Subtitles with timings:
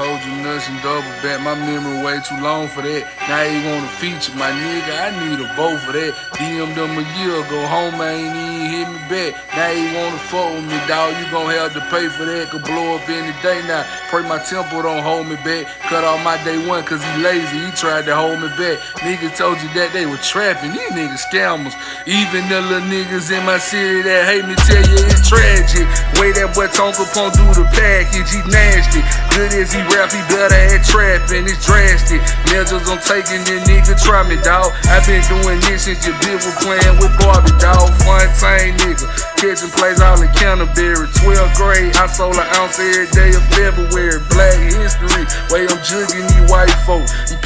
[0.00, 1.40] Oh, you and double back.
[1.40, 3.06] My memory way too long for that.
[3.28, 4.90] Now he wanna feature my nigga.
[4.90, 6.14] I need a bow for that.
[6.34, 7.58] DM them a year ago.
[7.66, 9.38] Home ain't even hit me back.
[9.54, 11.14] Now he wanna fuck with me, dog.
[11.20, 12.50] You gon' have to pay for that.
[12.50, 13.86] Could blow up any day now.
[14.10, 15.70] Pray my temple don't hold me back.
[15.86, 17.58] Cut off my day one cause he lazy.
[17.64, 18.82] He tried to hold me back.
[19.06, 20.72] Niggas told you that they were trapping.
[20.72, 21.76] These niggas scammers.
[22.06, 25.86] Even the little niggas in my city that hate me tell you it's tragic.
[26.18, 28.34] Way that boy Tonka Pong do the package.
[28.34, 29.04] He nasty.
[29.36, 31.44] Good as he rap, he better at trapping.
[31.44, 32.22] It's drastic.
[32.50, 34.72] Measures I'm taking, this nigga try me, dawg.
[34.88, 37.90] i been doing this since your bitch was playing with Barbie, dawg.
[38.04, 39.06] Fontaine nigga.
[39.36, 41.06] Catching plays all in Canterbury.
[41.22, 44.20] 12th grade, I sold an ounce every day of February.
[44.30, 47.06] Black history, way I'm jugging these white folk.
[47.30, 47.38] You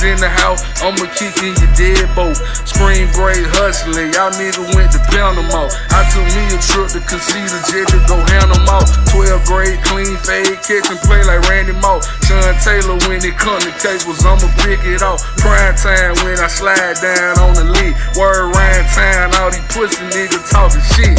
[0.00, 2.36] peas in the house, I'ma kick in your dead boat.
[2.64, 5.70] Spring break hustling, y'all nigga went to out.
[5.90, 8.86] I took me a trip to Casita Jet to go hand them out.
[9.12, 12.06] 12th grade, clean fade, catching play like Randy Moss.
[12.24, 15.20] Sean Taylor when it come to cables, I'ma pick it off.
[15.38, 17.94] Prime time when I slide down on the lead.
[18.16, 21.18] Word Ryan town, all these pussy niggas talking shit.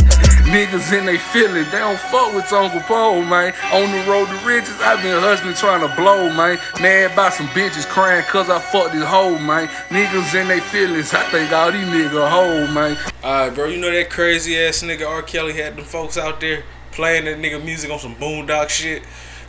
[0.51, 3.53] Niggas in they feelings, they don't fuck with Uncle Paul, man.
[3.71, 6.59] On the road to riches, i been hustling trying to blow, man.
[6.81, 9.67] Mad by some bitches crying cause I fucked this hoe, man.
[9.89, 12.97] Niggas in they feelings, I think all these niggas hoe, man.
[13.23, 15.21] Alright, bro, you know that crazy ass nigga R.
[15.21, 19.03] Kelly had them folks out there playing that nigga music on some boondock shit?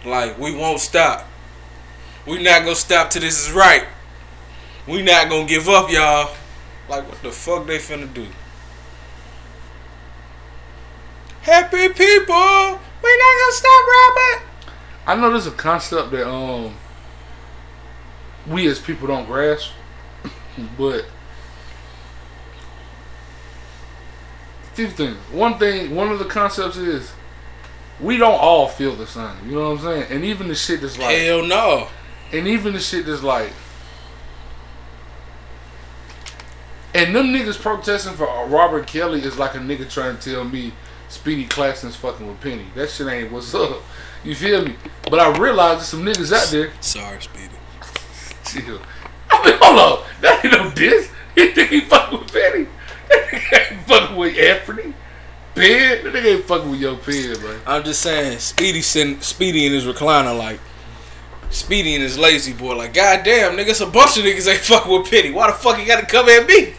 [0.04, 1.26] Like, we won't stop.
[2.26, 3.84] We not gonna stop till this is right.
[4.86, 6.34] We not gonna give up, y'all.
[6.88, 8.26] Like, what the fuck they finna do?
[11.42, 14.42] Happy people, we not gonna stop, Robert.
[15.06, 16.74] I know there's a concept that um
[18.46, 19.70] we as people don't grasp,
[20.78, 21.04] but
[24.74, 25.16] few things.
[25.30, 27.12] One thing, one of the concepts is
[28.00, 29.36] we don't all feel the same.
[29.44, 30.06] You know what I'm saying?
[30.10, 31.88] And even the shit that's like hell no.
[32.32, 33.52] And even the shit that's like
[36.94, 40.72] And them niggas protesting for Robert Kelly is like a nigga trying to tell me
[41.08, 42.66] Speedy Claxton's fucking with Penny.
[42.74, 43.82] That shit ain't what's up.
[44.24, 44.76] You feel me?
[45.10, 46.72] But I realize there's some niggas out there.
[46.80, 47.54] Sorry, Speedy.
[48.52, 48.80] Chill.
[49.30, 50.06] I mean, hold on.
[50.20, 51.10] That ain't no diss.
[51.34, 52.66] He think he fucking with Penny.
[53.08, 54.94] That nigga ain't fucking with Anfernee.
[55.54, 56.04] Pen?
[56.04, 57.60] That nigga ain't fucking with your pen, man.
[57.66, 60.60] I'm just saying, Speedy sitting, Speedy in his recliner like,
[61.50, 64.90] Speedy and his lazy boy like, goddamn, nigga, it's a bunch of niggas ain't fucking
[64.90, 65.30] with Penny.
[65.30, 66.74] Why the fuck he gotta come at me?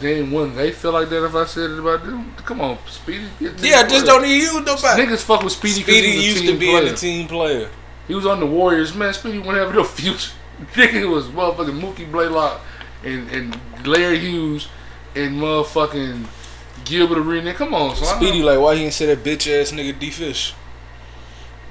[0.00, 2.34] Then wouldn't they feel like that if I said it about them?
[2.36, 3.26] Come on, Speedy.
[3.40, 5.02] Yeah, just don't need you nobody.
[5.02, 5.82] Niggas fuck with Speedy.
[5.82, 6.90] Speedy used to be player.
[6.90, 7.68] the team player.
[8.06, 9.12] He was on the Warriors, man.
[9.14, 10.32] Speedy wouldn't have no future.
[10.74, 12.60] Nigga was motherfucking Mookie Blaylock
[13.02, 14.68] and and Larry Hughes
[15.14, 16.26] and motherfucking
[16.84, 17.56] Gilbert Arenas.
[17.56, 18.16] Come on, son.
[18.16, 20.54] Speedy, like, why he didn't say that bitch ass nigga D Fish?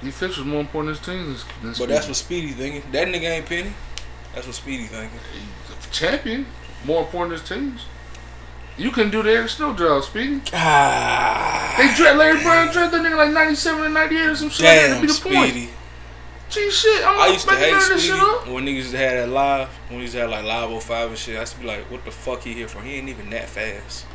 [0.02, 2.84] D Fish was more important than his team than But that's what Speedy thinking.
[2.92, 3.74] That nigga ain't Penny.
[4.34, 5.20] That's what Speedy thinking.
[5.92, 6.46] Champion,
[6.86, 7.86] more important than teams.
[8.76, 10.42] You can do the Eric Snow job, Speedy.
[10.52, 11.76] Ah.
[11.78, 14.64] They dread Larry Brown drafted that nigga like 97 and 98 or some shit.
[14.64, 15.36] Damn, that be the Speedy.
[15.36, 15.70] point.
[16.54, 17.04] Gee, shit.
[17.04, 18.12] I'm I used to hate Speedy
[18.52, 19.70] when niggas had that live.
[19.90, 21.38] When he used to have like live 05 and shit.
[21.38, 22.82] I used to be like, what the fuck he here for?
[22.82, 24.06] He ain't even that fast.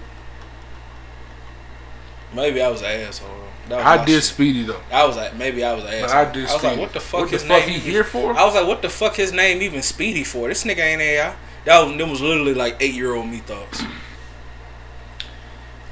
[2.32, 3.28] Maybe I was an asshole.
[3.69, 4.25] Was I did shit.
[4.25, 4.81] Speedy though.
[4.93, 6.19] I was like, maybe I was an asshole.
[6.19, 6.47] I did.
[6.47, 7.71] I was like, what the fuck what his the fuck name?
[7.71, 8.32] he here for?
[8.34, 10.49] I was like, what the fuck his name even Speedy for?
[10.49, 11.34] This nigga ain't AI.
[11.65, 13.82] That was, that was literally like eight year old me thoughts.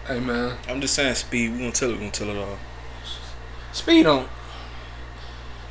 [0.06, 0.56] Hey man.
[0.68, 1.52] I'm just saying speed.
[1.52, 1.94] We gonna tell it.
[1.94, 2.58] We gonna tell it all.
[3.72, 4.28] Speed on.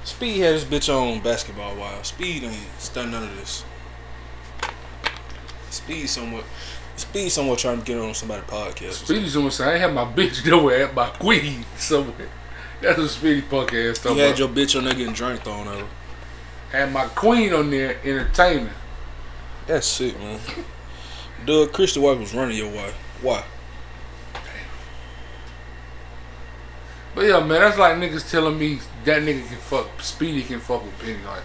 [0.05, 2.09] Speed had this bitch on Basketball Wives.
[2.09, 3.66] Speed ain't done none of this.
[5.71, 6.43] Speed somewhat.
[6.95, 9.03] Speed somewhat trying to get on somebody's podcast.
[9.03, 12.29] Speedy somewhat saying I had my bitch nowhere at my queen somewhere.
[12.81, 14.16] That's what Speedy punk ass stuff.
[14.16, 15.88] You had your bitch on there getting drunk thrown her.
[16.72, 18.69] Had my queen on there entertaining.
[19.66, 20.39] That's sick, man.
[21.47, 22.93] Doug Christie wife was running your wife.
[23.23, 23.43] Why?
[27.15, 30.83] But yeah, man, that's like niggas telling me that nigga can fuck, Speedy can fuck
[30.83, 31.23] with Penny.
[31.25, 31.43] Like,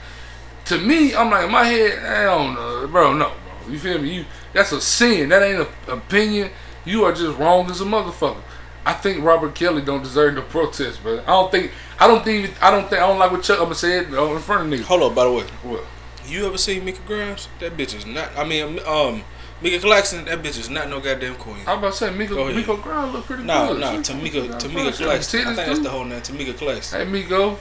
[0.67, 3.73] to me, I'm like, in my head, I don't know, bro, no, bro.
[3.73, 4.15] You feel me?
[4.15, 5.29] You That's a sin.
[5.29, 6.51] That ain't an opinion.
[6.85, 8.43] You are just wrong as a motherfucker.
[8.85, 12.63] I think Robert Kelly don't deserve no protest, but I don't think, I don't think,
[12.63, 14.81] I don't think, I don't like what Chuck, I'm gonna say it in front of
[14.81, 14.85] niggas.
[14.85, 15.45] Hold up, by the way.
[15.63, 15.85] What?
[16.27, 17.49] You ever seen Mika Grimes?
[17.61, 19.23] That bitch is not, I mean, um,
[19.63, 21.63] Mika Claxton, that bitch is not no goddamn queen.
[21.67, 23.81] I am about to say Mika, Mika Grimes look pretty nah, good.
[23.81, 25.41] Nah, nah, Tamika, Tamika Claxton.
[25.41, 27.01] I think that's the whole name, Tamika Claxton.
[27.01, 27.59] Hey, Miko.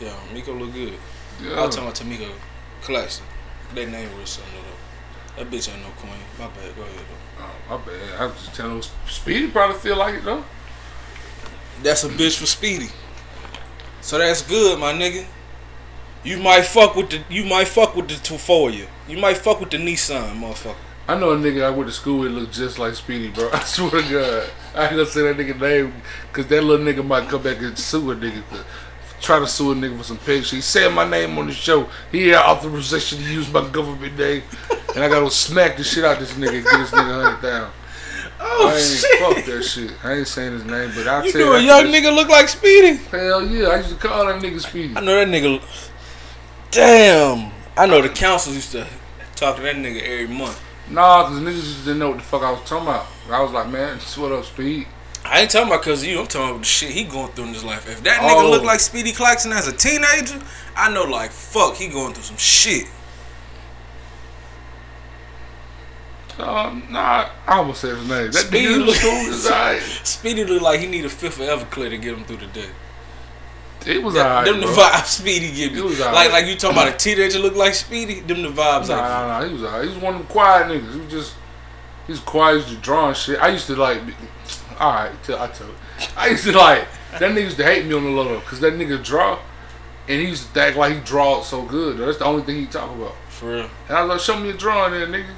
[0.00, 0.94] Yeah, Miko look good.
[1.42, 1.60] Yeah.
[1.60, 2.32] I was talking about Tamika
[2.80, 3.26] Claxton.
[3.74, 5.42] That name was something though.
[5.42, 6.12] That bitch ain't no queen.
[6.38, 6.76] My bad.
[6.76, 7.44] Go ahead though.
[7.44, 8.20] Oh, my bad.
[8.20, 10.44] I was just telling Speedy probably feel like it though.
[11.82, 12.88] That's a bitch for Speedy.
[14.00, 15.26] So that's good, my nigga.
[16.22, 18.86] You might fuck with the you might fuck with the Tafoya.
[19.08, 20.76] You might fuck with the Nissan, motherfucker.
[21.06, 23.50] I know a nigga I went to school with looked just like Speedy, bro.
[23.52, 24.50] I swear to God.
[24.74, 25.92] I ain't gonna say that nigga name
[26.28, 28.42] because that little nigga might come back and sue a nigga.
[29.20, 30.56] Try to sue a nigga for some pig shit.
[30.56, 31.88] He said my name on the show.
[32.10, 34.42] He had authorization to use my government name.
[34.94, 37.70] And I gotta smack the shit out this nigga and get this nigga hunted down.
[38.46, 39.20] Oh I ain't shit!
[39.20, 39.92] fuck that shit.
[40.04, 41.56] I ain't saying his name, but I'll You tell knew you.
[41.56, 42.96] a young nigga look like Speedy?
[43.10, 44.94] Hell yeah, I used to call that nigga Speedy.
[44.94, 45.62] I know that nigga.
[46.70, 47.52] Damn.
[47.76, 48.86] I know the council used to
[49.36, 50.60] talk to that nigga every month.
[50.90, 53.06] Nah, cause niggas didn't know what the fuck I was talking about.
[53.30, 54.86] I was like, man, what up, Speed?
[55.24, 56.20] I ain't talking about cause of you.
[56.20, 57.88] I'm talking about the shit he going through in his life.
[57.88, 58.26] If that Oh.
[58.26, 60.38] nigga look like Speedy Claxton as a teenager,
[60.76, 62.86] I know like fuck he going through some shit.
[66.38, 68.26] Uh, nah, I almost said his name.
[68.32, 69.80] That Speedy nigga look- cool.
[70.04, 72.68] Speedy look like he need a fifth of Everclear to get him through the day.
[73.86, 75.78] It was That- alright, them the vibes Speedy give me.
[75.80, 76.30] It was like alright.
[76.32, 78.20] like you talking about a teenager look like Speedy.
[78.20, 78.88] Them the vibes.
[78.88, 79.46] Nah, I nah, nah.
[79.46, 79.82] He was alright.
[79.82, 80.92] He was one of them quiet niggas.
[80.94, 81.34] He was just,
[82.06, 82.64] he's quiet.
[82.64, 83.38] He draw and shit.
[83.40, 84.14] I used to like, be-
[84.80, 85.74] alright, tell I tell you.
[86.16, 88.72] I used to like, that nigga used to hate me on the low because that
[88.74, 89.38] nigga draw,
[90.08, 91.98] and he used to act like he draw so good.
[91.98, 93.14] That's the only thing he talk about.
[93.28, 93.70] For real.
[93.88, 95.30] And I was like, show me a drawing there, nigga.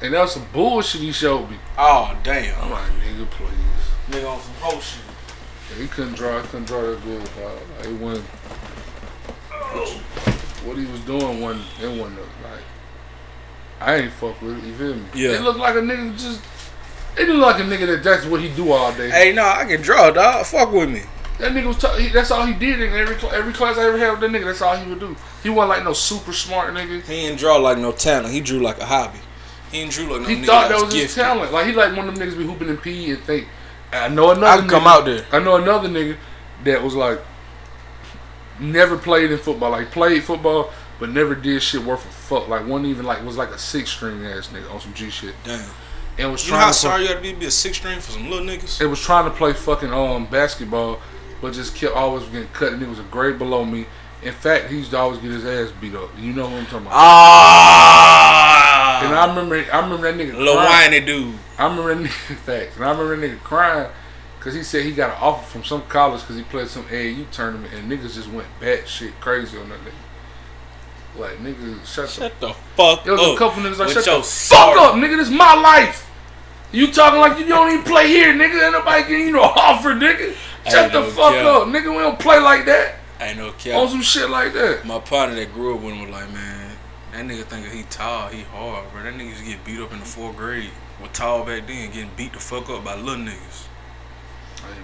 [0.00, 1.56] And that was some bullshit he showed me.
[1.78, 2.60] Oh damn.
[2.60, 3.50] I'm like, nigga, please.
[4.10, 5.00] Nigga on some whole shit.
[5.78, 6.40] He couldn't draw.
[6.40, 7.20] He couldn't draw that good.
[7.20, 8.26] Like, it wasn't.
[10.64, 11.64] What he was doing wasn't.
[11.82, 12.62] It wasn't like.
[13.80, 14.64] I ain't fuck with it.
[14.64, 15.04] You feel me?
[15.14, 15.30] Yeah.
[15.30, 16.40] It looked like a nigga just.
[17.18, 19.10] It looked like a nigga that that's what he do all day.
[19.10, 20.46] Hey, no, I can draw, dog.
[20.46, 21.02] Fuck with me.
[21.38, 21.78] That nigga was.
[21.78, 24.30] Ta- he, that's all he did in every every class I ever had with that
[24.30, 24.44] nigga.
[24.44, 25.16] That's all he would do.
[25.42, 27.02] He wasn't like no super smart nigga.
[27.02, 28.32] He didn't draw like no talent.
[28.32, 29.18] He drew like a hobby.
[29.72, 31.22] He didn't drew like no He thought that that was was his gifted.
[31.24, 31.52] talent.
[31.52, 33.48] Like he like one of them niggas be hooping in PE and think.
[33.92, 34.46] I know another.
[34.46, 35.24] I can come nigga- out there.
[35.32, 36.16] I know another nigga
[36.64, 37.20] that was like
[38.60, 39.70] never played in football.
[39.70, 42.48] Like played football, but never did shit worth a fuck.
[42.48, 45.34] Like one even like was like a six string ass nigga on some G shit.
[45.44, 45.68] Damn.
[46.18, 47.78] And was You know how to sorry you had to be to be a six
[47.78, 48.80] string for some little niggas?
[48.80, 51.00] it was trying to play fucking um basketball,
[51.40, 52.72] but just kept always getting cut.
[52.72, 53.86] And he was a grade below me.
[54.22, 56.08] In fact, he used to always get his ass beat up.
[56.18, 56.92] You know what I'm talking about?
[56.94, 58.71] Ah.
[59.04, 60.36] And I remember, I remember that nigga.
[60.36, 61.34] Little whiny dude.
[61.58, 63.90] I remember that nigga facts, and I remember that nigga crying
[64.38, 67.30] because he said he got an offer from some college because he played some AAU
[67.30, 71.20] tournament, and niggas just went bat shit crazy on that nigga.
[71.20, 73.10] Like nigga, shut, Shut the fuck the.
[73.10, 73.34] There was up.
[73.34, 75.16] a couple niggas like shut the fuck up, nigga.
[75.18, 76.08] This my life.
[76.72, 78.64] You talking like you don't even play here, nigga?
[78.64, 80.34] Ain't nobody getting you no offer, nigga.
[80.68, 81.90] Shut the no fuck up, nigga.
[81.94, 83.88] We don't play like that Ain't no on cap.
[83.90, 84.84] some shit like that.
[84.86, 86.61] My partner that grew up with him was like, man,
[87.12, 89.02] that nigga think he tall, he hard, bro.
[89.02, 90.70] That nigga used to get beat up in the fourth grade.
[91.00, 93.66] Was tall back then, getting beat the fuck up by little niggas.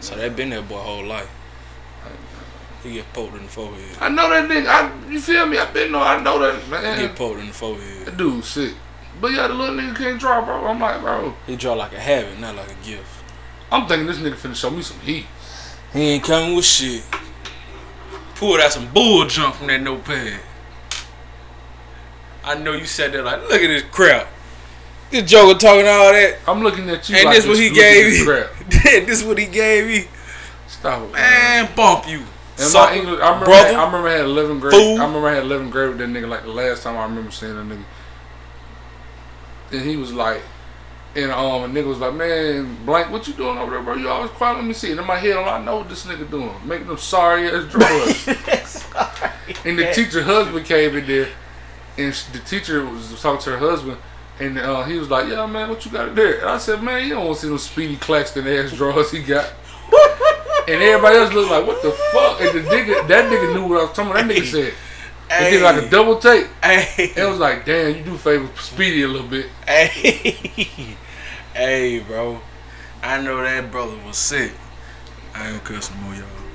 [0.00, 1.30] So that been that boy whole life.
[2.82, 3.96] He get poked in the forehead.
[4.00, 4.66] I know that nigga.
[4.66, 5.58] I, you feel me?
[5.58, 6.00] I been know.
[6.00, 8.06] I know that He get poked in the forehead.
[8.06, 8.74] That dude sick.
[9.20, 10.66] But yeah, the little nigga can't draw, bro.
[10.66, 11.34] I'm like, bro.
[11.46, 13.24] He draw like a habit, not like a gift.
[13.70, 15.26] I'm thinking this nigga finna show me some heat.
[15.92, 17.02] He ain't coming with shit.
[18.36, 20.40] Pulled out some bull junk from that notepad.
[22.44, 24.28] I know you said that like, look at this crap.
[25.10, 26.38] This joker talking all that.
[26.46, 27.16] I'm looking at you.
[27.16, 28.44] And like this what he gave me.
[29.06, 30.08] this what he gave me.
[30.66, 31.66] Stop it, man.
[31.66, 32.22] Man, bump you.
[32.58, 33.68] And my English, I remember, brother.
[33.68, 34.74] I, I remember I had 11 grade.
[34.74, 36.28] I remember I had 11 grade with that nigga.
[36.28, 37.84] Like the last time I remember seeing that nigga.
[39.70, 40.42] And he was like,
[41.14, 43.94] and um, a nigga was like, man, blank, what you doing over there, bro?
[43.94, 44.56] You always quiet.
[44.56, 44.90] Let me see.
[44.90, 46.54] And in my head, I'm I know what this nigga doing.
[46.64, 48.26] Making them sorry ass drawers.
[49.64, 51.28] and the teacher husband came in there,
[51.98, 53.98] and the teacher was talking to her husband.
[54.40, 57.02] And uh, he was like, "Yeah, man, what you got there?" And I said, "Man,
[57.02, 59.46] you don't want to see them Speedy Claxton ass drawers he got."
[60.68, 63.80] and everybody else looked like, "What the fuck?" And the nigga, that nigga knew what
[63.80, 64.28] I was talking about.
[64.28, 64.74] That nigga said,
[65.28, 69.02] "It did like a double take." Hey, it was like, "Damn, you do favor Speedy
[69.02, 70.36] a little bit." hey,
[71.54, 72.40] hey, bro.
[73.02, 74.52] I know that brother was sick.
[75.34, 76.47] I ain't gonna cuss no more, y'all.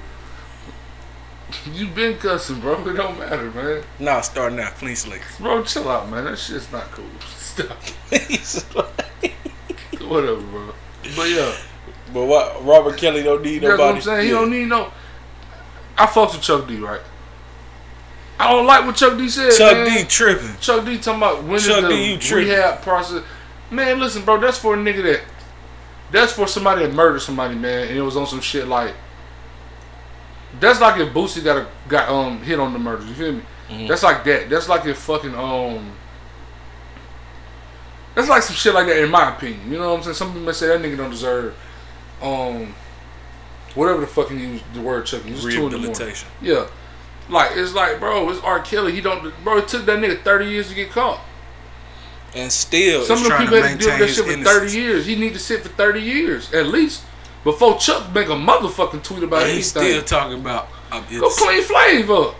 [1.73, 2.85] You been cussing, bro.
[2.87, 3.83] It don't matter, man.
[3.99, 5.21] Nah, starting out clean slate.
[5.39, 6.25] Bro, chill out, man.
[6.25, 7.05] That shit's not cool.
[7.35, 7.77] Stop.
[10.01, 10.73] Whatever, bro.
[11.15, 11.55] But yeah.
[12.13, 12.63] But what?
[12.65, 13.83] Robert Kelly don't need That's nobody.
[13.83, 14.25] what I'm saying.
[14.25, 14.91] He don't need no.
[15.97, 17.01] I fucked with Chuck D, right?
[18.39, 19.51] I don't like what Chuck D said.
[19.53, 19.97] Chuck man.
[19.97, 20.55] D tripping.
[20.59, 22.49] Chuck D talking about when is Chuck the D, you tripping.
[22.49, 23.23] rehab process.
[23.69, 25.21] Man, listen, bro, that's for a nigga that.
[26.11, 28.93] That's for somebody that murdered somebody, man, and it was on some shit like.
[30.63, 33.05] That's like if Boosie got a, got um hit on the murders.
[33.09, 33.41] You feel me?
[33.69, 33.87] Mhm.
[33.87, 34.49] That's like that.
[34.49, 35.91] That's like if fucking um.
[38.15, 39.71] That's like some shit like that, in my opinion.
[39.71, 40.15] You know what I'm saying?
[40.15, 41.55] Some people may say that nigga don't deserve,
[42.21, 42.75] um,
[43.73, 45.23] whatever the fucking use the word Chuck.
[45.25, 45.81] It's two in the morning.
[45.81, 46.29] Rehabilitation.
[46.41, 46.67] Yeah.
[47.29, 48.59] Like it's like, bro, it's R.
[48.59, 48.91] Kelly.
[48.91, 49.57] He don't, bro.
[49.57, 51.19] It took that nigga thirty years to get caught.
[52.35, 54.47] And still, Some of the people had to deal with that shit for innocence.
[54.57, 55.05] thirty years.
[55.05, 57.03] He need to sit for thirty years at least
[57.43, 60.01] before Chuck make a motherfucking tweet about But he's anything.
[60.03, 60.67] still talking about.
[60.91, 62.35] Uh, Go clean Flav up.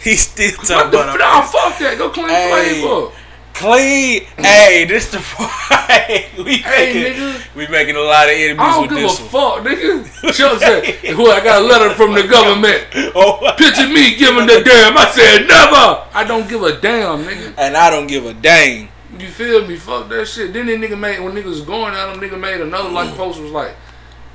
[0.00, 1.18] He's still talking the about.
[1.18, 1.98] nah, fuck that.
[1.98, 2.80] Go clean Hey.
[2.82, 3.14] Flav up.
[3.54, 4.22] Clean.
[4.36, 7.54] hey, this the hey, we Hey, making nigga.
[7.56, 9.64] we making a lot of enemies I don't with give a one.
[9.64, 10.32] fuck, nigga.
[10.36, 10.84] Chuck said,
[11.16, 12.86] "Who I got a letter from the government.
[13.16, 17.54] Oh, Picture me giving the damn." I said, "Never." I don't give a damn, nigga.
[17.58, 18.90] and I don't give a dang.
[19.18, 19.74] You feel me?
[19.76, 20.52] Fuck that shit.
[20.52, 23.40] Then that nigga made when niggas was going at him, nigga made another like post
[23.40, 23.74] was like,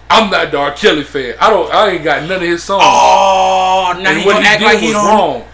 [0.10, 0.72] "I'm not R.
[0.74, 1.36] Kelly fan.
[1.40, 1.72] I don't.
[1.74, 4.60] I ain't got none of his songs." Oh, now and he what gonna he act
[4.60, 5.46] did like he was wrong.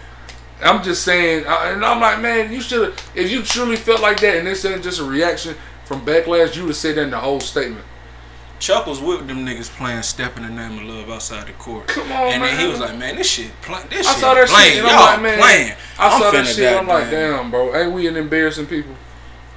[0.62, 3.10] I'm just saying, I- and I'm like, man, you should have.
[3.14, 5.54] If you truly felt like that, and this ain't just a reaction
[5.86, 7.84] from backlash, you would have said that in the whole statement.
[8.58, 11.86] Chuck was with them niggas playing "Step in the Name of Love" outside the court.
[11.88, 14.34] Come on, and then he was like, "Man, this shit, play, this I shit saw
[14.34, 14.72] that playing.
[14.74, 15.72] shit, and I'm like, man, playing.
[15.98, 16.76] I saw that shit.
[16.76, 18.94] I'm like, damn, bro, ain't we an embarrassing people?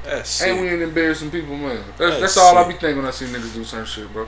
[0.05, 0.62] That's Ain't sick.
[0.62, 1.77] we an embarrassing people, man?
[1.97, 4.25] That's, That's that's all I be thinking when I see niggas do certain shit, bro.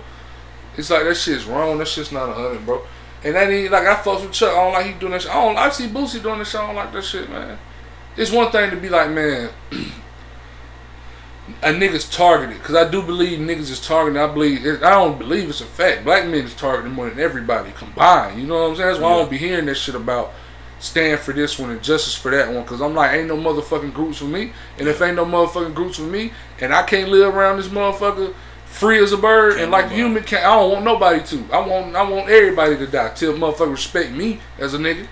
[0.77, 1.77] It's like that shit's wrong.
[1.77, 2.82] That shit's not a hundred, bro.
[3.24, 4.51] And that ain't like I fucks with Chuck.
[4.51, 5.32] I don't like he doing that shit.
[5.32, 5.58] I don't.
[5.58, 6.51] I see Boosie doing this.
[6.51, 6.62] shit.
[6.62, 7.58] I don't like that shit, man.
[8.17, 9.50] It's one thing to be like, man,
[11.62, 14.22] a nigga's targeted because I do believe niggas is targeted.
[14.22, 16.03] I believe it, I don't believe it's a fact.
[16.03, 18.39] Black men is targeted more than everybody combined.
[18.39, 18.89] You know what I'm saying?
[18.89, 20.34] That's why I don't be hearing that shit about
[20.79, 23.94] stand for this one and justice for that one because I'm like, ain't no motherfucking
[23.94, 24.53] groups for me.
[24.77, 28.34] And if ain't no motherfucking groups for me, and I can't live around this motherfucker
[28.75, 30.01] free as a bird Can't and like nobody.
[30.01, 31.46] human, can I don't want nobody to.
[31.53, 35.08] I want I want everybody to die till motherfucker respect me as a nigga.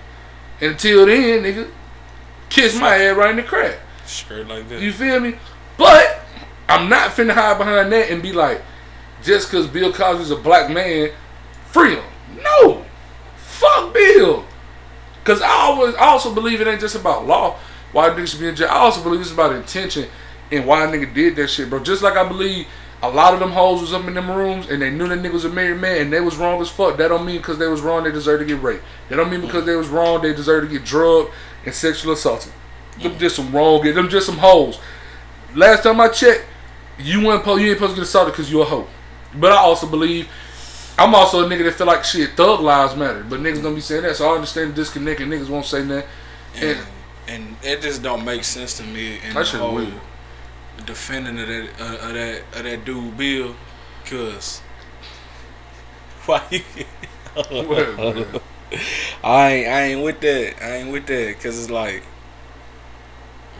[0.60, 1.70] Until then, nigga,
[2.48, 3.78] kiss my head right in the crack.
[4.06, 4.80] Straight like that.
[4.80, 5.36] You feel me?
[5.76, 6.20] But
[6.68, 8.62] I'm not finna hide behind that and be like,
[9.22, 11.10] just because Bill Cosby's a black man,
[11.66, 12.04] free him.
[12.42, 12.84] No,
[13.36, 14.44] fuck Bill.
[15.24, 17.58] Cause I always, I also believe it ain't just about law.
[17.92, 18.68] Why niggas should be in jail.
[18.68, 20.08] I also believe it's about intention
[20.52, 21.82] and why a nigga did that shit, bro.
[21.82, 22.66] Just like I believe
[23.08, 25.32] a lot of them hoes was up in them rooms and they knew that nigga
[25.32, 26.96] was a married man and they was wrong as fuck.
[26.96, 28.84] That don't mean because they was wrong they deserve to get raped.
[29.08, 31.30] That don't mean because they was wrong they deserve to get drugged
[31.64, 32.52] and sexual assaulted.
[33.00, 33.82] Them just some wrong.
[33.82, 34.78] Them just some hoes.
[35.54, 36.44] Last time I checked,
[36.98, 38.86] you weren't supposed, you ain't supposed to get assaulted because you a hoe.
[39.34, 40.28] But I also believe
[40.96, 42.30] I'm also a nigga that feel like shit.
[42.30, 44.16] Thug lives matter, but niggas don't be saying that.
[44.16, 46.06] So I understand the disconnect and niggas won't say that.
[46.56, 46.86] And and,
[47.26, 49.92] and it just don't make sense to me in That shit weird.
[50.86, 53.54] Defending of that uh, of that of that dude Bill,
[54.06, 54.60] cause
[56.26, 56.60] why you?
[57.34, 58.40] Whatever.
[59.24, 60.62] I ain't I ain't with that.
[60.62, 62.02] I ain't with that, cause it's like,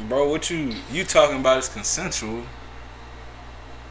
[0.08, 2.44] bro, what you you talking about is consensual.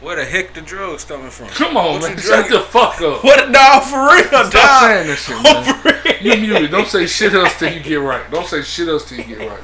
[0.02, 1.48] Where the heck the drugs coming from?
[1.48, 3.24] come on, What man, shut the fuck up.
[3.24, 4.52] What a dog for real, dog.
[4.52, 6.00] Stop saying that shit, man.
[6.24, 6.72] You muted.
[6.72, 8.30] Don't say shit else till you get right.
[8.32, 9.64] Don't say shit else till you get right.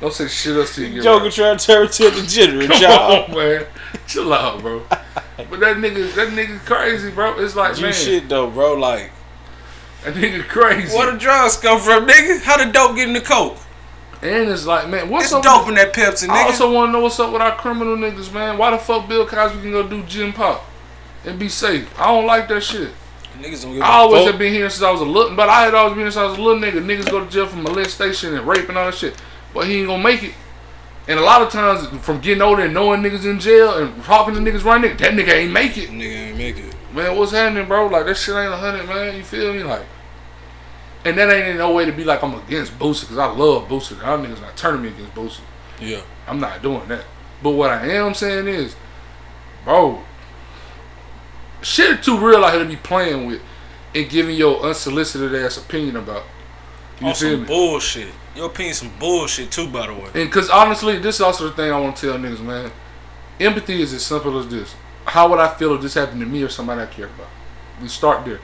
[0.00, 1.32] Don't say shit else till you get Joker right.
[1.32, 3.24] trying to turn into a degenerate, Come y'all.
[3.24, 3.66] on, man.
[4.06, 4.80] Chill out, bro.
[4.88, 7.38] But that nigga, that nigga crazy, bro.
[7.40, 8.74] It's like, You man, shit though, bro.
[8.74, 9.10] Like,
[10.04, 10.96] that nigga crazy.
[10.96, 12.42] where the drugs come from, nigga?
[12.42, 13.56] How the dope get in the coke?
[14.22, 15.42] and it's like, man, what's It's up?
[15.42, 18.32] dope in that Pepsi, I also want to know what's up with our criminal niggas,
[18.32, 18.56] man.
[18.58, 20.64] Why the fuck Bill Cosby can go do gen pop
[21.24, 21.88] and be safe?
[22.00, 22.92] I don't like that shit.
[23.38, 25.50] Niggas don't give I always a have been here since I was a little, but
[25.50, 26.82] I had always been here since I was a little nigga.
[26.82, 29.14] Niggas go to jail for molestation and rape and all that shit,
[29.56, 30.34] but he ain't gonna make it.
[31.08, 34.34] And a lot of times, from getting older and knowing niggas in jail and talking
[34.34, 35.90] to niggas right there, that nigga ain't make it.
[35.90, 36.74] Nigga ain't make it.
[36.92, 37.86] Man, what's happening, bro?
[37.86, 39.16] Like that shit ain't a hundred, man.
[39.16, 39.62] You feel me?
[39.62, 39.86] Like,
[41.04, 43.68] and that ain't in no way to be like I'm against Boosie because I love
[43.68, 43.96] Boosie.
[44.02, 45.40] Y'all niggas not turning me against Boosie.
[45.80, 46.00] Yeah.
[46.26, 47.04] I'm not doing that.
[47.42, 48.74] But what I am saying is,
[49.64, 50.02] bro,
[51.62, 53.40] shit too real out here to be playing with
[53.94, 56.24] and giving your unsolicited ass opinion about.
[57.00, 57.46] You On feel some me?
[57.46, 58.08] bullshit.
[58.36, 60.10] Your opinion some bullshit too, by the way.
[60.14, 62.70] And because honestly, this is also the thing I want to tell niggas, man.
[63.40, 64.74] Empathy is as simple as this.
[65.04, 67.28] How would I feel if this happened to me or somebody I care about?
[67.80, 68.40] We start there.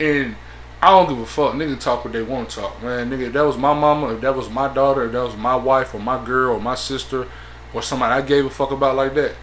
[0.00, 0.36] And
[0.80, 1.54] I don't give a fuck.
[1.54, 3.10] Nigga talk what they want to talk, man.
[3.10, 5.56] Nigga, if that was my mama, if that was my daughter, if that was my
[5.56, 7.26] wife or my girl or my sister
[7.72, 9.34] or somebody I gave a fuck about like that.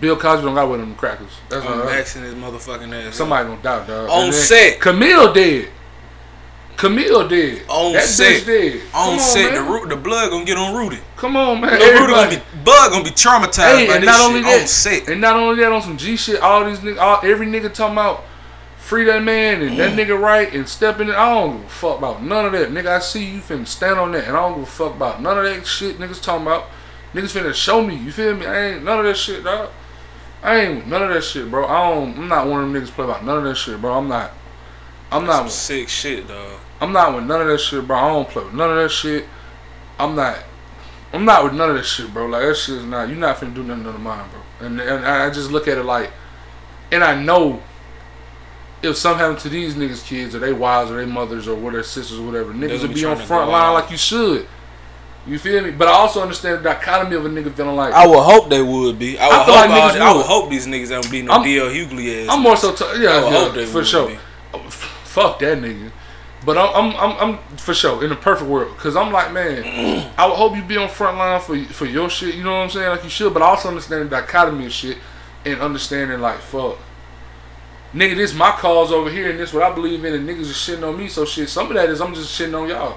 [0.00, 1.32] Bill Cosby don't got with them crackers.
[1.48, 3.16] That's I'm maxing his motherfucking ass.
[3.16, 4.08] Somebody gonna die, dog.
[4.08, 4.80] On set.
[4.80, 5.68] Camille dead.
[6.80, 7.62] Camille did.
[7.68, 8.42] On that set.
[8.42, 8.82] bitch dead.
[8.94, 9.64] on Come set, man.
[9.64, 10.98] the root, the blood gonna get on Rudy.
[11.16, 11.78] Come on, man.
[11.78, 14.38] Little Rudy gonna be, Bud gonna be traumatized Hey, by and this not shit only
[14.38, 15.08] on that, set.
[15.08, 17.92] and not only that, on some G shit, all these niggas, all, every nigga talking
[17.92, 18.24] about
[18.78, 19.96] free that man and that mm.
[20.06, 21.14] nigga right and stepping in.
[21.14, 22.86] I don't give a fuck about none of that, nigga.
[22.86, 25.36] I see you finna stand on that, and I don't give a fuck about none
[25.36, 26.64] of that shit niggas talking about.
[27.12, 27.94] Niggas finna show me.
[27.96, 28.46] You feel me?
[28.46, 29.68] I ain't none of that shit, dog.
[30.42, 31.66] I ain't with none of that shit, bro.
[31.66, 32.16] I don't.
[32.16, 33.98] I'm not one of them niggas play about none of that shit, bro.
[33.98, 34.32] I'm not.
[35.12, 35.52] I'm That's some not.
[35.52, 36.58] sick shit, dog.
[36.80, 37.96] I'm not with none of that shit, bro.
[37.96, 39.26] I don't play with none of that shit.
[39.98, 40.38] I'm not.
[41.12, 42.26] I'm not with none of that shit, bro.
[42.26, 43.08] Like that shit is not.
[43.08, 44.66] You're not finna do nothing to mine, bro.
[44.66, 46.10] And and I just look at it like,
[46.92, 47.62] and I know.
[48.82, 51.74] If something happened to these niggas' kids or they wives or their mothers or what
[51.74, 53.74] their sisters or whatever, niggas gonna would be be on trying front line out.
[53.74, 54.48] like you should.
[55.26, 55.70] You feel me?
[55.70, 58.62] But I also understand the dichotomy of a nigga feeling like I would hope they
[58.62, 59.18] would be.
[59.18, 60.26] I would, I feel hope, like all- niggas I would would.
[60.26, 62.32] hope these niggas don't be no I'm- DL Hughley ass.
[62.34, 64.08] I'm more so, t- yeah, I would hope yeah they for would sure.
[64.08, 64.18] be.
[64.70, 65.90] Fuck that nigga.
[66.44, 70.10] But I'm, I'm, I'm, I'm for sure in the perfect world, cause I'm like, man,
[70.16, 72.34] I would hope you be on front line for for your shit.
[72.34, 72.88] You know what I'm saying?
[72.88, 74.96] Like you should, but I also understand the dichotomy of shit
[75.44, 76.78] and understanding like, fuck,
[77.94, 80.52] nigga, this my cause over here, and this what I believe in, and niggas is
[80.52, 81.08] shitting on me.
[81.08, 82.92] So shit, some of that is I'm just shitting on y'all.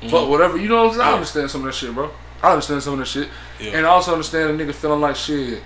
[0.00, 0.10] Mm-hmm.
[0.10, 0.56] but whatever.
[0.58, 1.08] You know what I'm saying?
[1.08, 2.10] I understand some of that shit, bro.
[2.42, 3.28] I understand some of that shit,
[3.60, 3.72] Yeah.
[3.78, 5.62] and I also understand a nigga feeling like shit.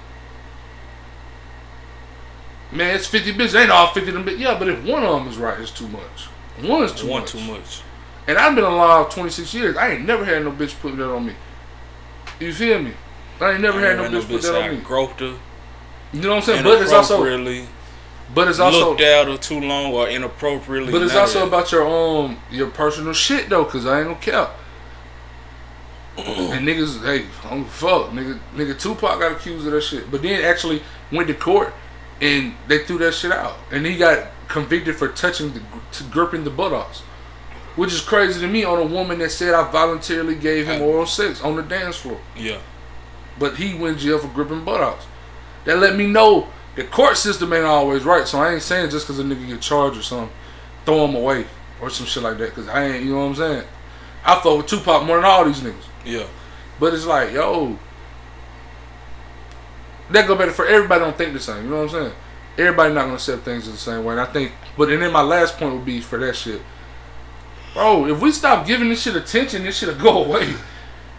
[2.71, 3.61] Man, it's 50 bitches.
[3.61, 4.39] Ain't all 50 of them.
[4.39, 6.29] Yeah, but if one of them is right, it's too much.
[6.63, 7.33] One is too One much.
[7.33, 7.83] too much.
[8.27, 9.77] And I've been alive 26 years.
[9.77, 11.35] I ain't never had no bitch put that on me.
[12.39, 12.93] You feel me?
[13.41, 14.81] I ain't never had no bitch put that on me.
[14.83, 15.37] Groped her.
[16.13, 16.65] You know what I'm saying?
[16.65, 17.69] But it's also, inappropriately,
[18.35, 20.93] but it's also, looked at her too long or inappropriately.
[20.93, 24.49] but it's also about your um your personal shit though, cause I ain't gonna care.
[26.19, 30.45] and niggas, hey, I'm fuck, nigga, nigga, Tupac got accused of that shit, but then
[30.45, 31.73] actually went to court
[32.21, 36.45] and they threw that shit out, and he got convicted for touching the, to gripping
[36.45, 37.01] the buttocks,
[37.75, 41.07] which is crazy to me on a woman that said I voluntarily gave him oral
[41.07, 42.59] sex on the dance floor, Yeah.
[43.39, 45.07] but he went to jail for gripping buttocks.
[45.65, 49.07] That let me know the court system ain't always right, so I ain't saying just
[49.07, 50.35] because a nigga get charged or something,
[50.85, 51.47] throw him away
[51.81, 53.65] or some shit like that, cause I ain't, you know what I'm saying.
[54.25, 55.85] I fuck with Tupac more than all these niggas.
[56.05, 56.27] Yeah.
[56.79, 57.77] But it's like, yo,
[60.11, 61.01] that go better for everybody.
[61.01, 61.65] Don't think the same.
[61.65, 62.13] You know what I'm saying?
[62.59, 64.13] Everybody not gonna accept things in the same way.
[64.13, 66.61] And I think, but and then my last point would be for that shit,
[67.75, 68.07] bro.
[68.07, 70.55] If we stop giving this shit attention, this shit'll go away,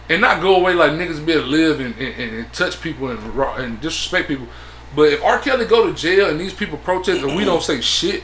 [0.08, 3.08] and not go away like niggas be able to live and, and, and, touch people
[3.10, 3.18] and
[3.58, 4.46] and disrespect people.
[4.94, 5.40] But if R.
[5.40, 8.22] Kelly go to jail and these people protest and we don't say shit,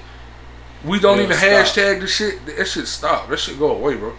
[0.84, 1.48] we don't Yeah, even stop.
[1.48, 2.46] hashtag the shit.
[2.46, 3.28] That shit stop.
[3.28, 4.12] That shit go away, bro.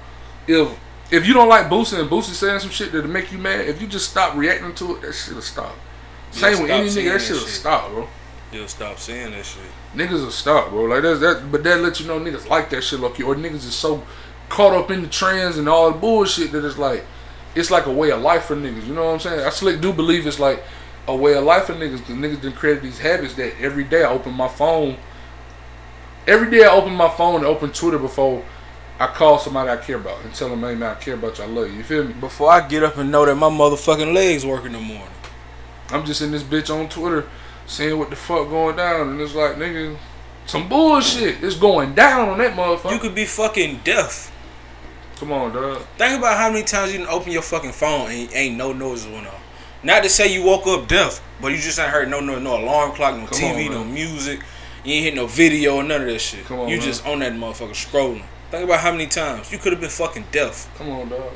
[0.48, 0.78] If
[1.12, 3.82] if you don't like Boosie and Boosie saying some shit that'll make you mad, if
[3.82, 5.76] you just stop reacting to it, that shit'll stop.
[6.32, 7.50] Same with stop any nigga, that that shit'll shit.
[7.50, 8.08] stop, bro.
[8.52, 9.62] You'll stop saying that shit.
[9.96, 10.84] Niggas will stop, bro.
[10.84, 13.56] Like that's that, but that let you know niggas like that shit, lucky, or niggas
[13.56, 14.04] is so
[14.50, 17.06] caught up in the trends and all the bullshit that it's like,
[17.56, 18.86] it's like a way of life for niggas.
[18.86, 19.40] You know what I'm saying?
[19.40, 20.62] I slick do believe it's like
[21.08, 24.04] a way of life for niggas because niggas done created these habits that every day
[24.04, 24.98] I open my phone.
[26.28, 28.44] Every day I open my phone and open Twitter before
[29.00, 31.46] I call somebody I care about and tell them, hey man, I care about you,
[31.46, 31.78] I love you.
[31.78, 32.14] You feel me?
[32.14, 35.08] Before I get up and know that my motherfucking legs work in the morning.
[35.90, 37.28] I'm just in this bitch on Twitter
[37.66, 39.98] seeing what the fuck going down, and it's like, nigga,
[40.46, 41.44] some bullshit.
[41.44, 42.92] It's going down on that motherfucker.
[42.92, 44.32] You could be fucking deaf.
[45.18, 45.78] Come on, dog.
[45.98, 49.12] Think about how many times you can open your fucking phone and ain't no noises
[49.12, 49.42] went off.
[49.84, 52.60] Not to say you woke up deaf, but you just ain't heard no no no
[52.60, 54.42] alarm clock, no Come TV, on, no music.
[54.84, 56.46] You ain't hit no video, or none of that shit.
[56.46, 56.86] Come on, you man.
[56.86, 58.24] just on that motherfucker scrolling.
[58.50, 60.70] Think about how many times you could have been fucking deaf.
[60.78, 61.34] Come on, dog.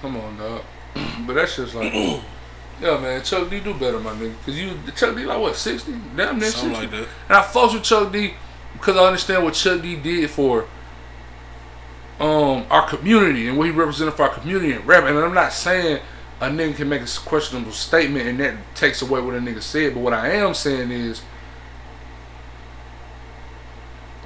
[0.00, 0.62] Come on, dog.
[1.26, 1.92] but that's just like,
[2.80, 3.22] yeah, man.
[3.22, 4.34] Chuck D do better, my nigga.
[4.44, 5.92] Cause you, Chuck D like what, sixty?
[6.16, 6.74] Damn near Something sixty.
[6.74, 7.08] like that.
[7.28, 8.34] And I fucks with Chuck D
[8.72, 10.66] because I understand what Chuck D did for
[12.20, 15.04] um our community and what he represented for our community and rap.
[15.04, 16.00] And I'm not saying
[16.40, 19.94] a nigga can make a questionable statement and that takes away what a nigga said.
[19.94, 21.22] But what I am saying is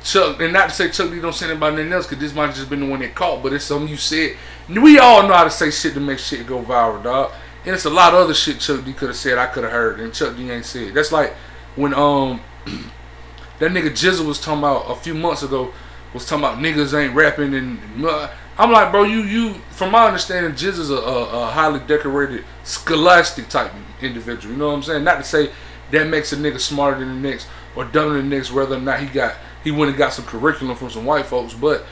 [0.05, 2.35] Chuck, and not to say Chuck D don't say anything about nothing else, because this
[2.35, 4.37] might have just been the one that caught, but it's something you said.
[4.69, 7.33] We all know how to say shit to make shit go viral, dog.
[7.64, 9.72] And it's a lot of other shit Chuck D could have said I could have
[9.72, 10.94] heard, and Chuck D ain't said.
[10.94, 11.35] That's like
[11.77, 12.40] when um
[13.59, 15.72] that nigga Jizzle was talking about a few months ago,
[16.12, 20.07] was talking about niggas ain't rapping, and uh, I'm like, bro, you you from my
[20.07, 24.53] understanding, Jizz is a, a, a highly decorated, scholastic type individual.
[24.53, 25.05] You know what I'm saying?
[25.05, 25.51] Not to say
[25.90, 28.81] that makes a nigga smarter than the next or dumber than the next, whether or
[28.81, 31.85] not he got he went and got some curriculum from some white folks, but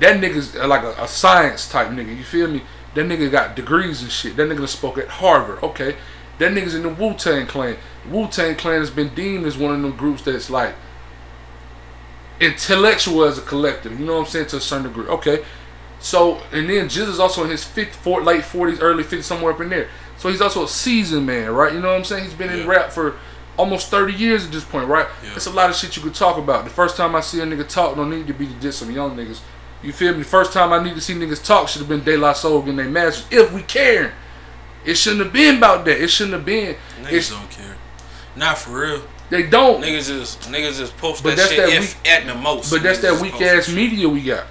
[0.00, 2.16] that nigga's like a, a science type nigga.
[2.16, 2.62] You feel me?
[2.94, 4.36] That nigga got degrees and shit.
[4.36, 5.62] That nigga spoke at Harvard.
[5.62, 5.96] Okay,
[6.38, 7.76] that nigga's in the Wu Tang Clan.
[8.08, 10.74] Wu Tang Clan has been deemed as one of them groups that's like
[12.40, 13.98] intellectual as a collective.
[13.98, 15.06] You know what I'm saying to a certain degree.
[15.06, 15.44] Okay,
[16.00, 19.52] so and then Jizz is also in his fifth, four, late 40s, early 50s, somewhere
[19.52, 19.88] up in there.
[20.16, 21.72] So he's also a seasoned man, right?
[21.72, 22.24] You know what I'm saying?
[22.24, 23.16] He's been in rap for
[23.56, 25.06] almost 30 years at this point, right?
[25.22, 25.30] Yeah.
[25.30, 26.64] That's a lot of shit you could talk about.
[26.64, 29.16] The first time I see a nigga talk, don't need to be diss some young
[29.16, 29.40] niggas.
[29.82, 30.22] You feel me?
[30.22, 32.76] First time I need to see niggas talk should have been De La Soul getting
[32.76, 33.26] their masters.
[33.30, 34.12] If we caring.
[34.84, 36.02] It shouldn't have been about that.
[36.02, 36.74] It shouldn't have been.
[37.02, 37.76] Niggas It's, don't care.
[38.36, 39.02] Not for real.
[39.28, 39.82] They don't.
[39.82, 42.70] Niggas just niggas just post But that that's shit that if at the most.
[42.70, 44.46] But that's Niggas that weak ass media we got.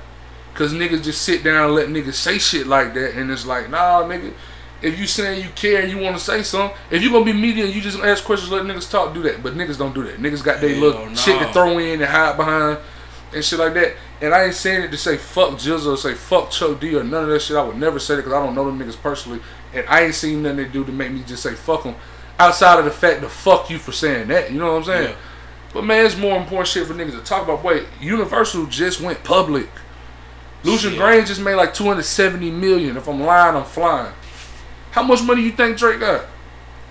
[0.53, 3.69] Cause niggas just sit down and let niggas say shit like that, and it's like,
[3.69, 4.33] nah, nigga.
[4.81, 7.33] If you saying you care and you want to say something, if you gonna be
[7.33, 9.43] media and you just ask questions, let niggas talk, do that.
[9.43, 10.17] But niggas don't do that.
[10.17, 12.77] Niggas got their little shit to throw in and hide behind
[13.33, 13.95] and shit like that.
[14.21, 17.03] And I ain't saying it to say fuck Jizzle or say fuck Chuck D or
[17.03, 17.55] none of that shit.
[17.55, 19.39] I would never say that because I don't know them niggas personally,
[19.73, 21.95] and I ain't seen nothing they do to make me just say fuck them.
[22.37, 25.09] Outside of the fact to fuck you for saying that, you know what I'm saying?
[25.09, 25.15] Yeah.
[25.73, 27.63] But man, it's more important shit for niggas to talk about.
[27.63, 29.69] Wait, Universal just went public.
[30.63, 30.99] Lucian Shit.
[30.99, 32.97] Grainge just made like 270 million.
[32.97, 34.13] If I'm lying, I'm flying.
[34.91, 36.25] How much money you think Drake got?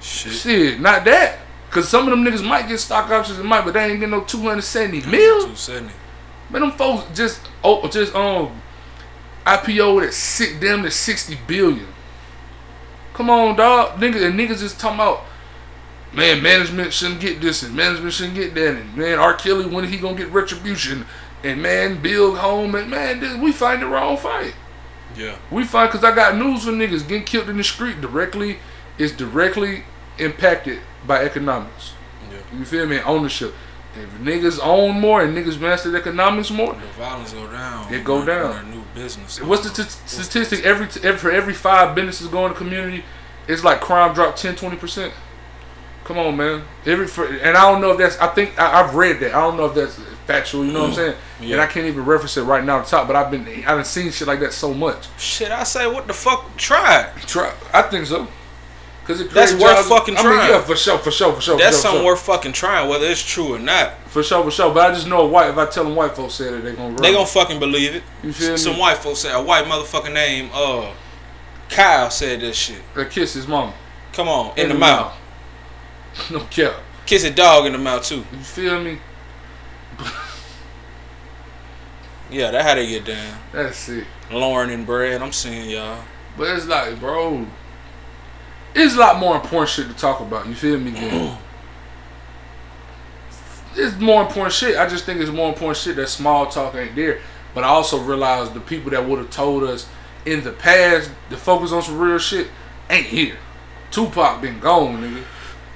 [0.01, 0.33] Shit.
[0.33, 1.41] Shit, not that.
[1.71, 4.11] Cause some of them niggas might get stock options and might, but they ain't getting
[4.11, 5.49] no 270 mil.
[5.49, 5.93] Two seventy.
[6.51, 8.63] Man, them folks just oh just um
[9.45, 11.87] IPO at six damn to 60 billion.
[13.15, 13.99] Come on, dog.
[14.01, 15.25] Niggas and niggas just talking about
[16.13, 19.35] man, management shouldn't get this and management shouldn't get that and man, R.
[19.35, 21.07] Kelly when he gonna get retribution
[21.43, 24.55] and man, build home and man, this, we find the wrong fight.
[25.17, 25.37] Yeah.
[25.51, 28.59] We find because I got news for niggas getting killed in the street directly
[28.99, 29.85] is directly
[30.19, 31.93] impacted by economics.
[32.31, 32.59] Yeah.
[32.59, 33.01] You feel me?
[33.01, 33.55] Ownership.
[33.99, 37.93] If niggas own more and niggas master economics more, The violence go down.
[37.93, 38.71] It go down.
[38.71, 39.41] new business.
[39.41, 40.65] what's the t- statistic?
[40.65, 43.05] Every, t- every for every five businesses go in the community,
[43.47, 45.13] it's like crime drop 10, 20 percent.
[46.05, 46.65] Come on, man.
[46.87, 48.19] Every for, and I don't know if that's.
[48.19, 49.35] I think I, I've read that.
[49.35, 50.65] I don't know if that's factual.
[50.65, 51.01] You know what I'm mm-hmm.
[51.01, 51.17] saying?
[51.41, 51.53] Yeah.
[51.53, 53.07] And I can't even reference it right now on top.
[53.07, 55.07] But I've been I haven't seen shit like that so much.
[55.19, 56.57] Shit, I say what the fuck?
[56.57, 57.03] Try.
[57.03, 57.27] it.
[57.27, 57.53] Try.
[57.75, 58.27] I think so.
[59.09, 59.89] Cause it That's worth jobs.
[59.89, 60.51] fucking I mean, trying.
[60.51, 61.57] yeah, for sure, for sure, for sure.
[61.57, 63.95] That's for sure, something for worth fucking trying, whether it's true or not.
[64.09, 64.75] for sure, for sure.
[64.75, 65.49] But I just know white.
[65.49, 66.97] If I tell them white folks said it, they gonna run.
[66.97, 68.03] They gonna fucking believe it.
[68.23, 68.57] You feel me?
[68.59, 70.93] Some white folks say a white motherfucker name, uh,
[71.71, 72.83] Kyle said this shit.
[72.95, 73.73] They kiss his mom.
[74.13, 75.15] Come on, in, the, mouth.
[76.31, 76.75] no cap.
[77.07, 78.27] Kiss a dog in the mouth too.
[78.31, 78.99] You feel me?
[82.31, 83.39] Yeah, that how they get down.
[83.53, 84.05] That's it.
[84.31, 86.05] Lauren and Brad, I'm seeing y'all.
[86.37, 87.47] But it's like, bro,
[88.75, 90.47] it's a lot more important shit to talk about.
[90.47, 91.11] You feel me, gang?
[91.11, 91.39] Mm.
[93.77, 94.77] it's more important shit.
[94.77, 97.21] I just think it's more important shit that small talk ain't there.
[97.55, 99.89] But I also realize the people that would have told us
[100.25, 102.49] in the past to focus on some real shit
[102.91, 103.37] ain't here.
[103.91, 105.25] Tupac been gone, nigga.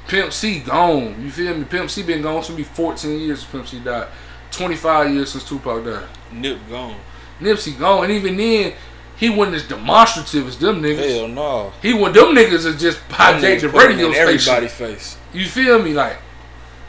[0.07, 1.23] Pimp C gone.
[1.23, 1.65] You feel me?
[1.65, 4.09] Pimp C been gone since be 14 years since Pimp C died.
[4.51, 6.09] 25 years since Tupac died.
[6.31, 6.97] Nip gone.
[7.43, 8.73] Nipsey gone, and even then,
[9.16, 11.16] he wasn't as demonstrative as them niggas.
[11.16, 11.72] Hell no.
[11.81, 14.53] He want them niggas is just hijack the radio station.
[14.53, 15.16] everybody face.
[15.33, 16.16] You feel me, like?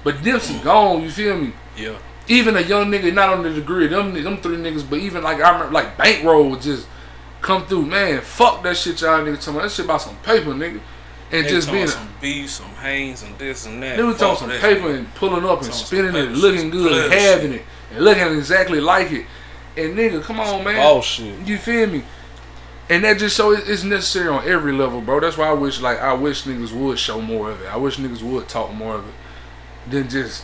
[0.03, 1.03] But Nipsey gone.
[1.03, 1.53] You feel me?
[1.77, 1.97] Yeah.
[2.27, 5.23] Even a young nigga, not on the degree of them, them three niggas, but even
[5.23, 6.87] like I remember, like Bankroll would just
[7.41, 7.85] come through.
[7.85, 9.63] Man, fuck that shit, y'all niggas talking about.
[9.63, 10.79] That shit about some paper, nigga,
[11.31, 11.87] and They just being.
[11.87, 13.97] some beef, some Hanes, and this and that.
[13.97, 17.53] They was talking some paper and pulling up and spinning it, looking good, and having
[17.53, 19.25] it, and looking exactly like it.
[19.75, 20.75] And nigga, come on, man.
[20.79, 21.39] Oh shit.
[21.47, 22.03] You feel me?
[22.89, 25.19] And that just it- it's necessary on every level, bro.
[25.19, 27.67] That's why I wish like I wish niggas would show more of it.
[27.73, 29.13] I wish niggas would talk more of it
[29.89, 30.43] than just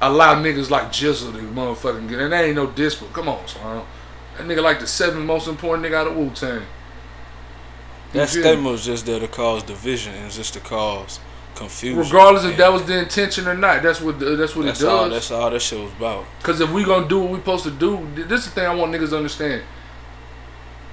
[0.00, 2.20] allow niggas like Jizzle to motherfucking get.
[2.20, 3.82] And that ain't no diss, but come on, son.
[4.36, 6.62] That nigga like the seventh most important nigga out of Wu Tang.
[8.12, 11.18] That statement was just there to cause division and just to cause
[11.58, 11.98] confusion.
[11.98, 14.88] Regardless if that was the intention or not, that's what the, that's what that's it
[14.88, 15.04] all.
[15.04, 15.12] does.
[15.12, 16.24] That's all that shit was about.
[16.38, 18.74] Because if we gonna do what we supposed to do, this is the thing I
[18.74, 19.62] want niggas to understand.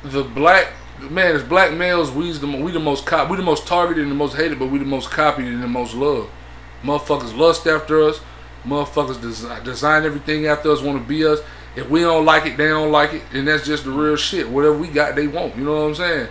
[0.04, 0.74] The black
[1.10, 4.12] man, as black males, we's the we the most cop, we the most targeted and
[4.12, 6.30] the most hated, but we the most copied and the most loved.
[6.84, 8.20] Motherfuckers lust after us.
[8.66, 11.40] Motherfuckers design, design everything after us, want to be us.
[11.76, 14.50] If we don't like it, they don't like it, and that's just the real shit.
[14.50, 15.56] Whatever we got, they want.
[15.56, 16.30] You know what I'm saying?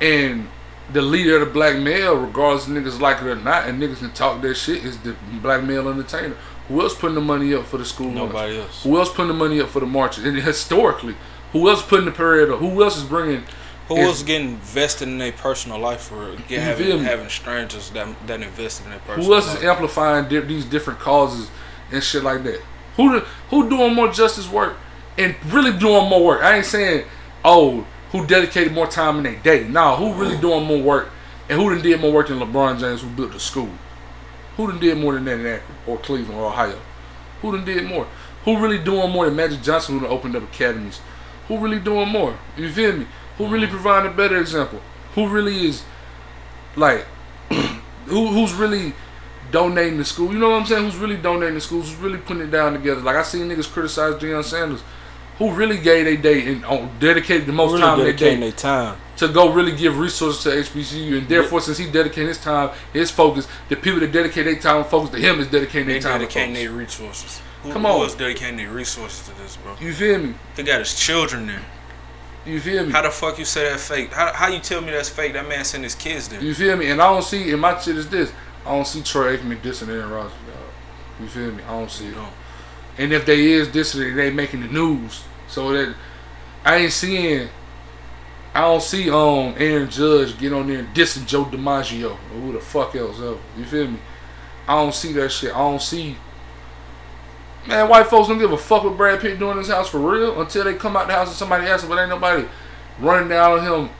[0.00, 0.48] And
[0.92, 3.98] the leader of the black male, regardless of niggas like it or not, and niggas
[3.98, 6.36] can talk that shit, is the black male entertainer.
[6.68, 8.10] Who else putting the money up for the school?
[8.10, 8.82] Nobody else.
[8.84, 10.24] Who else putting the money up for the marches?
[10.24, 11.16] And historically,
[11.52, 12.60] who else putting the parade up?
[12.60, 13.42] Who else is bringing?
[13.88, 17.90] Who else getting invested in their personal life for get, You feel having, having strangers
[17.90, 19.58] that that invested in their personal Who else life?
[19.58, 21.50] is amplifying di- these different causes
[21.90, 22.60] and shit like that?
[22.96, 23.18] Who
[23.50, 24.76] who doing more justice work
[25.18, 26.42] and really doing more work?
[26.42, 27.04] I ain't saying
[27.44, 29.68] oh who dedicated more time in their day.
[29.68, 31.10] Now, who really doing more work
[31.48, 33.70] and who done did more work than LeBron James who built the school?
[34.56, 36.78] Who done did more than that in Akron or Cleveland or Ohio?
[37.42, 38.06] Who done did more?
[38.44, 41.00] Who really doing more than Magic Johnson who done opened up academies?
[41.48, 42.38] Who really doing more?
[42.56, 43.06] You feel me?
[43.38, 43.74] Who really mm-hmm.
[43.74, 44.80] providing a better example?
[45.14, 45.82] Who really is
[46.76, 47.04] like
[47.48, 48.92] who who's really
[49.50, 50.32] donating to school?
[50.32, 50.84] You know what I'm saying?
[50.84, 51.90] Who's really donating to schools?
[51.90, 53.00] Who's really putting it down together?
[53.00, 54.82] Like I seen niggas criticize Deion Sanders,
[55.40, 58.40] who really gave their day and oh, dedicated the most really time in their dedicating
[58.40, 62.28] day their time to go really give resources to HBCU, and therefore, since he dedicated
[62.28, 65.46] his time, his focus, the people that dedicate their time and focus to him is
[65.48, 67.40] dedicating their time and dedicating their resources.
[67.62, 68.00] Who, Come who on.
[68.02, 69.76] else dedicating their resources to this, bro?
[69.80, 70.34] You feel me?
[70.56, 71.62] They got his children there.
[72.46, 72.92] You feel me?
[72.92, 74.12] How the fuck you say that fake?
[74.12, 75.34] How, how you tell me that's fake?
[75.34, 76.40] That man sent his kids there.
[76.42, 76.90] You feel me?
[76.90, 78.32] And I don't see, and my shit is this.
[78.64, 80.56] I don't see Troy Aikman dissing Aaron Rodgers, dog.
[81.20, 81.62] You feel me?
[81.64, 82.16] I don't see You it.
[82.16, 82.28] know.
[82.96, 85.22] And if they is dissing it, they making the news.
[85.50, 85.94] So that
[86.64, 87.48] I ain't seeing.
[88.54, 92.52] I don't see um Aaron Judge get on there and dissing Joe DiMaggio or who
[92.52, 93.38] the fuck else ever.
[93.56, 93.98] You feel me?
[94.66, 95.54] I don't see that shit.
[95.54, 96.16] I don't see.
[97.66, 99.98] Man, white folks don't give a fuck what Brad Pitt doing in his house for
[99.98, 102.46] real until they come out the house and somebody asks him, but ain't nobody
[102.98, 103.90] running down on him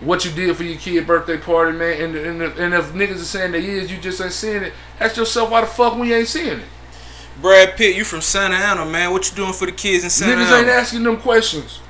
[0.00, 2.00] what you did for your kid birthday party, man.
[2.00, 4.72] And and, and if niggas are saying they is, you just ain't seeing it.
[5.00, 6.68] Ask yourself why the fuck we ain't seeing it.
[7.40, 9.12] Brad Pitt, you from Santa Ana, man.
[9.12, 10.44] What you doing for the kids in Santa Ana?
[10.44, 11.80] Niggas ain't asking them questions.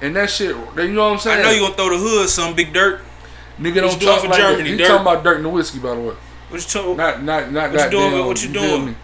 [0.00, 1.40] And that shit, you know what I'm saying?
[1.40, 3.00] I know you gonna throw the hood some big dirt.
[3.58, 4.88] Nigga don't talk for like Germany, Dirk?
[4.88, 6.14] talking about Dirt and the whiskey, by the way.
[6.48, 6.96] What you talking?
[6.96, 8.10] Not, not, not What you doing?
[8.10, 8.86] damn, What you feel doing?
[8.86, 8.96] me?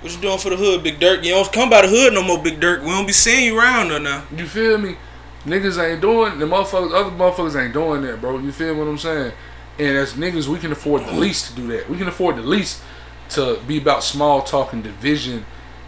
[0.00, 1.24] What you doing for the hood, Big Dirt?
[1.24, 2.82] You don't come by the hood no more, Big Dirt.
[2.82, 4.24] We don't be seeing you around there now.
[4.34, 4.96] You feel me?
[5.44, 6.94] Niggas ain't doing the motherfuckers.
[6.94, 8.38] Other motherfuckers ain't doing that, bro.
[8.38, 9.32] You feel what I'm saying?
[9.78, 11.88] And as niggas, we can afford the least to do that.
[11.88, 12.82] We can afford the least
[13.30, 15.44] to be about small talk and division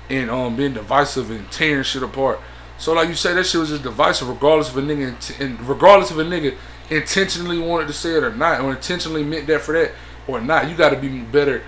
[0.08, 2.40] and um being divisive and tearing shit apart.
[2.78, 6.10] So like you say, that shit was just divisive, regardless of a nigga, and regardless
[6.10, 6.56] of a nigga
[6.88, 9.92] intentionally wanted to say it or not, or intentionally meant that for that
[10.26, 10.68] or not.
[10.68, 11.62] You got to be better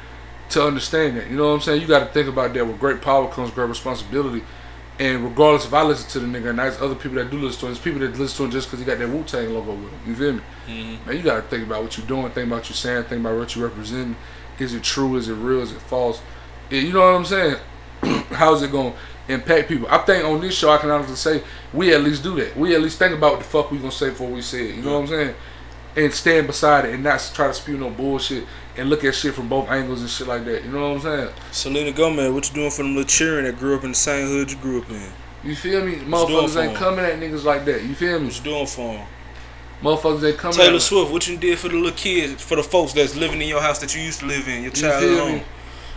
[0.51, 1.31] to understand that.
[1.31, 1.81] You know what I'm saying?
[1.81, 2.67] You got to think about that.
[2.67, 4.43] With great power comes great responsibility.
[4.99, 7.61] And regardless if I listen to the nigga and there's other people that do listen
[7.61, 9.53] to him, there's people that listen to him just because he got that Wu Tang
[9.53, 10.01] logo with him.
[10.07, 10.41] You feel me?
[10.69, 11.09] Mm-hmm.
[11.09, 13.21] Man, you got to think about what you're doing, think about what you're saying, think
[13.21, 14.17] about what you're representing.
[14.63, 15.17] Is it true?
[15.17, 15.61] Is it real?
[15.61, 16.21] Is it false?
[16.71, 17.57] You know what I'm saying?
[18.31, 19.89] How's it going to impact people?
[19.91, 22.57] I think on this show, I can honestly say we at least do that.
[22.57, 24.71] We at least think about what the fuck we going to say before we say
[24.71, 24.77] it.
[24.77, 25.35] You know what I'm saying?
[25.95, 28.47] And stand beside it and not try to spew no bullshit
[28.77, 30.65] and look at shit from both angles and shit like that.
[30.65, 31.35] You know what I'm saying?
[31.51, 34.27] Selena Gomez, what you doing for them little cheering that grew up in the same
[34.27, 35.11] hood you grew up in?
[35.45, 35.97] You feel me?
[35.97, 37.83] Motherfuckers ain't coming at niggas like that.
[37.83, 38.27] You feel me?
[38.27, 39.07] What you doing for them?
[39.83, 42.63] Motherfuckers ain't coming Taylor at Swift, what you did for the little kids, for the
[42.63, 45.41] folks that's living in your house that you used to live in, your child home?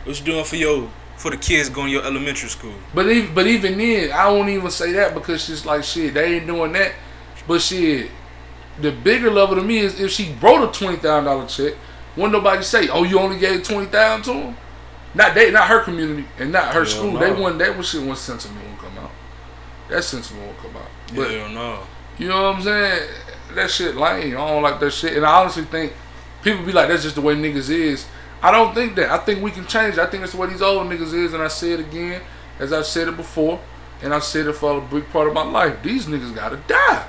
[0.06, 2.74] What you doing for your for the kids going to your elementary school?
[2.93, 6.13] But even, but even then, I won't even say that because she's like shit.
[6.15, 6.93] They ain't doing that.
[7.48, 8.10] But shit,
[8.82, 11.76] the bigger level to me is if she wrote a twenty thousand dollar check,
[12.15, 14.58] wouldn't nobody say, "Oh, you only gave twenty thousand to him"?
[15.13, 17.12] Not they, not her community, and not her Hell school.
[17.13, 17.19] no.
[17.19, 17.60] They wouldn't.
[17.60, 18.04] That was shit.
[18.04, 19.12] One sentiment won't come out.
[19.89, 20.89] That sentiment won't come out.
[21.15, 21.80] But Hell no.
[22.17, 23.10] you know what I'm saying?
[23.53, 24.36] That shit lame.
[24.36, 25.15] I don't like that shit.
[25.15, 25.93] And I honestly think
[26.41, 28.05] people be like, that's just the way niggas is.
[28.41, 29.12] I don't think that.
[29.12, 29.97] I think we can change.
[29.97, 31.34] I think that's the way these old niggas is.
[31.34, 32.21] And I say it again,
[32.60, 33.60] as I've said it before,
[34.01, 35.81] and I've said it for a big part of my life.
[35.81, 37.08] These niggas gotta die.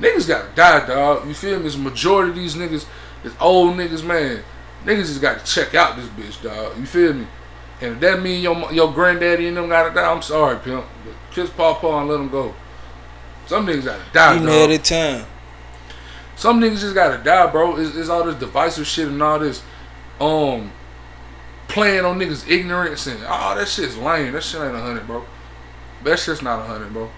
[0.00, 1.26] Niggas gotta die, dog.
[1.28, 1.66] You feel me?
[1.66, 2.86] It's majority of these niggas,
[3.24, 4.42] is old niggas, man.
[4.84, 6.78] Niggas just gotta check out this bitch, dog.
[6.78, 7.26] You feel me?
[7.80, 10.84] And if that mean your your granddaddy and them gotta die, I'm sorry, pimp.
[11.04, 12.54] But kiss Paw Paw and let them go.
[13.46, 14.46] Some niggas gotta die, You dog.
[14.46, 15.26] mad at time.
[16.38, 17.76] Some niggas just gotta die, bro.
[17.78, 19.60] It's, it's all this divisive shit and all this,
[20.20, 20.70] um,
[21.66, 24.32] playing on niggas' ignorance and oh, that shit's lame.
[24.34, 25.24] That shit ain't a hundred, bro.
[26.04, 27.10] That shit's not a hundred, bro.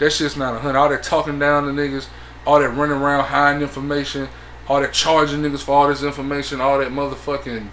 [0.00, 0.78] That shit's not a hundred.
[0.78, 2.08] All that talking down to niggas,
[2.46, 4.28] all that running around hiding information,
[4.68, 7.68] all that charging niggas for all this information, all that motherfucking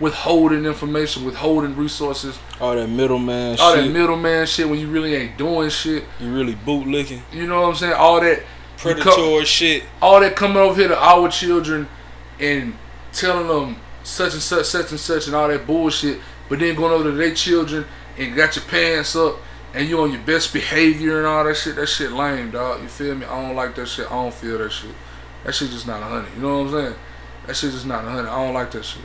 [0.00, 3.84] withholding information, withholding resources, All that middleman all shit.
[3.84, 6.02] that middleman shit when you really ain't doing shit.
[6.18, 7.20] you really bootlicking.
[7.32, 7.92] You know what I'm saying?
[7.92, 8.42] All that
[8.80, 9.84] Predatory shit.
[10.00, 11.88] all that coming over here to our children
[12.38, 12.74] and
[13.12, 16.92] telling them such and such, such and such, and all that bullshit, but then going
[16.92, 17.84] over to their children
[18.16, 19.36] and got your pants up
[19.74, 21.76] and you on your best behavior and all that shit.
[21.76, 22.82] That shit lame, dog.
[22.82, 23.26] You feel me?
[23.26, 24.06] I don't like that shit.
[24.06, 24.94] I don't feel that shit.
[25.44, 26.34] That shit just not a hundred.
[26.34, 26.94] You know what I'm saying?
[27.46, 28.30] That shit just not a hundred.
[28.30, 29.02] I don't like that shit.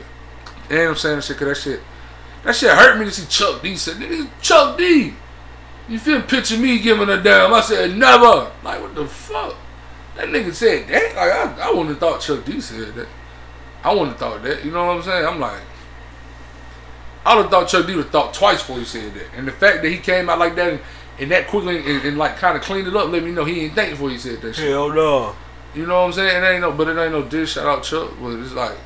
[0.70, 1.80] And I'm saying that shit because that shit,
[2.44, 5.14] that shit hurt me to see Chuck D say, nigga, Chuck D.
[5.88, 7.54] You feel picture me giving a damn?
[7.54, 8.50] I said never.
[8.64, 9.54] Like what the fuck?
[10.16, 11.14] That nigga said that.
[11.14, 13.08] Like I, I wouldn't have thought Chuck D said that.
[13.84, 14.64] I wouldn't have thought that.
[14.64, 15.26] You know what I'm saying?
[15.26, 15.60] I'm like,
[17.24, 19.26] I would have thought Chuck D would have thought twice before he said that.
[19.36, 20.80] And the fact that he came out like that and,
[21.18, 23.62] and that quickly and, and like kind of cleaned it up, let me know he
[23.64, 24.68] ain't think before he said that shit.
[24.70, 25.34] Hell no.
[25.74, 26.42] You know what I'm saying?
[26.42, 27.52] It ain't no, but it ain't no dish.
[27.54, 28.76] Shout out Chuck, but it's like,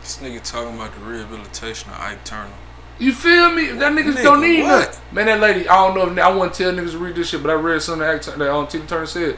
[0.00, 2.52] This nigga talking about the rehabilitation of Ike Turner.
[2.98, 3.66] you feel me?
[3.72, 4.86] That niggas Nigga, don't need what?
[4.86, 5.14] nothing.
[5.14, 7.30] Man, that lady, I don't know if I want to tell niggas to read this
[7.30, 9.36] shit, but I read something that, act- that um, Tina Turner said.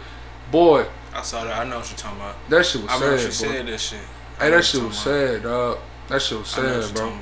[0.50, 0.86] Boy,
[1.18, 1.58] I saw that.
[1.58, 2.36] I know what you're talking about.
[2.48, 3.52] that shit was I remember sad, she boy.
[3.52, 3.98] said that shit.
[4.38, 5.78] I Hey, that shit was sad, dog.
[6.06, 7.12] That shit was I sad, bro.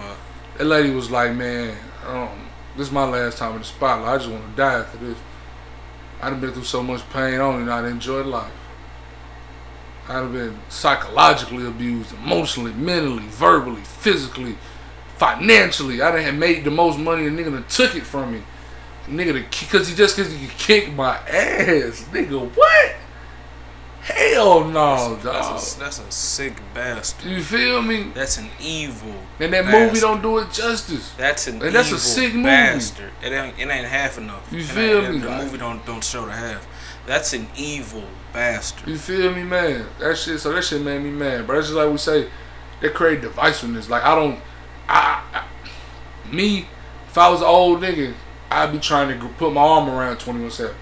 [0.59, 2.28] That lady was like, man, um,
[2.76, 4.09] this is my last time in the spotlight.
[4.09, 5.16] I just want to die after this.
[6.20, 7.35] I done been through so much pain.
[7.35, 8.52] I don't even know how to enjoy life.
[10.09, 14.56] I'd have been psychologically abused, emotionally, mentally, verbally, physically,
[15.16, 16.02] financially.
[16.02, 18.42] I done had made the most money, and nigga done took it from me.
[19.09, 22.50] Nigga, because he just because he could kick my ass, nigga.
[22.54, 22.96] What?
[24.07, 25.35] Hell no, That's, dog.
[25.35, 27.29] that's, a, that's a sick bastard.
[27.29, 28.05] You feel me?
[28.14, 29.12] That's an evil.
[29.40, 29.88] And that bastard.
[29.88, 31.12] movie don't do it justice.
[31.19, 32.45] That's an And that's a evil sick movie.
[32.45, 33.11] bastard.
[33.25, 34.47] It ain't, it ain't half enough.
[34.53, 36.66] You It feel me, The movie don't don't show the half.
[37.05, 38.87] That's an evil bastard.
[38.88, 39.87] You feel me, man?
[39.99, 40.38] That shit.
[40.38, 41.47] So that shit made me mad.
[41.49, 42.29] But that's just like we say,
[42.81, 43.88] they create divisiveness.
[43.88, 44.38] Like I don't,
[44.88, 46.69] I, I me,
[47.09, 48.14] if I was an old nigga,
[48.53, 50.77] I'd be trying to put my arm around Twenty One Savage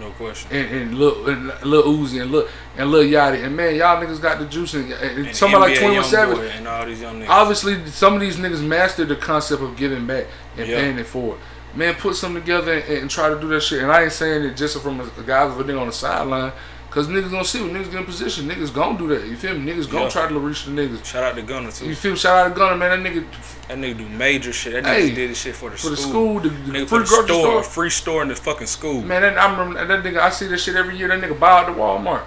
[0.00, 0.50] No question.
[0.52, 4.20] and and look and Lil Uzi and look and Lil Yachty and man, y'all niggas
[4.22, 6.38] got the juice and, and And somebody like Twenty One Savage.
[6.56, 7.28] and all these young niggas.
[7.28, 10.76] Obviously, some of these niggas mastered the concept of giving back and Yeah.
[10.76, 11.38] paying it forward.
[11.74, 13.82] Man, put something together and, and try to do that shit.
[13.82, 15.92] And I ain't saying it just from a, a guy with a nigga on the
[15.92, 16.52] sideline,
[16.90, 18.48] cause niggas gonna see when niggas get in position.
[18.48, 19.26] Niggas gonna do that.
[19.26, 19.70] You feel me?
[19.72, 21.04] Niggas gonna try to reach the niggas.
[21.04, 21.86] Shout out to Gunna too.
[21.86, 22.16] You feel me?
[22.18, 23.02] Shout out to Gunna, man.
[23.02, 23.26] That nigga
[23.68, 24.72] That nigga do major shit.
[24.74, 25.90] That nigga Hey, did this shit for the school.
[25.90, 26.40] for school.
[26.40, 27.62] the school, the, the free grocery store, store.
[27.62, 29.02] free store in the fucking school.
[29.02, 30.18] Man, that, I remember that nigga.
[30.20, 31.08] I see this shit every year.
[31.08, 32.22] That nigga buy out the Walmart.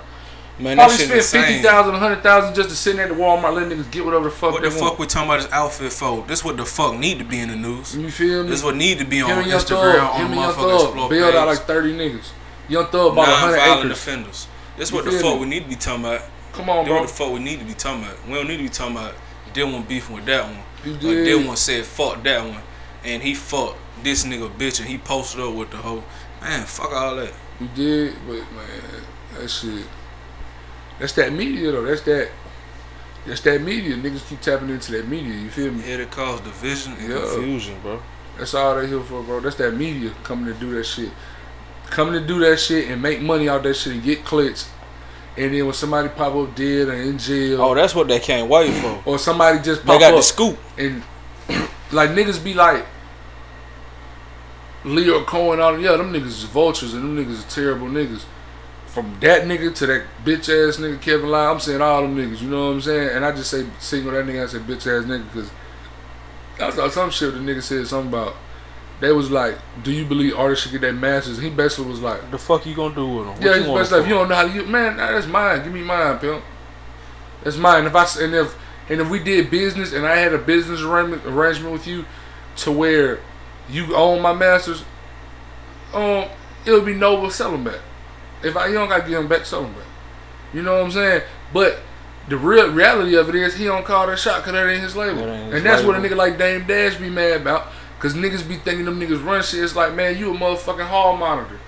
[0.59, 3.67] Man, that Probably spent fifty thousand, hundred thousand just to sit at the Walmart, let
[3.71, 4.79] niggas get whatever the fuck What the want.
[4.79, 6.23] fuck we talking about this outfit for?
[6.27, 7.95] This what the fuck need to be in the news.
[7.97, 8.49] You feel me?
[8.49, 11.09] This what need to be on Him and Young Instagram Thug, on Young motherfucking explore
[11.09, 12.29] bailed out like thirty niggas.
[12.71, 13.97] Young Thug bought hundred Non-violent acres.
[13.99, 14.47] offenders.
[14.77, 15.39] This You what the fuck me?
[15.41, 16.21] we need to be talking about.
[16.53, 16.99] Come on, This bro.
[17.01, 18.27] what the fuck we need to be talking about.
[18.27, 19.13] We don't need to be talking about
[19.53, 20.63] did one beefing with that one.
[20.85, 21.25] You Or did.
[21.25, 22.61] did one said fuck that one.
[23.03, 26.03] And he fucked this nigga bitch and he posted up with the hoe.
[26.41, 27.33] Man, fuck all that.
[27.59, 29.03] You did, but man,
[29.37, 29.85] that shit.
[30.99, 31.83] That's that media though.
[31.83, 32.29] That's that.
[33.25, 33.95] That's that media.
[33.97, 35.33] Niggas keep tapping into that media.
[35.33, 35.81] You feel me?
[35.83, 37.19] Here to cause division and Yeah.
[37.19, 38.01] confusion, bro.
[38.37, 39.39] That's all they here for, bro.
[39.41, 41.11] That's that media coming to do that shit.
[41.91, 44.67] Coming to do that shit and make money out that shit and get clicks.
[45.37, 48.49] And then when somebody pop up dead or in jail, Oh, that's what they can't
[48.49, 49.01] wait for.
[49.05, 50.57] or somebody just They pop got up the scoop.
[50.77, 51.03] and
[51.91, 52.85] like niggas be like
[54.83, 58.23] Lyor Cohen, all yeah, them niggas is vultures and them niggas is terrible niggas.
[58.87, 62.41] From that nigga to that bitch ass nigga Kevin Liles, I'm saying all them niggas,
[62.41, 63.09] you know what I'm saying?
[63.15, 65.51] And I just say single that nigga, I say bitch ass nigga because
[66.59, 68.35] I saw some shit the nigga said something about.
[69.01, 72.31] They was like, "Do you believe artists should get their masters?" He basically was like,
[72.31, 73.35] The fuck you gonna do with them?
[73.41, 74.97] yeah, he's best like, you don't know how to use man.
[74.97, 75.63] Nah, that's mine.
[75.63, 76.43] Give me mine, pimp.
[77.43, 77.85] That's mine.
[77.85, 78.57] If I and if
[78.89, 82.05] and if we did business and I had a business arrangement arrangement with you,
[82.57, 83.19] to where
[83.69, 84.83] you own my masters,
[85.93, 86.25] um,
[86.65, 87.79] it'll be noble sell them back.
[88.43, 89.83] If I you don't gotta give them back, sell them back.
[90.53, 91.23] You know what I'm saying?
[91.53, 91.79] But
[92.27, 94.95] the real reality of it is he don't call that shot because that ain't his
[94.95, 97.67] label, That ain't his and that's what a nigga like Dame Dash be mad about.
[98.01, 99.63] Cause niggas be thinking them niggas run shit.
[99.63, 101.59] It's like, man, you a motherfucking hall monitor.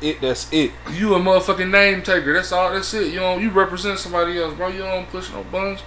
[0.00, 0.20] It.
[0.20, 0.70] That's it.
[0.92, 2.32] You a motherfucking name taker.
[2.32, 2.72] That's all.
[2.72, 3.12] That's it.
[3.12, 4.68] You know, you represent somebody else, bro.
[4.68, 5.80] You don't push no buns.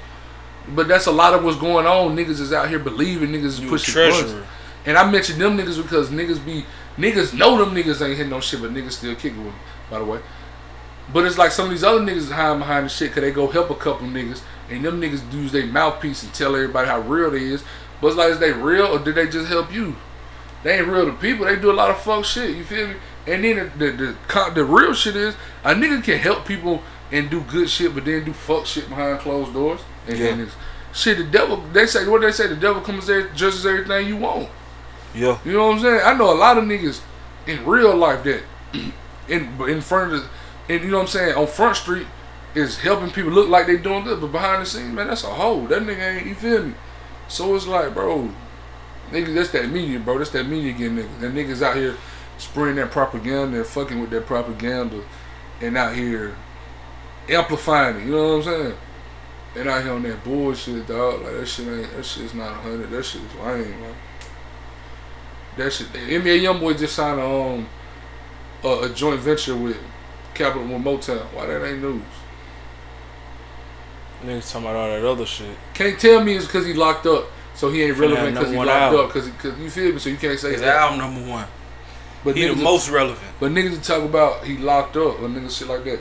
[0.67, 2.15] But that's a lot of what's going on.
[2.15, 4.19] Niggas is out here believing niggas is You a pushing buns.
[4.19, 4.45] treasurer.
[4.85, 6.65] And I mentioned them niggas because niggas be
[6.97, 9.61] niggas know them niggas ain't hitting no shit, but niggas still kicking with them.
[9.89, 10.19] By the way,
[11.13, 13.31] but it's like some of these other niggas is hiding behind the shit because they
[13.31, 16.99] go help a couple niggas, and them niggas use their mouthpiece and tell everybody how
[16.99, 17.63] real they is.
[18.05, 19.95] But it's like, is they real or did they just help you?
[20.61, 21.47] They ain't real to people.
[21.47, 22.55] They do a lot of fuck shit.
[22.55, 22.93] You feel me?
[23.25, 27.31] And then the the the, the real shit is a nigga can help people and
[27.31, 29.81] do good shit, but then do fuck shit behind closed doors.
[30.07, 30.45] And then Yeah.
[30.45, 30.55] it's
[30.93, 31.17] shit.
[31.17, 31.57] The devil.
[31.73, 32.45] They say what they say.
[32.45, 34.49] The devil comes there judges everything you want.
[35.15, 35.39] Yeah.
[35.43, 36.01] You know what I'm saying?
[36.05, 37.01] I know a lot of niggas
[37.47, 38.43] in real life that
[39.27, 42.05] in in front of the, and you know what I'm saying on Front Street
[42.53, 45.27] is helping people look like they doing good, but behind the scenes, man, that's a
[45.33, 45.65] hoe.
[45.65, 46.27] That nigga ain't.
[46.27, 46.73] You feel me?
[47.27, 48.31] So it's like, bro,
[49.11, 50.17] nigga, that's that media, bro.
[50.17, 51.23] That's that media getting niggas.
[51.23, 51.95] And niggas out here
[52.37, 55.03] spreading that propaganda and fucking with that propaganda,
[55.61, 56.35] and out here
[57.29, 58.05] amplifying it.
[58.05, 58.77] You know what I'm saying?
[59.57, 61.21] And out here on that bullshit, dog.
[61.21, 61.95] Like that shit ain't.
[61.95, 62.89] That shit's not a hundred.
[62.91, 63.95] That shit is lame, man.
[65.57, 65.87] That shit.
[65.93, 67.67] NBA YoungBoy just signed a um
[68.63, 69.77] a, a joint venture with
[70.33, 71.23] Capitol with Motown.
[71.33, 72.01] Why that ain't news?
[74.23, 75.55] Niggas talking about all that other shit.
[75.73, 78.57] Can't tell me it's because he locked up, so he ain't Finna relevant because he
[78.57, 79.13] locked one up.
[79.13, 80.75] Because you feel me, so you can't say His that.
[80.77, 81.47] album number one.
[82.23, 83.27] But He the niggas, most relevant.
[83.39, 85.99] but niggas to talk about he locked up or niggas shit like that.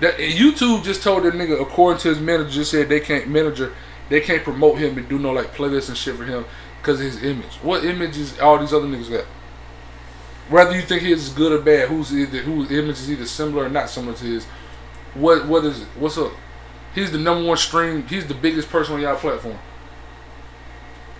[0.00, 3.28] That and YouTube just told that nigga according to his manager just said they can't
[3.28, 3.72] manager
[4.10, 6.44] they can't promote him and do no like playlists and shit for him
[6.82, 7.54] because of his image.
[7.62, 9.24] What image is all these other niggas got?
[10.50, 13.64] Whether you think his is good or bad, who's either whose image is either similar
[13.64, 14.44] or not similar to his.
[15.14, 15.88] What what is it?
[15.96, 16.32] What's up?
[16.94, 18.06] He's the number one stream.
[18.06, 19.58] He's the biggest person on y'all platform.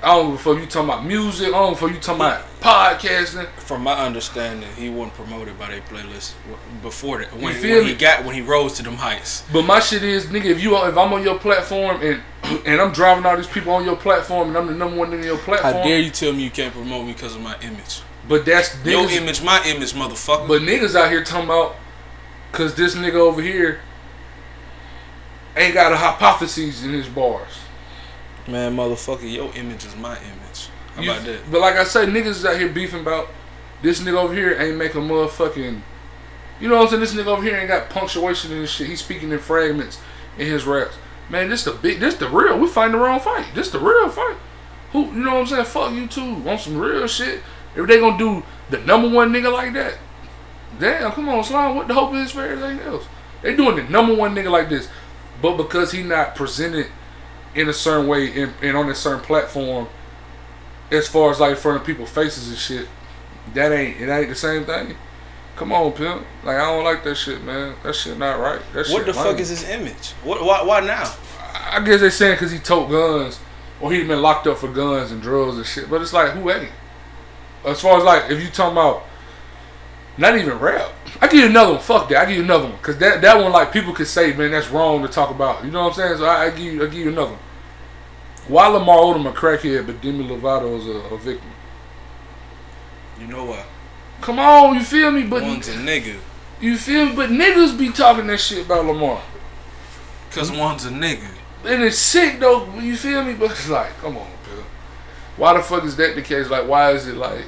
[0.05, 1.49] I don't know fuck you talking about music.
[1.49, 3.49] I don't know fuck you talking about podcasting.
[3.57, 6.35] From my understanding, he wasn't promoted by their playlist
[6.83, 7.33] before that.
[7.33, 9.45] When, when he got when he rose to them heights.
[9.51, 12.23] But my shit is, nigga, if you if I'm on your platform and
[12.67, 15.21] and I'm driving all these people on your platform and I'm the number one nigga
[15.21, 15.73] on your platform.
[15.73, 18.03] How dare you tell me you can't promote me because of my image?
[18.29, 20.49] But that's Your image, my image, motherfucker.
[20.49, 21.77] But niggas out here talking about,
[22.53, 23.81] cause this nigga over here
[25.57, 27.59] ain't got a hypothesis in his bars.
[28.47, 30.69] Man, motherfucker, your image is my image.
[30.95, 31.51] How You- about that?
[31.51, 33.29] But like I said, niggas is out here beefing about
[33.83, 35.81] this nigga over here ain't making motherfucking.
[36.61, 37.01] You know what I'm saying?
[37.01, 38.87] This nigga over here ain't got punctuation in his shit.
[38.89, 39.99] He's speaking in fragments
[40.39, 40.97] in his raps.
[41.29, 42.59] Man, this the big, this the real.
[42.59, 43.47] We fighting the wrong fight.
[43.55, 44.37] This the real fight.
[44.93, 45.65] Who, you know what I'm saying?
[45.65, 46.35] Fuck you too.
[46.35, 47.41] Want some real shit?
[47.75, 49.95] If they gonna do the number one nigga like that,
[50.79, 51.75] damn, come on, Slime.
[51.75, 53.07] What the hope is for everything else?
[53.43, 54.89] They doing the number one nigga like this,
[55.45, 56.87] but because he not presented
[57.55, 59.87] in a certain way and, and on a certain platform,
[60.91, 62.89] as far as like in front of people's faces and shit,
[63.53, 64.97] that ain't it ain't the same thing.
[65.57, 66.25] Come on, pimp.
[66.45, 67.75] Like I don't like that shit, man.
[67.83, 68.63] That shit not right.
[68.73, 70.13] That What the fuck is his image?
[70.23, 70.43] What?
[70.43, 70.63] Why?
[70.63, 71.15] Why now?
[71.53, 73.39] I guess they saying because he tote guns
[73.83, 75.91] or he been locked up for guns and drugs and shit.
[75.91, 76.73] But it's like who ain't?
[77.67, 79.05] As far as like if you talking about
[80.17, 80.91] not even rap,
[81.21, 81.81] I give you another one.
[81.81, 82.19] Fuck that.
[82.19, 84.69] I give you another one because that that one like people could say man that's
[84.71, 85.65] wrong to talk about.
[85.65, 86.19] You know what I'm saying?
[86.19, 87.41] So I, I give you I give you another one.
[88.47, 91.51] Why Lamar Odom a crackhead but Demi Lovato is a, a victim?
[93.21, 93.65] You know what?
[94.21, 95.23] Come on, you feel me?
[95.25, 96.17] But One's a nigga.
[96.61, 97.15] you feel me?
[97.17, 99.21] But niggas be talking that shit about Lamar.
[100.31, 101.29] Cause one's a nigga.
[101.65, 103.35] And it's sick though, you feel me?
[103.35, 104.65] But it's like, come on, Bill.
[105.37, 106.51] Why the fuck is that the case?
[106.51, 107.45] Like, why is it like?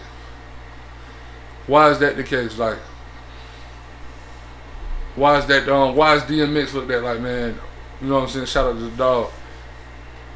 [1.67, 2.57] Why is that the case?
[2.59, 2.79] Like,
[5.15, 5.69] why is that?
[5.69, 7.59] Um, why is DMX looked at like, man?
[8.01, 8.47] You know what I'm saying?
[8.47, 9.31] Shout out to the dog.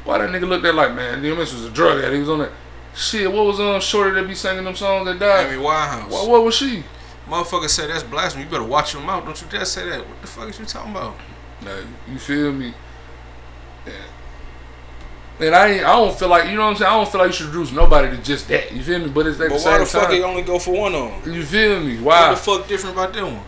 [0.03, 1.21] Why that nigga looked at like, man?
[1.21, 2.13] DMX was a drug addict.
[2.13, 2.51] He was on that
[2.95, 3.31] shit.
[3.31, 5.51] What was um shorty that be singing them songs that died?
[5.51, 6.09] Amy Winehouse.
[6.09, 6.83] What, what was she?
[7.27, 8.45] Motherfucker said that's blasphemy.
[8.45, 9.23] You better watch your mouth.
[9.23, 9.99] Don't you dare say that.
[9.99, 11.15] What the fuck is you talking about?
[11.63, 12.73] Like, you feel me?
[13.85, 13.93] Yeah.
[15.41, 16.91] And I ain't, I don't feel like you know what I'm saying.
[16.91, 18.71] I don't feel like you should reduce nobody to just that.
[18.71, 19.09] You feel me?
[19.09, 20.13] But it's at But the why same the fuck time.
[20.13, 21.33] he only go for one on?
[21.33, 21.95] You feel me?
[21.97, 22.03] Why?
[22.03, 22.29] What Why?
[22.31, 23.43] the fuck different about that one?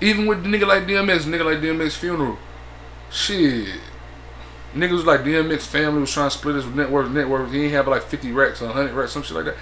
[0.00, 2.36] Even with the nigga like DMX, nigga like DMX funeral,
[3.10, 3.68] shit.
[4.74, 7.10] Niggas was like DMX family was trying to split his network.
[7.10, 7.50] Network.
[7.50, 9.56] He ain't have like 50 racks or 100 racks, some shit like that.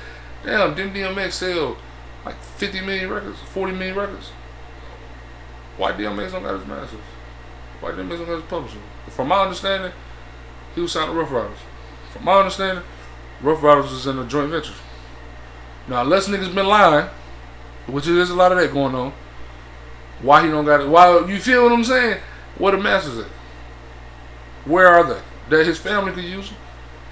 [0.44, 1.76] Damn, didn't DMX sell
[2.24, 4.30] like 50 million records, 40 million records?
[5.76, 7.00] Why DMX don't got his masters?
[7.80, 8.78] Why DMX don't got his publisher?
[9.10, 9.92] From my understanding,
[10.74, 11.58] he was signed to Ruff Ryders.
[12.12, 12.84] From my understanding,
[13.40, 14.72] Ruff Ryders was in a joint venture.
[15.88, 17.08] Now, unless niggas been lying,
[17.86, 19.12] which there's a lot of that going on.
[20.20, 20.88] Why he don't got it?
[20.88, 22.20] Why you feel what I'm saying?
[22.58, 23.30] Where the masters at?
[24.64, 25.20] Where are they?
[25.48, 26.58] That his family could use them.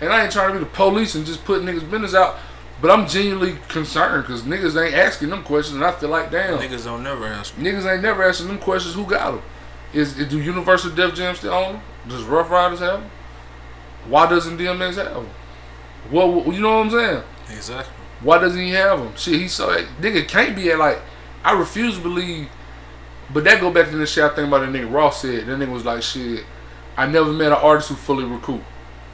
[0.01, 2.37] And I ain't trying to be the police and just put niggas' business out,
[2.83, 6.59] but I'm genuinely concerned because niggas ain't asking them questions, and I feel like damn,
[6.59, 7.65] Niggas don't never ask me.
[7.65, 8.95] niggas ain't never asking them questions.
[8.95, 9.43] Who got them?
[9.95, 11.83] Is, is do Universal Def Jam still own them?
[12.09, 13.11] Does Ruff Ryders have them?
[14.09, 15.29] Why doesn't DMX have them?
[16.11, 17.23] What what- you know what I'm saying?
[17.51, 17.95] Exactly.
[18.21, 19.15] Why doesn't he have them?
[19.17, 19.69] Shit, he so
[20.01, 21.01] nigga can't be at like.
[21.45, 22.49] I refuse to believe,
[23.33, 25.47] but that go back to the shit I think about the nigga Ross said.
[25.47, 26.45] That nigga was like, shit.
[26.97, 28.63] I never met an artist who fully recoup.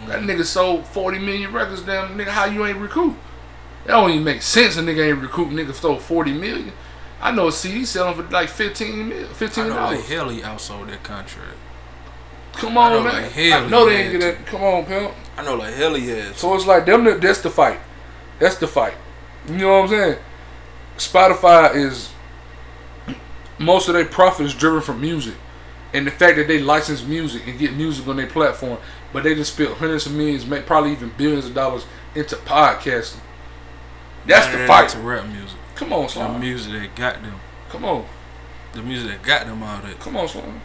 [0.07, 0.27] That mm.
[0.27, 1.83] nigga sold forty million records.
[1.83, 3.17] Damn nigga, how you ain't recoup?
[3.85, 4.77] That don't even make sense.
[4.77, 5.49] A nigga ain't recoup.
[5.49, 6.73] Nigga stole forty million.
[7.21, 9.99] I know a CD selling for like fifteen mil, fifteen know dollars.
[9.99, 11.57] like hell he outsold that contract.
[12.53, 13.23] Come on, man.
[13.23, 14.47] like hell I know they ain't get that.
[14.47, 15.13] Come on, pimp.
[15.37, 16.37] I know like hell he has.
[16.37, 17.05] So it's like them.
[17.21, 17.81] That's the fight.
[18.39, 18.95] That's the fight.
[19.49, 20.19] You know what I'm saying?
[20.99, 22.13] Spotify is
[23.59, 25.35] most of their profit is driven from music,
[25.93, 28.79] and the fact that they license music and get music on their platform,
[29.13, 33.21] but they just spend hundreds of millions, make probably even billions of dollars into podcasting.
[34.27, 34.91] That's the fight.
[34.91, 35.59] To rap music.
[35.75, 37.41] Come on, The music that got them.
[37.71, 38.07] Come on,
[38.73, 39.99] The music that got them all that.
[39.99, 40.61] come on, Slime.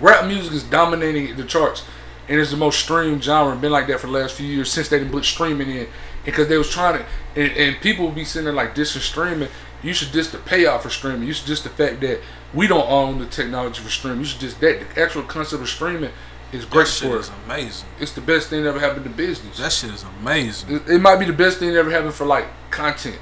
[0.00, 1.84] Rap music is dominating the charts,
[2.28, 3.56] and it's the most streamed genre.
[3.56, 5.88] Been like that for the last few years since they didn't put streaming in,
[6.24, 9.48] because they was trying to, and, and people will be sitting there like dissing streaming.
[9.82, 11.26] You should just the payout for streaming.
[11.26, 12.20] You should just the fact that
[12.52, 14.20] we don't own the technology for streaming.
[14.20, 16.10] You should just that the actual concept of streaming
[16.52, 17.88] is That great shit for is amazing.
[18.00, 19.58] It's the best thing that ever happened to business.
[19.58, 20.76] That shit is amazing.
[20.76, 23.18] It, it might be the best thing that ever happened for like content.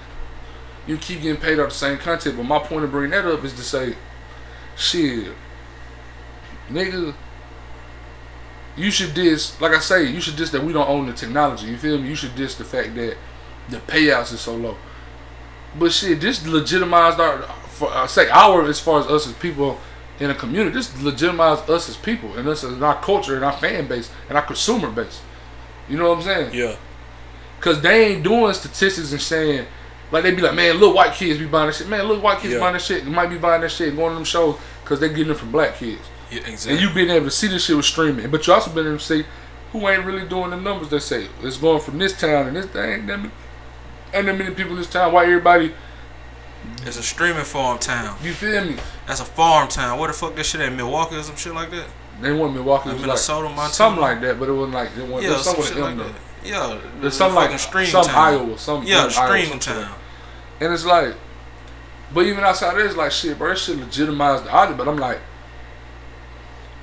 [0.87, 3.43] You keep getting paid off the same content, but my point of bringing that up
[3.45, 3.97] is to say,
[4.77, 5.33] shit,
[6.71, 7.15] nigga,
[8.77, 9.59] you should diss.
[9.61, 11.67] Like I say, you should diss that we don't own the technology.
[11.67, 12.09] You feel me?
[12.09, 13.17] You should diss the fact that
[13.69, 14.77] the payouts is so low.
[15.79, 19.79] But shit, this legitimized our, for, uh, say our as far as us as people
[20.21, 20.75] in a community.
[20.75, 24.37] This legitimized us as people and us as our culture and our fan base and
[24.39, 25.21] our consumer base.
[25.89, 26.55] You know what I'm saying?
[26.55, 26.77] Yeah.
[27.61, 29.67] Cause they ain't doing statistics and saying
[30.13, 31.89] like they be like, man, little white kids be buying that shit.
[31.89, 32.61] Man, little white kids Yeah.
[32.61, 33.05] buying that shit.
[33.05, 35.51] They might be buying that shit, going to them shows because they getting it from
[35.51, 36.03] black kids.
[36.31, 38.87] Yeah, And you been able to see this shit with streaming, but you also been
[38.87, 39.25] able to see
[39.73, 40.89] who ain't really doing the numbers.
[40.89, 43.07] They say it's going from this town and this thing.
[43.07, 43.31] That many,
[44.13, 45.13] ain't that many people in this town.
[45.13, 45.73] Why everybody?
[46.85, 48.17] it's a streaming farm town.
[48.23, 48.77] You feel me?
[49.07, 49.99] That's a farm town.
[49.99, 50.73] Where the fuck that shit at?
[50.73, 51.87] Milwaukee or some shit like that?
[52.21, 52.89] They want Milwaukee.
[52.89, 53.75] Like was Minnesota, like Montana?
[53.75, 55.33] something like that, but it wasn't like it wasn't.
[55.33, 56.13] Yeah, some shit like that.
[56.45, 58.35] Yeah, There's some like stream some town.
[58.35, 59.95] Iowa, some Yeah, Iowa, streaming town.
[60.61, 61.15] And it's like,
[62.15, 64.77] but even outside of this, like shit, bro, that shit legitimize the audit.
[64.77, 65.21] But I'm like,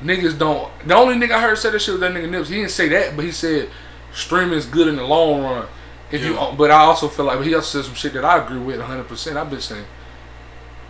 [0.03, 0.71] niggas don't.
[0.85, 2.49] The only nigga I heard say that shit was that nigga Nips.
[2.49, 3.69] He didn't say that, but he said
[4.13, 5.67] streaming is good in the long run.
[6.11, 8.59] If you, but I also feel like, he also said some shit that I agree
[8.59, 9.07] with 100.
[9.07, 9.85] percent I've been saying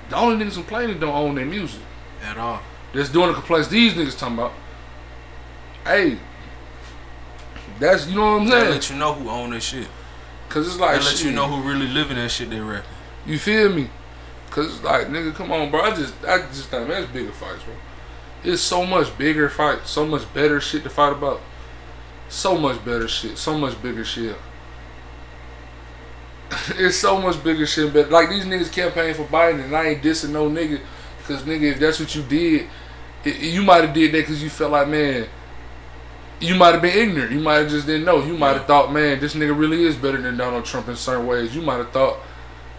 [0.09, 1.81] the only niggas complaining don't own their music.
[2.21, 2.61] At all.
[2.93, 3.67] That's doing the complaints.
[3.67, 4.53] These niggas talking about,
[5.85, 6.17] hey,
[7.79, 8.71] that's you know what I'm They saying?
[8.71, 9.87] let you know who own that shit.
[10.49, 12.89] Cause it's like They let you know who really living that shit they rapping.
[13.25, 13.89] You feel me?
[14.51, 15.81] Cause it's like nigga, come on, bro.
[15.81, 17.73] I just, I just think it's bigger fights, bro.
[18.43, 21.41] It's so much bigger fight, so much better shit to fight about.
[22.29, 24.35] So much better shit, so much bigger shit.
[26.77, 30.03] it's so much bigger shit, but like these niggas campaign for Biden, and I ain't
[30.03, 30.81] dissing no nigga,
[31.25, 32.67] cause nigga, if that's what you did,
[33.23, 35.27] it, you might have did that cause you felt like man.
[36.39, 37.31] You might have been ignorant.
[37.31, 38.21] You might have just didn't know.
[38.21, 38.67] You might have Yeah.
[38.67, 41.55] thought, man, this nigga really is better than Donald Trump in certain ways.
[41.55, 42.17] You might have thought,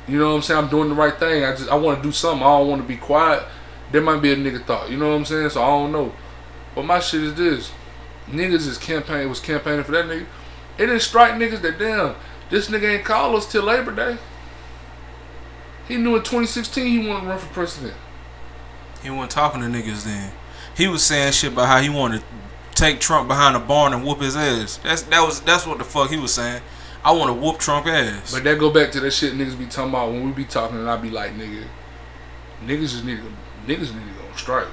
[0.07, 0.65] you know what I'm saying?
[0.65, 1.45] I'm doing the right thing.
[1.45, 2.43] I just I want to do something.
[2.47, 3.43] I don't want to be quiet.
[3.95, 4.90] There might be a nigga thought.
[4.90, 5.51] You know what I'm saying?
[5.51, 6.12] So I don't know.
[6.74, 7.70] But my shit is this:
[8.28, 10.26] niggas is campaign was campaigning for that nigga.
[10.78, 12.16] It didn't strike niggas that damn
[12.51, 14.18] this nigga ain't call us till Labor Day.
[15.86, 17.95] He knew in 2016 he wanted to run for president.
[19.01, 20.32] He wasn't talking to niggas then.
[20.76, 22.26] He was saying shit about how he wanted to
[22.74, 24.80] take Trump behind the barn and whoop his ass.
[24.82, 26.62] That's that was that's what the fuck he was saying.
[27.05, 28.32] I want to whoop Trump ass.
[28.32, 30.78] But that go back to that shit niggas be talking about when we be talking
[30.78, 31.64] and I be like, nigga,
[32.64, 33.32] niggas just need to,
[33.67, 34.69] niggas need to go on strike.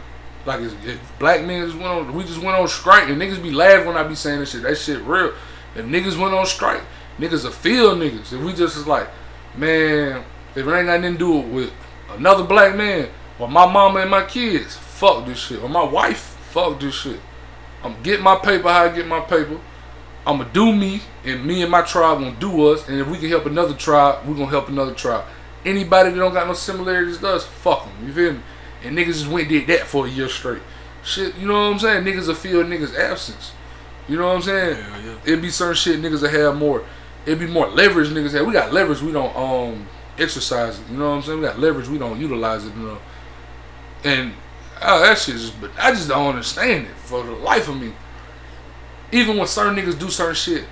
[0.45, 3.41] Like if, if black men just went on, we just went on strike and niggas
[3.41, 4.63] be laughing when I be saying this shit.
[4.63, 5.33] That shit real.
[5.75, 6.81] If niggas went on strike,
[7.17, 8.33] niggas will feel niggas.
[8.33, 9.09] If we just is like,
[9.55, 10.23] man,
[10.55, 11.71] if it ain't nothing to do with
[12.09, 15.61] another black man or my mama and my kids, fuck this shit.
[15.61, 17.19] Or my wife, fuck this shit.
[17.83, 19.59] I'm getting my paper how I get my paper.
[20.25, 22.87] I'ma do me, and me and my tribe gonna do us.
[22.87, 25.25] And if we can help another tribe, we gonna help another tribe.
[25.65, 28.07] Anybody that don't got no similarities to us, fuck them.
[28.07, 28.39] You feel me?
[28.83, 30.61] And niggas just went and did that for a year straight.
[31.03, 32.03] Shit, you know what I'm saying?
[32.03, 33.53] Niggas will feel niggas' absence.
[34.07, 34.77] You know what I'm saying?
[34.77, 35.17] Yeah, yeah.
[35.23, 36.83] It'd be certain shit niggas will have more.
[37.25, 38.45] It'd be more leverage niggas have.
[38.45, 40.89] We got leverage, we don't um exercise it.
[40.89, 41.39] You know what I'm saying?
[41.39, 42.73] We got leverage, we don't utilize it.
[42.75, 42.97] You know.
[44.03, 44.33] And
[44.81, 47.93] oh, that shit just, but I just don't understand it for the life of me.
[49.11, 50.65] Even when certain niggas do certain shit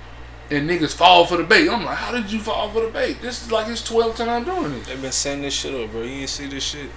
[0.50, 3.20] and niggas fall for the bait, I'm like, how did you fall for the bait?
[3.20, 4.86] This is like his 12th time doing this.
[4.86, 6.02] They been setting this shit up, bro.
[6.02, 6.90] You ain't see this shit.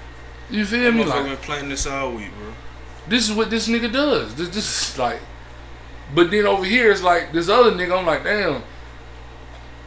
[0.53, 1.03] You feel me?
[1.03, 2.53] Like, been playing this all week, bro.
[3.07, 4.35] this is what this nigga does.
[4.35, 5.19] This, this is like,
[6.13, 7.97] but then over here it's like this other nigga.
[7.97, 8.61] I'm like, damn.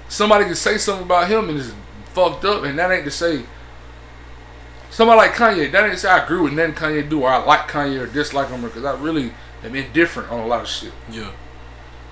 [0.09, 1.73] Somebody can say something about him and it's
[2.07, 3.45] fucked up, and that ain't to say.
[4.91, 7.45] Somebody like Kanye, that ain't to say I agree with nothing Kanye do or I
[7.45, 10.93] like Kanye or dislike him because I really am indifferent on a lot of shit.
[11.09, 11.31] Yeah.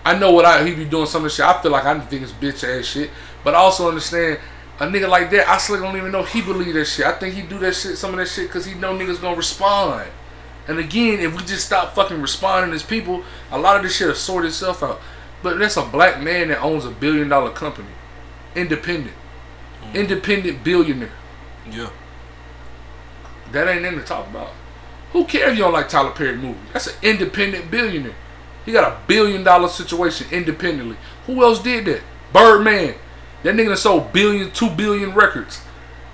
[0.05, 1.45] I know what I he be doing some of the shit.
[1.45, 3.11] I feel like I think it's bitch ass shit,
[3.43, 4.39] but I also understand
[4.81, 5.49] a nigga like that.
[5.49, 7.07] I still don't even know he believe that shit.
[7.07, 9.37] I think he do that shit, some of that shit, because he know niggas gonna
[9.37, 10.11] respond.
[10.67, 14.09] And again, if we just stop fucking responding as people, a lot of this shit
[14.09, 15.01] will sort itself out.
[15.43, 17.89] But that's a black man that owns a billion dollar company,
[18.57, 19.15] independent,
[19.83, 19.97] mm-hmm.
[19.97, 21.13] independent billionaire.
[21.71, 21.91] Yeah.
[23.53, 24.51] That ain't nothing to talk about.
[25.13, 26.59] Who cares if you don't like Tyler Perry movie?
[26.73, 28.15] That's an independent billionaire.
[28.65, 30.97] He got a billion dollar situation independently.
[31.27, 32.01] Who else did that?
[32.33, 32.95] Birdman.
[33.45, 35.63] That nigga done sold billion, two billion records.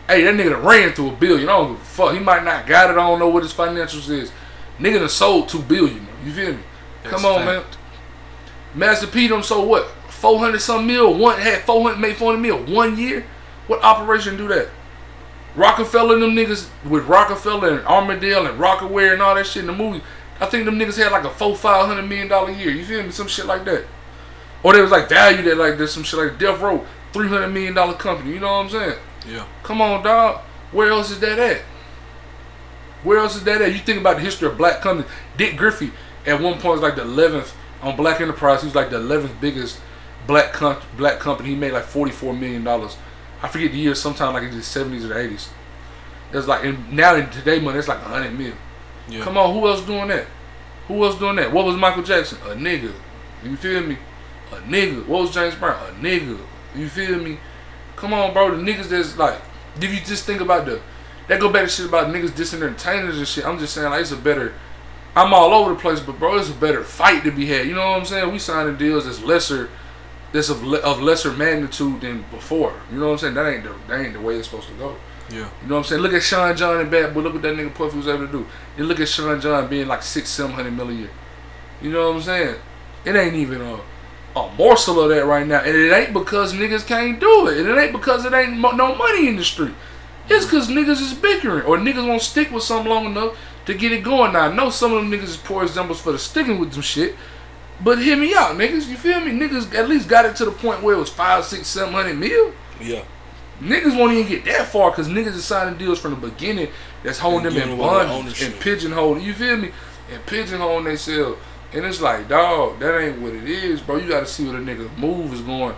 [0.06, 1.48] Hey, that nigga done ran through a billion.
[1.48, 2.12] I don't give a fuck.
[2.12, 2.92] He might not got it.
[2.92, 4.30] I don't know what his financials is.
[4.78, 6.06] Nigga done sold two billion.
[6.24, 6.58] You feel me?
[7.02, 7.46] That's Come on, fact.
[8.74, 8.78] man.
[8.78, 9.86] Master P done sold what?
[10.08, 11.16] 400 some mil.
[11.16, 12.74] One had 400, made 400 mil.
[12.74, 13.24] One year?
[13.68, 14.68] What operation do that?
[15.56, 19.66] Roc-A-Fella and them niggas with Roc-A-Fella and Armadale and Rocawear and all that shit in
[19.68, 20.02] the movie.
[20.40, 22.70] I think them niggas had like a four, five hundred million dollar year.
[22.70, 23.10] You feel me?
[23.10, 23.84] Some shit like that.
[24.62, 27.48] Or they was like valued at like this, some shit like Death Row, three hundred
[27.48, 28.32] million dollar company.
[28.32, 28.98] You know what I'm saying?
[29.28, 29.46] Yeah.
[29.62, 30.40] Come on, dog.
[30.72, 31.62] Where else is that at?
[33.02, 33.72] Where else is that at?
[33.72, 35.10] You think about the history of black companies.
[35.36, 35.92] Dick Griffey
[36.26, 38.60] at one point was like the eleventh on Black Enterprise.
[38.60, 39.80] He was like the eleventh biggest
[40.26, 41.50] black com- black company.
[41.50, 42.96] He made like forty four million dollars.
[43.42, 43.94] I forget the year.
[43.94, 45.48] Sometime like in the seventies or the eighties.
[46.32, 48.52] It's like and now in today money, it's like a hundred mil.
[49.08, 49.24] Yeah.
[49.24, 50.26] Come on, who else doing that?
[50.86, 51.52] Who else doing that?
[51.52, 52.38] What was Michael Jackson?
[52.44, 52.92] A nigga.
[53.42, 53.96] You feel me?
[54.52, 55.06] A nigga.
[55.06, 55.74] What was James Brown?
[55.88, 56.38] A nigga.
[56.74, 57.38] You feel me?
[57.96, 58.56] Come on, bro.
[58.56, 59.40] The niggas that's like,
[59.76, 60.80] if you just think about the,
[61.28, 63.46] that go back to shit about niggas dissing entertainers and shit.
[63.46, 64.52] I'm just saying like it's a better.
[65.14, 67.66] I'm all over the place, but bro, it's a better fight to be had.
[67.66, 68.32] You know what I'm saying?
[68.32, 69.68] We signing deals that's lesser,
[70.32, 72.74] that's of, le- of lesser magnitude than before.
[72.92, 73.34] You know what I'm saying?
[73.34, 74.96] That ain't the that ain't the way it's supposed to go.
[75.30, 75.48] Yeah.
[75.62, 76.02] You know what I'm saying?
[76.02, 77.20] Look at Sean John and Bad Boy.
[77.20, 78.46] Look what that nigga Puffy was able to do.
[78.76, 81.10] You look at Sean John being like six, seven hundred million a year.
[81.82, 82.56] You know what I'm saying?
[83.04, 83.80] It ain't even a,
[84.36, 85.60] a morsel of that right now.
[85.60, 87.58] And it ain't because niggas can't do it.
[87.58, 89.74] And it ain't because it ain't mo- no money in the street.
[90.28, 93.92] It's because niggas is bickering or niggas won't stick with something long enough to get
[93.92, 94.32] it going.
[94.32, 96.82] Now, I know some of them niggas is poor examples for the sticking with some
[96.82, 97.16] shit.
[97.82, 98.88] But hear me out, niggas.
[98.88, 99.32] You feel me?
[99.32, 102.18] Niggas at least got it to the point where it was five, six, seven hundred
[102.18, 102.52] mil.
[102.80, 103.04] Yeah.
[103.60, 106.68] Niggas won't even get that far because niggas is signing deals from the beginning
[107.02, 109.22] that's holding them in bondage and pigeonholing.
[109.22, 109.70] You feel me?
[110.10, 111.38] And pigeonholing themselves.
[111.72, 113.96] And it's like, dog, that ain't what it is, bro.
[113.96, 115.76] You got to see where the nigga move is going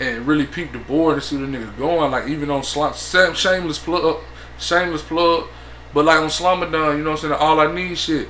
[0.00, 2.10] and really peep the board and see where the nigga going.
[2.10, 4.20] Like even on slum, same shameless plug,
[4.58, 5.46] shameless plug.
[5.94, 7.32] But like on Slamadan, you know what I'm saying?
[7.34, 8.28] All I need shit.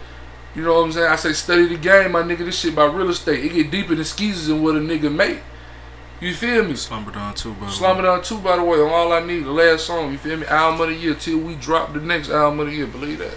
[0.54, 1.10] You know what I'm saying?
[1.10, 2.38] I say study the game, my nigga.
[2.38, 3.44] This shit about real estate.
[3.44, 5.38] It get deeper than skeezers and what a nigga make.
[6.20, 6.76] You feel me?
[6.76, 7.68] Slumber Don too, bro.
[7.68, 10.18] Slum it on two, by the way, on all I need, the last song, you
[10.18, 10.46] feel me?
[10.46, 13.34] Album of the year till we drop the next album of the year, believe that.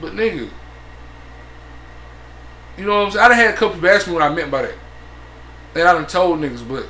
[0.00, 0.48] But nigga,
[2.76, 3.24] you know what I'm saying?
[3.24, 4.74] I done had a couple people ask me what I meant by that.
[5.74, 6.86] And I done told niggas, but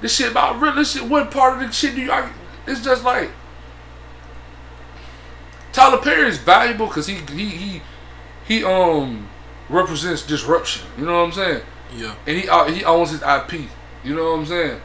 [0.00, 2.30] this shit about real, this shit, what part of the shit do you, I,
[2.66, 3.30] it's just like,
[5.72, 7.82] Tyler Perry is valuable because he, he, he,
[8.46, 9.28] he, um,
[9.68, 11.62] represents disruption, you know what I'm saying?
[11.94, 12.14] Yeah.
[12.26, 13.68] and he uh, he owns his IP.
[14.04, 14.80] You know what I'm saying?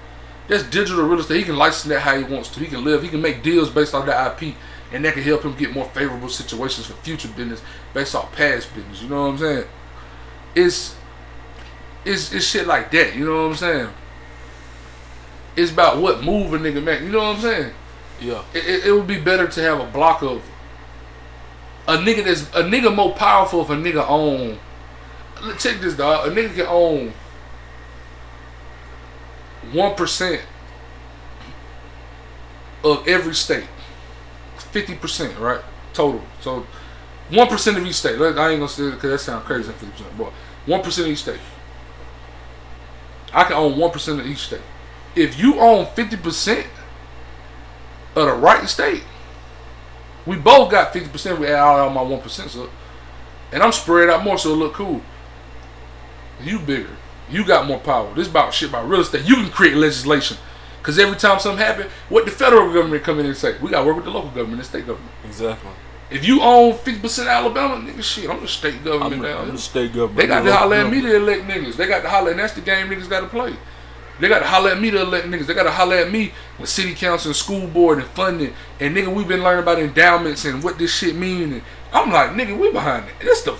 [0.48, 1.38] That's digital real estate.
[1.38, 2.60] He can license that how he wants to.
[2.60, 3.04] He can live.
[3.04, 4.56] He can make deals based on that IP,
[4.92, 7.62] and that can help him get more favorable situations for future business
[7.94, 9.02] based off past business.
[9.02, 9.66] You know what I'm saying?
[10.56, 10.96] It's
[12.06, 13.16] it's it's shit like that.
[13.16, 13.90] You know what I'm saying?
[15.56, 17.02] It's about what move a nigga make.
[17.02, 17.74] You know what I'm saying?
[18.20, 18.44] Yeah.
[18.54, 20.42] It, it, it would be better to have a block of
[21.88, 24.58] a nigga that's a nigga more powerful if a nigga own.
[25.58, 26.28] Check this, dog.
[26.28, 27.14] A nigga can own
[29.72, 30.42] one percent
[32.84, 33.66] of every state.
[34.58, 35.62] Fifty percent, right?
[35.94, 36.22] Total.
[36.40, 36.66] So
[37.32, 38.18] one percent of each state.
[38.18, 39.72] Look, I ain't gonna say because that sounds crazy.
[39.72, 40.32] Fifty percent, but
[40.66, 41.40] one percent of each state.
[43.34, 44.62] I can own one percent of each state.
[45.16, 46.68] If you own fifty percent
[48.16, 49.04] of the right state,
[50.26, 51.40] we both got fifty percent.
[51.40, 52.70] We add all my one percent, so
[53.52, 55.02] and I'm spread out more, so it look cool.
[56.42, 56.90] You bigger.
[57.30, 58.14] You got more power.
[58.14, 59.26] This about shit about real estate.
[59.26, 60.38] You can create legislation.
[60.84, 63.86] Cause every time something happen, what the federal government come in and say, we gotta
[63.86, 65.14] work with the local government and state government.
[65.24, 65.70] Exactly.
[66.12, 69.52] If you own fifty percent Alabama, nigga, shit, I'm the state government I'm, down I'm
[69.56, 70.18] the state government.
[70.18, 71.78] They got the to holler at me to elect niggas.
[71.78, 73.56] They got to holler, and that's the game niggas got to play.
[74.20, 75.48] They got to holler at me to elect niggas.
[75.48, 78.54] They got to holler at me with city council and school board and funding.
[78.80, 81.54] And nigga, we've been learning about endowments and what this shit mean.
[81.54, 81.62] And
[81.94, 83.14] I'm like, nigga, we behind it.
[83.22, 83.58] This the.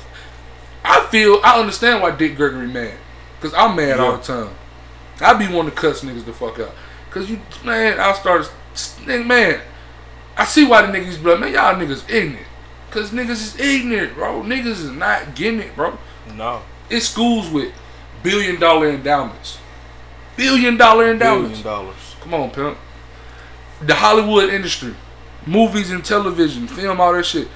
[0.84, 2.98] I feel I understand why Dick Gregory mad,
[3.40, 4.54] cause I'm mad all the time.
[5.22, 6.74] I be wanting to cuss niggas the fuck out,
[7.12, 9.62] cause you man, I started, nigga, man.
[10.38, 12.48] I see why the niggas be like, man, y'all niggas ignorant.
[12.90, 14.42] Cause niggas is ignorant, bro.
[14.42, 15.98] Niggas is not getting it, bro.
[16.36, 16.62] No.
[16.90, 17.74] It's schools with
[18.22, 19.60] billion dollar endowments.
[20.36, 21.62] Billion dollar endowments.
[21.62, 22.16] Billion dollars.
[22.22, 22.78] Come on, pimp.
[23.82, 24.94] The Hollywood industry,
[25.46, 27.48] movies and television, film, all that shit,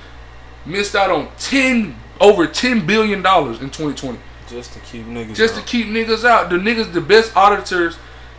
[0.66, 4.18] missed out on ten over ten billion dollars in 2020
[4.48, 5.36] Just to keep niggas.
[5.36, 5.68] just to out.
[5.68, 6.50] keep niggas out.
[6.50, 7.98] The niggas, the best auditors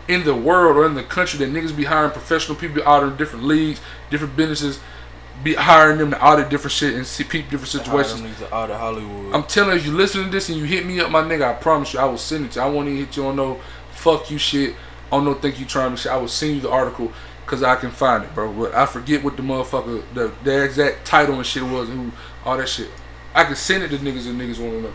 [0.09, 3.17] in the world or in the country that niggas be hiring professional people out in
[3.17, 3.81] different leagues,
[4.11, 4.81] different businesses,
[5.43, 8.21] be hiring them to audit different shit and see peep different situations.
[8.21, 9.35] Niggas Hollywood.
[9.35, 11.43] I'm telling you, if you listen to this and you hit me up, my nigga,
[11.43, 12.67] I promise you, I will send it to you.
[12.67, 14.75] I won't even hit you on no fuck you shit,
[15.13, 16.13] on no think you trying to shit.
[16.13, 17.13] I will send you the article
[17.45, 18.53] because I can find it, bro.
[18.53, 22.17] But I forget what the motherfucker, the, the exact title and shit was and who,
[22.45, 22.91] all that shit.
[23.35, 24.95] I can send it to niggas and niggas want to know.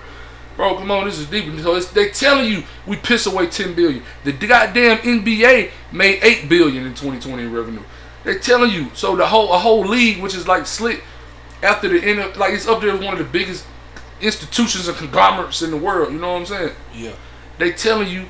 [0.58, 1.46] Bro, come on, this is deep.
[1.60, 4.04] So it's, they telling you we piss away 10 billion.
[4.24, 7.84] The goddamn NBA made 8 billion in 2020 in revenue.
[8.24, 8.90] They telling you.
[8.94, 11.04] So the whole a whole league, which is like slick
[11.64, 13.66] after the end of like it's up there with one of the biggest
[14.22, 16.14] institutions and conglomerates in the world.
[16.14, 16.76] You know what I'm saying?
[16.96, 17.14] yeah.
[17.58, 18.26] They telling you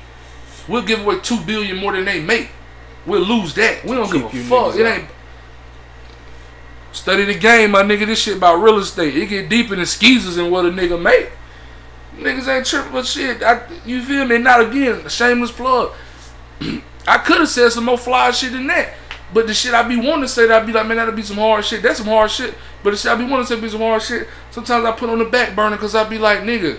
[0.68, 2.50] we'll give away two billion more than they make.
[3.06, 3.84] We'll lose that.
[3.84, 4.76] We don't Keep give a fuck.
[4.76, 4.98] It out.
[4.98, 5.08] ain't.
[6.92, 8.06] Study the game, my nigga.
[8.06, 9.16] This shit about real estate.
[9.16, 11.30] It get deeper than skeezers and what a nigga make.
[12.16, 13.42] Niggas ain't tripping, but shit.
[13.42, 14.38] I, you feel me?
[14.38, 15.00] Not again.
[15.06, 15.92] A shameless plug.
[17.08, 18.94] I could have said some more fly shit than that.
[19.32, 21.22] But the shit I be wanting to say, that I be like, man, that'll be
[21.22, 21.82] some hard shit.
[21.82, 22.54] That's some hard shit.
[22.82, 24.28] But the shit I be wanting to say be some hard shit.
[24.50, 26.78] Sometimes I put on the back burner because I be like, nigga,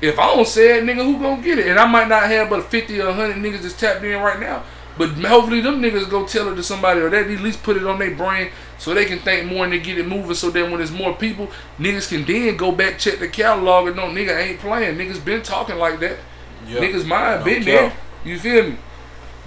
[0.00, 1.66] If I don't say it, nigga, who gonna get it?
[1.66, 4.64] And I might not have but 50 or 100 niggas that's tapped in right now.
[4.96, 7.86] But hopefully them niggas go tell it to somebody or they at least put it
[7.86, 10.70] on their brain so they can think more and they get it moving so then
[10.70, 14.36] when there's more people, niggas can then go back, check the catalog and no nigga
[14.36, 14.98] ain't playing.
[14.98, 16.18] Niggas been talking like that.
[16.66, 16.80] Yeah.
[16.80, 17.92] Niggas mind been there.
[18.24, 18.76] You feel me?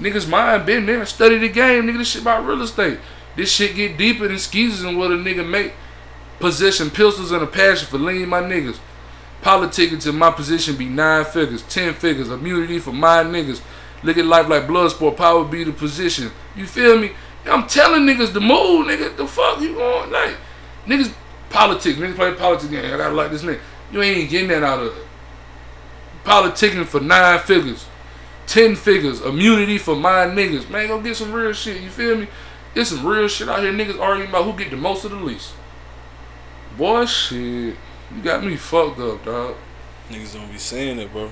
[0.02, 1.06] Niggas mind been there.
[1.06, 2.00] Study the game, nigga.
[2.00, 3.00] This shit about real estate.
[3.36, 5.74] This shit get deeper than skeezers and what a nigga make.
[6.40, 8.80] Possession pistols and a passion for lean my niggas.
[9.44, 12.30] Politicking to my position be nine figures, ten figures.
[12.30, 13.62] Immunity for my niggas.
[14.02, 15.18] Look at life like blood sport.
[15.18, 16.32] Power be the position.
[16.56, 17.12] You feel me?
[17.46, 19.16] I'm telling niggas the move, nigga.
[19.16, 20.12] The fuck you on?
[20.12, 20.36] like?
[20.88, 21.14] Niggas
[21.52, 22.00] politics.
[22.00, 22.92] Niggas play politics game.
[22.92, 23.60] I gotta like this nigga.
[23.92, 25.06] You ain't getting that out of it.
[26.24, 27.86] Politicking for nine figures,
[28.52, 29.22] ten figures.
[29.22, 30.70] Immunity for my niggas.
[30.70, 31.82] Man, go get some real shit.
[31.82, 32.28] You feel me?
[32.74, 33.72] There's some real shit out here.
[33.72, 35.54] Niggas arguing about who get the most of the least.
[36.78, 37.76] Boy, shit.
[38.14, 39.56] You got me fucked up, dog.
[40.10, 41.32] Niggas don't be saying it, bro.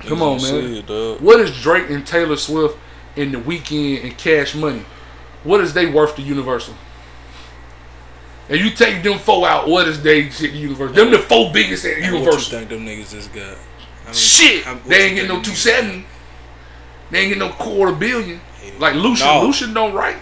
[0.00, 0.84] Niggas Come on, man.
[0.88, 1.20] It.
[1.20, 2.76] What is Drake and Taylor Swift
[3.14, 4.84] in the Weeknd and Cash Money?
[5.44, 6.74] What is they worth to Universal?
[8.48, 10.94] And you take them four out, what is they shit to Universal?
[10.96, 12.58] Them the four biggest at What you Universal.
[12.58, 13.56] think them niggas just got?
[14.02, 16.04] I mean, Shit, what they ain't getting no two seventy.
[17.12, 18.40] They ain't getting no quarter billion.
[18.80, 19.42] Like Lucian, no.
[19.44, 20.16] Lucian don't write.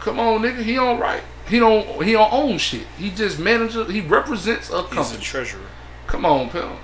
[0.00, 1.22] Come on, nigga, he don't write.
[1.48, 2.04] He don't.
[2.04, 2.86] He don't own shit.
[2.98, 3.88] He just manages.
[3.90, 4.96] He represents a company.
[5.02, 5.62] He's a treasurer.
[6.06, 6.78] Come on, pal.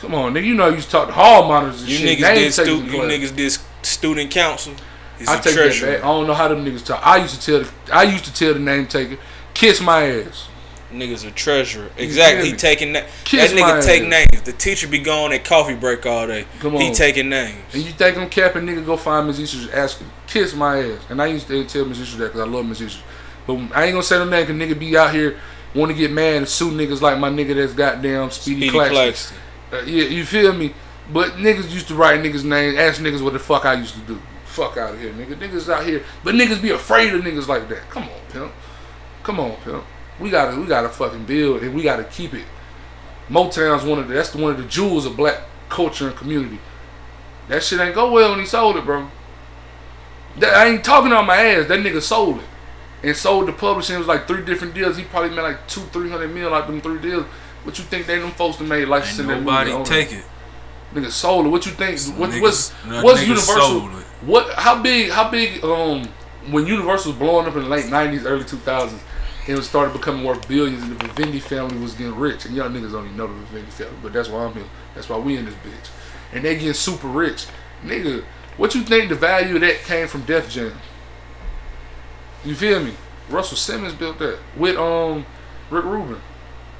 [0.00, 0.44] Come on, nigga.
[0.46, 2.18] You know you used to talk to hall monitors and You shit.
[2.18, 4.74] niggas did stu- You niggas did student council.
[5.18, 5.98] He's I take that back.
[6.04, 7.04] I don't know how them niggas talk.
[7.04, 7.60] I used to tell.
[7.86, 9.16] The, I used to tell the name taker,
[9.54, 10.48] kiss my ass.
[10.92, 11.90] Niggas a treasurer.
[11.98, 12.50] Exactly.
[12.50, 13.06] He taking that.
[13.24, 14.08] Kiss that nigga take ass.
[14.32, 14.42] names.
[14.42, 16.46] The teacher be going at coffee break all day.
[16.60, 16.80] Come on.
[16.80, 17.58] He taking names.
[17.74, 18.86] And you think I'm capping, nigga?
[18.86, 21.00] Go find Miss Isha, ask her, kiss my ass.
[21.10, 23.02] And I used to tell Miss Isha that because I love Miss Isha.
[23.46, 25.38] But I ain't gonna say no name because nigga be out here
[25.74, 28.70] want to get mad and sue niggas like my nigga that's goddamn Speedy, Speedy.
[28.70, 29.36] Claxton.
[29.72, 30.74] Uh, yeah, you feel me?
[31.12, 34.00] But niggas used to write niggas' names, ask niggas what the fuck I used to
[34.00, 34.20] do.
[34.44, 35.34] Fuck out of here, nigga.
[35.34, 37.88] Niggas out here, but niggas be afraid of niggas like that.
[37.90, 38.52] Come on, pimp.
[39.22, 39.84] Come on, pimp.
[40.20, 42.44] We gotta, we gotta fucking build, and we gotta keep it.
[43.28, 46.58] Motown's one of the, that's one of the jewels of black culture and community.
[47.48, 49.08] That shit ain't go well when he sold it, bro.
[50.38, 51.68] That, I ain't talking on my ass.
[51.68, 52.44] That nigga sold it
[53.02, 53.96] and sold the publishing.
[53.96, 54.96] It was like three different deals.
[54.96, 57.24] He probably made like two, three hundred mil out them three deals.
[57.64, 60.24] What you think they them folks that made licensing that nobody on take it.
[60.94, 61.48] Nigga sold it.
[61.50, 61.98] What you think?
[62.18, 62.70] What, Niggas- what's
[63.02, 63.80] what's Universal?
[64.22, 64.52] What?
[64.54, 65.10] How big?
[65.10, 65.62] How big?
[65.64, 66.08] Um,
[66.50, 68.98] when Universal was blowing up in the late '90s, early 2000s,
[69.48, 72.44] it started becoming worth billions, and the Vivendi family was getting rich.
[72.44, 74.64] And y'all niggas even know the Vivendi family, but that's why I'm here.
[74.94, 75.90] That's why we in this bitch.
[76.32, 77.46] And they getting super rich,
[77.82, 78.24] nigga.
[78.58, 80.72] What you think the value of that came from Def Jam?
[82.44, 82.92] You feel me?
[83.30, 85.24] Russell Simmons built that with um
[85.70, 86.20] Rick Rubin.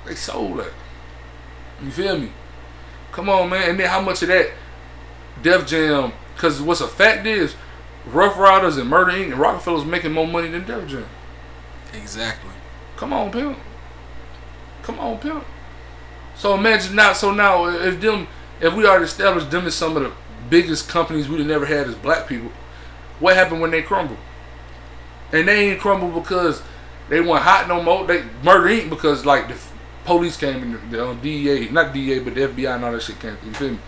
[0.04, 0.72] They sold that.
[1.82, 2.32] You feel me?
[3.12, 3.70] Come on, man.
[3.70, 4.50] And then how much of that
[5.42, 6.12] Def Jam?
[6.34, 7.54] Because what's a fact is,
[8.06, 9.32] Ruff Ryders and Murder Inc.
[9.32, 11.06] and Roc-A-Fella's making more money than Def Jam.
[11.92, 12.47] Exactly.
[12.98, 13.56] Come on, pimp.
[14.82, 15.44] Come on, pimp.
[16.36, 17.12] So imagine now.
[17.12, 18.26] So now, if them,
[18.60, 20.12] if we already established them as some of the
[20.50, 22.50] biggest companies we'd never had as black people,
[23.20, 24.18] what happened when they crumbled?
[25.32, 26.60] And they ain't crumbled because
[27.08, 28.04] they weren't hot no more.
[28.04, 28.90] They Murder Inc.
[28.90, 29.56] because like the
[30.04, 33.20] police came and the um, DEA, not DEA, but the FBI and all that shit
[33.20, 33.36] came.
[33.44, 33.78] You feel me?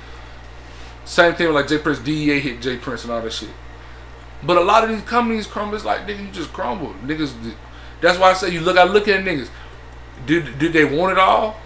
[1.05, 1.99] Same thing with like J Prince.
[1.99, 3.51] DEA hit J Prince and all that shit.
[4.45, 5.75] But a lot of these companies crumble.
[5.75, 6.95] It's like nigga, you just crumble.
[7.05, 7.33] Niggas.
[8.01, 8.77] That's why I say you look.
[8.77, 9.49] I look at niggas.
[10.27, 11.57] Did did they want it all?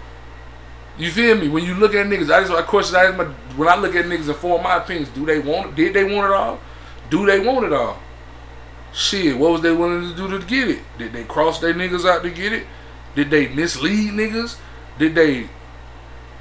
[0.97, 1.49] You feel me?
[1.49, 3.25] When you look at niggas, I just a question I my
[3.55, 5.09] when I look at niggas and form my opinions.
[5.09, 5.75] Do they want it?
[5.75, 6.59] Did they want it all?
[7.09, 7.99] Do they want it all?
[8.93, 10.79] Shit, what was they willing to do to get it?
[10.97, 12.65] Did they cross their niggas out to get it?
[13.13, 14.57] Did they mislead niggas?
[14.97, 15.49] Did they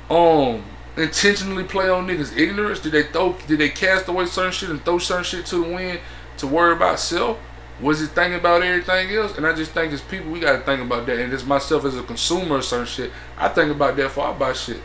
[0.09, 0.65] um
[0.97, 2.79] intentionally play on niggas' ignorance?
[2.79, 3.37] Did they throw?
[3.49, 6.01] Did they cast away certain shit and throw certain shit to the wind
[6.39, 7.39] to worry about self?
[7.81, 9.37] Was it thinking about everything else?
[9.37, 11.19] And I just think as people, we gotta think about that.
[11.19, 14.33] And as myself as a consumer of certain shit, I think about that before I
[14.33, 14.81] buy shit.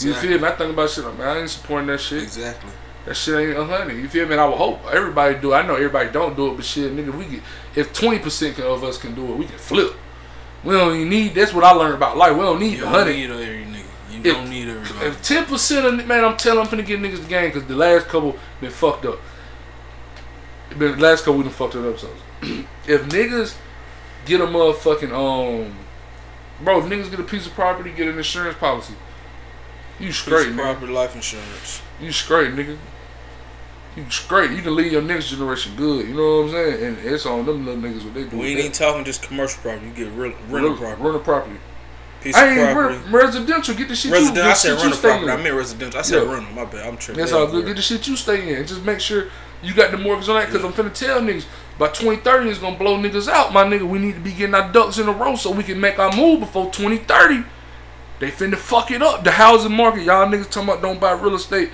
[0.00, 0.46] You feel me?
[0.48, 1.04] I think about shit.
[1.04, 2.22] Like, man, I ain't supporting that shit.
[2.22, 2.70] Exactly.
[3.04, 3.98] That shit ain't a hundred.
[3.98, 4.32] You feel me?
[4.32, 5.52] And I would hope everybody do.
[5.52, 5.56] it.
[5.56, 7.42] I know everybody don't do it, but shit, nigga, we get
[7.76, 9.92] if twenty percent of us can do it, we can flip.
[10.64, 11.34] We don't even need.
[11.34, 12.34] That's what I learned about life.
[12.34, 13.12] We don't need You the don't hundred.
[13.14, 13.82] need every nigga.
[14.10, 15.06] You If- don't need everybody.
[15.06, 17.76] If ten percent of man, I'm telling, I'm finna get niggas the game because the
[17.76, 19.20] last couple been fucked up.
[20.78, 22.20] The last couple we done fucked up episodes.
[22.86, 23.56] if niggas
[24.26, 25.74] get a motherfucking um,
[26.62, 28.94] bro, if niggas get a piece of property, get an insurance policy.
[29.98, 30.56] You straight, nigga.
[30.56, 31.80] property life insurance.
[32.00, 32.76] You straight, nigga.
[33.96, 34.50] You straight.
[34.50, 36.06] You can leave your next generation good.
[36.06, 36.84] You know what I'm saying?
[36.84, 38.36] And it's on them little niggas what they do.
[38.36, 39.86] We ain't even talking just commercial property.
[39.86, 41.02] You get real rental Rent- property.
[41.02, 41.56] Rental property.
[42.20, 42.98] Piece I of ain't property.
[43.10, 43.74] re- residential.
[43.74, 44.16] Get the shit you.
[44.18, 44.44] Residential.
[44.44, 45.32] the I said you rental stay property.
[45.32, 45.38] in.
[45.38, 45.98] I meant residential.
[45.98, 46.30] I said Yeah.
[46.34, 46.54] rental.
[46.54, 46.86] My bad.
[46.86, 47.20] I'm tripping.
[47.20, 47.64] That's all good.
[47.64, 48.66] Get the shit you stay in.
[48.66, 49.28] Just make sure
[49.62, 50.48] you got the mortgage on that.
[50.48, 51.46] Cause I'm finna tell niggas
[51.78, 53.52] by 2030 it's gonna blow niggas out.
[53.52, 55.80] My nigga, we need to be getting our ducks in a row so we can
[55.80, 57.44] make our move before 2030.
[58.18, 59.24] They finna fuck it up.
[59.24, 61.70] The housing market, y'all niggas talking about don't buy real estate.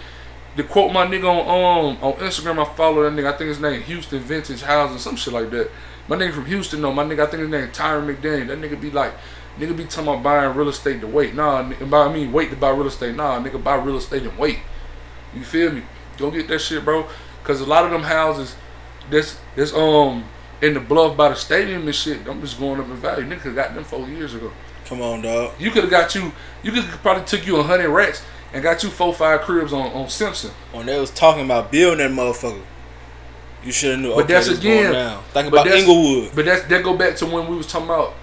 [0.56, 3.32] To quote my nigga on um on Instagram, I follow that nigga.
[3.32, 5.70] I think his name Houston Vintage Housing, some shit like that.
[6.08, 6.92] My nigga from Houston though.
[6.92, 8.48] My nigga, I think his name Tyron McDaniel.
[8.48, 9.14] That nigga be like,
[9.58, 11.34] nigga be talking about buying real estate to wait.
[11.34, 13.14] Nah, nigga, buy I mean wait to buy real estate.
[13.14, 14.58] Nah, nigga buy real estate and wait.
[15.34, 15.82] You feel me?
[16.18, 17.06] Go get that shit, bro.
[17.44, 18.54] Cause a lot of them houses,
[19.10, 20.24] this this um
[20.60, 23.26] in the bluff by the stadium and shit, I'm just going up in value.
[23.26, 24.52] Nigga got them four years ago.
[24.86, 25.52] Come on, dog.
[25.58, 26.32] You could have got you.
[26.62, 28.22] You could probably took you a hundred racks
[28.52, 30.50] and got you four five cribs on on Simpson.
[30.72, 32.62] When they was talking about building that motherfucker,
[33.64, 34.14] you should have knew.
[34.14, 35.22] But okay, that's again- Going down.
[35.32, 36.30] Think about Inglewood.
[36.34, 38.14] But that's that go back to when we was talking about.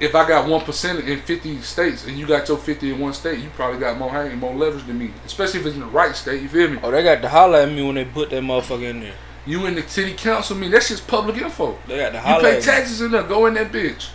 [0.00, 3.12] If I got one percent in fifty states and you got your fifty in one
[3.12, 5.12] state, you probably got more and more leverage than me.
[5.26, 6.40] Especially if it's in the right state.
[6.40, 6.78] You feel me?
[6.82, 9.14] Oh, they got to holler at me when they put that motherfucker in there.
[9.46, 10.72] You in the city council meeting?
[10.72, 11.78] That's just public info.
[11.86, 13.22] They got to You pay taxes in there.
[13.22, 14.08] Go in that bitch.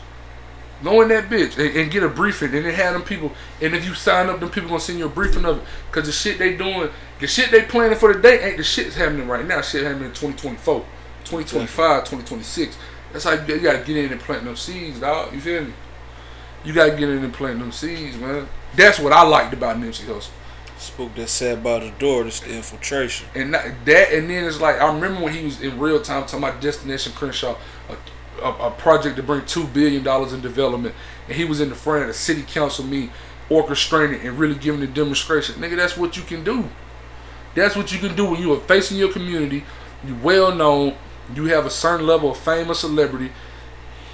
[0.83, 2.53] Go in that bitch and, and get a briefing.
[2.53, 3.31] And then have them people.
[3.61, 5.63] And if you sign up, them people gonna send you a briefing of it.
[5.91, 8.86] Cause the shit they doing, the shit they planning for the day ain't the shit
[8.86, 9.61] that's happening right now.
[9.61, 10.79] Shit happening in 2024,
[11.23, 12.77] 2025, 2026.
[13.16, 15.34] That's how you, you gotta get in and plant them seeds, dog.
[15.34, 15.74] You feel me?
[16.66, 18.45] You gotta get in and plant them seeds, man.
[18.76, 20.32] That's what I liked about Nipsey Hussle.
[20.78, 22.26] Spook that sat by the door.
[22.26, 23.30] This the infiltration.
[23.34, 26.24] And not, that, and then it's like I remember when he was in real time
[26.24, 27.55] talking about Destination Crenshaw,
[27.88, 30.93] a, a, a project to bring two billion dollars in development,
[31.30, 33.11] and he was in the front of the city council meeting,
[33.49, 35.55] orchestrating and really giving the demonstration.
[35.55, 36.68] Nigga, that's what you can do.
[37.53, 39.63] That's what you can do when you are facing your community.
[40.05, 40.97] You well known.
[41.34, 43.32] You have a certain level of fame or celebrity.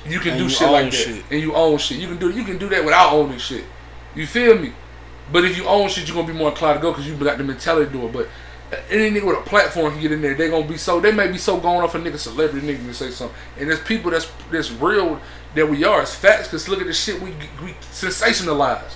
[0.07, 1.23] You can And do you shit like that, shit.
[1.29, 1.97] and you own shit.
[1.99, 3.65] You can do you can do that without owning shit.
[4.15, 4.73] You feel me?
[5.31, 7.37] But if you own shit, you're gonna be more inclined to go because you got
[7.37, 8.11] the mentality to do it.
[8.13, 8.27] But
[8.89, 10.33] any nigga with a platform can get in there.
[10.33, 12.93] They gonna be so they may be so going off a nigga celebrity nigga to
[12.93, 13.35] say something.
[13.59, 15.19] And there's people that's that's real
[15.55, 16.01] that we are.
[16.01, 16.47] It's facts.
[16.47, 17.31] Cause look at the shit we
[17.63, 18.95] we sensationalize.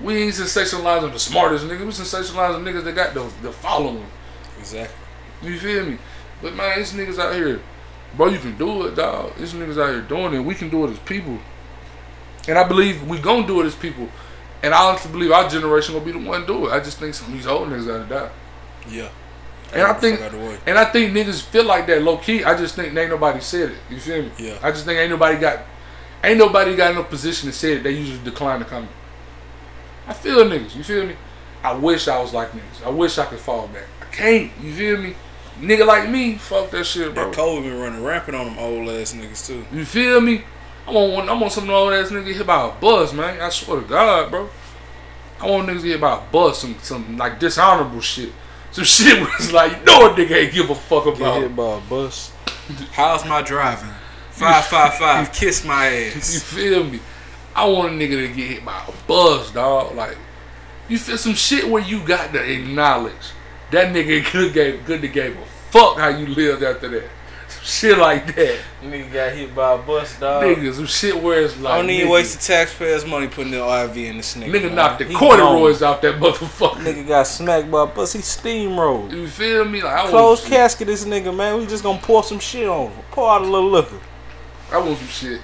[0.00, 1.80] We ain't sensationalizing the smartest niggas.
[1.80, 4.06] We sensationalizing niggas that got the the following.
[4.58, 4.96] Exactly.
[5.42, 5.98] You feel me?
[6.42, 7.60] But man, these niggas out here,
[8.16, 9.36] bro, you can do it, dog.
[9.36, 10.40] These niggas out here doing it.
[10.40, 11.38] We can do it as people.
[12.48, 14.08] And I believe we gonna do it as people.
[14.62, 16.72] And I honestly believe our generation gonna be the one to do it.
[16.72, 18.30] I just think some of these old niggas gotta die.
[18.88, 19.08] Yeah.
[19.72, 20.58] And I think, fuck out the way.
[20.66, 22.42] and I think niggas feel like that low key.
[22.42, 23.78] I just think ain't nobody said it.
[23.88, 24.32] You feel me?
[24.38, 24.58] Yeah.
[24.62, 25.60] I just think ain't nobody got,
[26.24, 27.82] ain't nobody got no position to say it.
[27.84, 28.90] They usually decline to comment.
[30.08, 30.74] I feel niggas.
[30.74, 31.14] You feel me?
[31.62, 32.84] I wish I was like niggas.
[32.84, 33.84] I wish I could fall back.
[34.00, 34.50] I can't.
[34.60, 35.14] You feel me?
[35.60, 37.30] Nigga like me, fuck that shit, bro.
[37.30, 39.64] That COVID been running rampant on them old ass niggas too.
[39.72, 40.42] You feel me?
[40.86, 43.40] I want one, I want some old ass nigga hit by a bus, man.
[43.40, 44.48] I swear to God, bro.
[45.38, 48.32] I want niggas to get hit by a bus, some some like dishonorable shit.
[48.72, 51.42] Some shit was like, you know a nigga ain't give a fuck Get about.
[51.42, 52.32] hit by a bus.
[52.92, 53.90] How's my driving?
[54.30, 55.32] Five five five.
[55.34, 56.34] Kiss my ass.
[56.34, 57.00] You feel me?
[57.54, 59.94] I want a nigga to get hit by a bus, dog.
[59.94, 60.16] Like,
[60.88, 63.32] you feel some shit where you got to acknowledge
[63.70, 67.08] that nigga could gave good to gave a fuck how you lived after that.
[67.48, 68.60] Some shit like that.
[68.82, 70.44] Nigga got hit by a bus, dog.
[70.44, 73.50] Nigga, some shit where it's like I don't even nigga, waste the taxpayers' money putting
[73.50, 74.50] the RV in this nigga.
[74.52, 74.74] nigga man.
[74.76, 76.76] knocked the He corduroys off that motherfucker.
[76.76, 78.12] Nigga got smacked by a bus.
[78.12, 79.10] He steamrolled.
[79.10, 79.82] You feel me?
[79.82, 81.58] Like I Closed casket, this nigga, man.
[81.58, 82.92] We just gonna pour some shit on.
[82.92, 83.02] him.
[83.10, 83.98] Pour out a little liquor.
[84.70, 85.40] I want some shit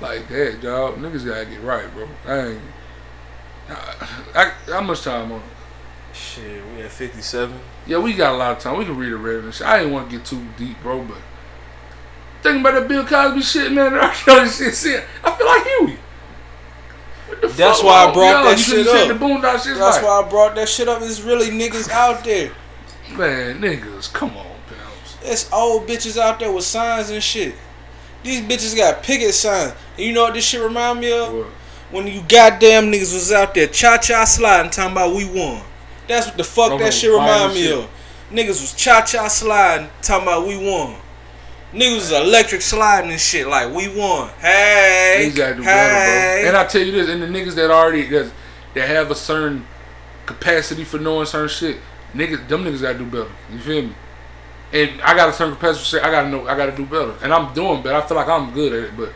[0.00, 0.98] like that, dog.
[0.98, 2.08] Niggas gotta get right, bro.
[2.26, 2.60] I ain't.
[3.68, 5.38] I, I, how much time on?
[5.40, 5.44] it?
[6.12, 7.58] Shit, we at 57.
[7.86, 8.78] Yeah, we got a lot of time.
[8.78, 9.66] We can read a Reddit and shit.
[9.66, 11.18] I ain't want to get too deep, bro, but
[12.42, 14.10] thinking about that Bill Cosby shit, man, that R.
[14.12, 15.98] Kelly shit, shit, I feel like Huey.
[17.28, 19.08] What the That's fuck, why I brought Yo, that you shit up.
[19.08, 21.00] The Boondock shit's That's like, why I brought that shit up.
[21.02, 22.50] It's really niggas out there.
[23.12, 25.16] man, niggas, come on, pals.
[25.22, 27.54] It's old bitches out there with signs and shit.
[28.22, 29.74] These bitches got picket signs.
[29.96, 31.32] And you know what this shit remind me of?
[31.32, 31.46] What?
[31.90, 35.62] When you goddamn niggas was out there cha cha sliding talking about we won.
[36.10, 37.78] That's what the fuck that shit remind me shit.
[37.78, 37.88] of.
[38.32, 40.96] Niggas was cha cha sliding talking about we won.
[41.72, 44.28] Niggas was electric sliding and shit like we won.
[44.40, 45.66] Hey, Niggas gotta do hey.
[45.66, 46.48] better, bro.
[46.48, 48.32] And I tell you this, and the niggas that already that
[48.74, 49.64] that have a certain
[50.26, 51.76] capacity for knowing certain shit,
[52.12, 53.30] niggas, them niggas gotta do better.
[53.52, 53.94] You feel me?
[54.72, 56.04] And I got a certain capacity for shit.
[56.04, 56.48] I gotta know.
[56.48, 57.96] I gotta do better, and I'm doing better.
[57.96, 59.12] I feel like I'm good at it, but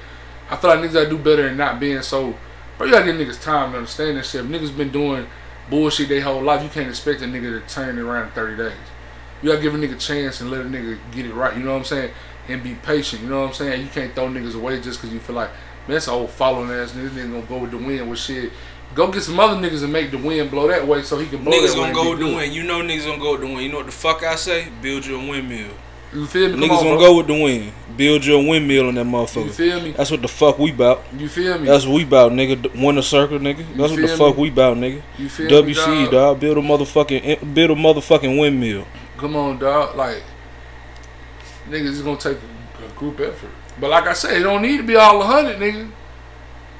[0.48, 2.34] I feel like niggas gotta do better and not being so.
[2.78, 4.44] Bro, you gotta give niggas time to understand that shit.
[4.44, 5.26] If niggas been doing
[5.70, 8.56] bullshit their whole life, you can't expect a nigga to turn it around in 30
[8.56, 8.72] days.
[9.42, 11.56] You gotta give a nigga a chance and let a nigga get it right.
[11.56, 12.10] You know what I'm saying?
[12.48, 13.22] and be patient.
[13.22, 13.82] You know what I'm saying?
[13.82, 16.70] You can't throw niggas away just because you feel like man, that's an old following
[16.70, 17.10] ass nigga.
[17.10, 18.52] This nigga gonna go with the wind with shit.
[18.94, 21.42] Go get some other niggas and make the wind blow that way so he can
[21.42, 22.52] blow Niggas that way gonna go with the wind.
[22.52, 23.62] You know niggas gonna go with the wind.
[23.62, 24.68] You know what the fuck I say?
[24.82, 25.72] Build you a windmill.
[26.14, 26.54] You feel me?
[26.54, 27.06] Come niggas on, gonna bro.
[27.08, 27.72] go with the wind.
[27.96, 29.46] Build your windmill on that motherfucker.
[29.46, 29.90] You feel me?
[29.92, 31.02] That's what the fuck we bout.
[31.16, 31.66] You feel me?
[31.66, 32.80] That's what we bout, nigga.
[32.80, 33.66] Win a circle, nigga.
[33.76, 35.02] That's what the feel fuck we bout, nigga.
[35.18, 36.12] You feel me, WC, dog?
[36.12, 36.40] dog.
[36.40, 38.86] Build a motherfucking eh, build a motherfucking windmill.
[39.16, 39.96] Come on, dog.
[39.96, 40.22] Like
[41.68, 43.50] niggas is gonna take a, a group effort.
[43.80, 45.90] But like I said, it don't need to be all a hundred, nigga.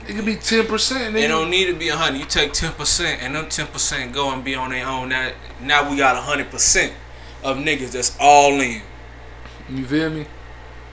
[0.08, 1.24] It could be ten percent, nigga.
[1.24, 2.18] It don't need to be a hundred.
[2.18, 5.08] You take ten percent, and them ten percent go and be on their own.
[5.08, 6.92] Now, now we got hundred percent
[7.42, 8.82] of niggas that's all in.
[9.68, 10.26] You feel me?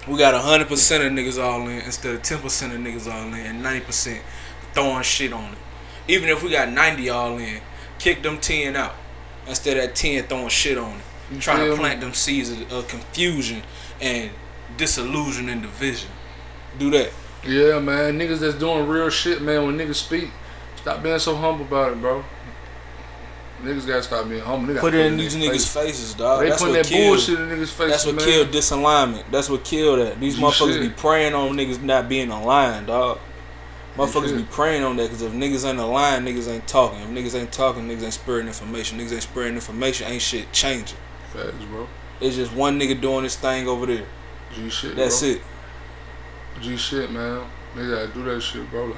[0.07, 3.27] We got hundred percent of niggas all in instead of ten percent of niggas all
[3.27, 4.21] in, and ninety percent
[4.73, 5.57] throwing shit on it.
[6.07, 7.61] Even if we got ninety all in,
[7.99, 8.95] kick them ten out
[9.47, 11.03] instead of ten throwing shit on it.
[11.31, 11.77] You trying to me?
[11.77, 13.61] plant them seeds of confusion
[14.01, 14.31] and
[14.77, 16.09] disillusion and division.
[16.79, 17.11] Do that.
[17.45, 18.17] Yeah, man.
[18.19, 19.65] Niggas that's doing real shit, man.
[19.65, 20.29] When niggas speak,
[20.75, 22.23] stop being so humble about it, bro.
[23.63, 24.67] Niggas gotta stop being humble.
[24.67, 25.73] They gotta Put it in these niggas' face.
[25.73, 26.41] faces, dog.
[26.41, 27.09] They That's putting what that killed.
[27.17, 28.25] bullshit in niggas' faces, That's what man.
[28.25, 29.23] killed disalignment.
[29.31, 30.19] That's what killed that.
[30.19, 33.19] These You motherfuckers be praying on niggas not being aligned, dog.
[33.95, 36.99] Motherfuckers be praying on that because if niggas ain't aligned, niggas ain't talking.
[37.01, 38.97] If niggas ain't talking, niggas ain't spreading information.
[38.97, 40.97] Niggas ain't spreading information, ain't shit changing.
[41.33, 41.87] Facts, bro.
[42.19, 44.05] It's just one nigga doing this thing over there.
[44.55, 44.95] G shit.
[44.95, 45.29] That's bro.
[45.29, 45.41] it.
[46.61, 47.43] G shit, man.
[47.75, 48.85] Niggas gotta do that shit, bro.
[48.85, 48.97] Like,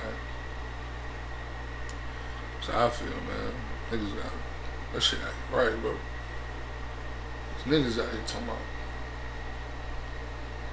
[2.55, 3.51] that's how I feel, man.
[3.91, 4.32] Niggas got
[4.94, 5.96] that shit ain't right, bro.
[7.66, 8.58] These niggas out here talking about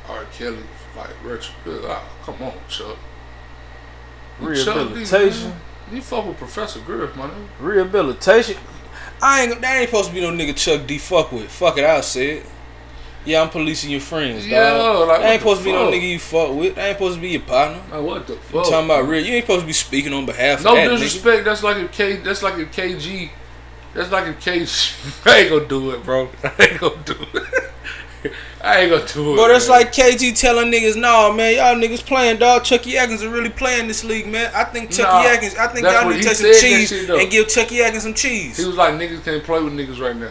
[0.09, 0.25] R.
[0.33, 0.59] Kelly,
[0.97, 1.55] like retro.
[1.89, 2.97] Ah, come on, Chuck.
[4.41, 5.51] You Chuck Rehabilitation.
[5.51, 5.61] man.
[5.93, 7.47] You fuck with Professor Griff, my nigga.
[7.61, 8.57] Rehabilitation.
[9.23, 9.61] I ain't.
[9.61, 10.99] That ain't supposed to be no nigga Chuck D.
[10.99, 11.51] Fuck with.
[11.51, 11.85] Fuck it.
[11.85, 12.47] I'll say it.
[13.27, 14.51] Yeah, I'm policing your friends, dog.
[14.51, 16.75] Yeah, like, that ain't supposed to be no nigga you fuck with.
[16.75, 17.83] That ain't supposed to be your partner.
[17.93, 18.65] Like, what the You fuck?
[18.65, 19.23] talking about real?
[19.25, 20.99] You ain't supposed to be speaking on behalf No of that nigga.
[21.01, 21.45] disrespect.
[21.45, 22.17] That's like a K.
[22.17, 23.31] That's like a KG.
[23.95, 25.27] That's like a KG.
[25.27, 26.29] I ain't gonna do it, bro.
[26.45, 27.73] I ain't gonna do it.
[28.63, 29.37] I ain't gonna do it.
[29.37, 29.79] Bro, that's man.
[29.81, 32.63] like KG telling niggas, nah, man, y'all niggas playing, dog.
[32.65, 34.51] Chucky Atkins are really playing this league, man.
[34.55, 37.31] I think Chucky Nah, Atkins, I think that's y'all need to take some cheese and
[37.31, 38.59] give Chucky Atkins some cheese.
[38.59, 40.31] He was like niggas can't play with niggas right now.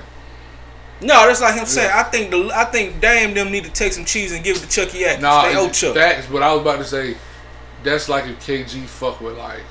[1.01, 3.93] no, that's like him saying, I think the, I think damn them need to take
[3.93, 5.23] some cheese and give it to Chucky Atkins.
[5.23, 5.95] Nah, they owe Chuck.
[5.95, 6.27] facts.
[6.31, 7.17] But I was about to say,
[7.83, 9.63] that's like a KG fuck with like.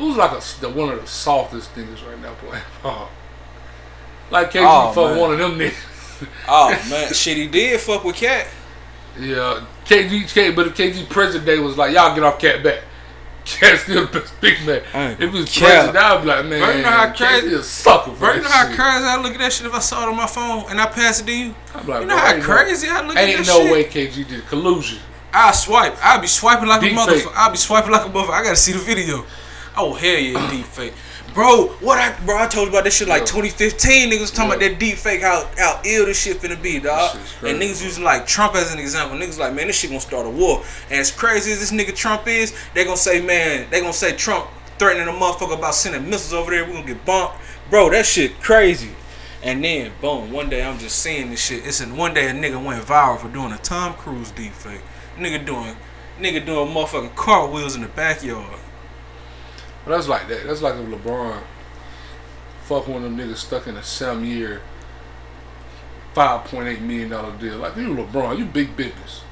[0.00, 3.08] Who's like a the, one of the softest niggas right now playing ball?
[4.30, 5.18] Like KG Oh, fuck man.
[5.20, 6.26] one of them niggas.
[6.48, 8.46] oh man, shit, he did fuck with Cat.
[9.18, 12.82] Yeah, KG, K, but if KG president day was like, y'all get off cat back.
[13.44, 14.82] Cat's still the best big man.
[14.94, 15.68] Ain't If he was cap.
[15.68, 18.48] president, I'd be like, man, Bro, you know how crazy- a sucker Bro, you know
[18.48, 18.76] how shit.
[18.78, 20.86] crazy I look at that shit if I saw it on my phone and I
[20.86, 21.54] pass it to you?
[21.74, 23.54] I'm like, You know bro, how ain't crazy I look at that no shit?
[23.56, 24.98] Ain't no way KG did collusion.
[25.32, 25.96] I swipe.
[26.04, 27.32] I'll be swiping like Deep a motherfucker.
[27.34, 28.30] I'll be swiping like a motherfucker.
[28.30, 29.24] I gotta see the video.
[29.82, 30.92] Oh hell yeah, deep fake.
[31.32, 33.26] Bro, what I bro I told you about this shit like Yeah.
[33.26, 34.10] 2015.
[34.10, 34.56] Niggas was talking Yeah.
[34.56, 37.16] about that deep fake how how ill this shit finna be, dog.
[37.38, 39.16] crazy, And niggas using like Trump as an example.
[39.18, 40.62] Niggas like, man, this shit gonna start a war.
[40.90, 44.12] And as crazy as this nigga Trump is, they gonna say, man, they gonna say
[44.16, 44.46] Trump
[44.78, 46.64] threatening a motherfucker about sending missiles over there.
[46.66, 47.36] We gonna get bumped,
[47.70, 47.90] bro.
[47.90, 48.90] That shit crazy.
[49.42, 51.64] And then boom, one day I'm just seeing this shit.
[51.64, 54.82] It's in one day a nigga went viral for doing a Tom Cruise deep fake.
[55.16, 55.76] Nigga doing,
[56.20, 58.58] nigga doing motherfucking cartwheels in the backyard.
[59.90, 60.46] But that's like that.
[60.46, 61.42] That's like if LeBron
[62.62, 64.62] fuck one of them niggas stuck in a seven year,
[66.14, 67.56] five point eight million dollar deal.
[67.56, 69.22] Like you LeBron, you big business.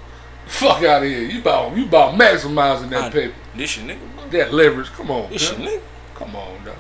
[0.48, 1.20] Fuck out of here.
[1.20, 3.34] You about you about maximizing that I- paper.
[3.54, 4.28] This your nigga, bro.
[4.30, 4.88] That leverage.
[4.88, 5.30] Come on.
[5.30, 5.80] This your nigga.
[6.16, 6.74] Come on, dog.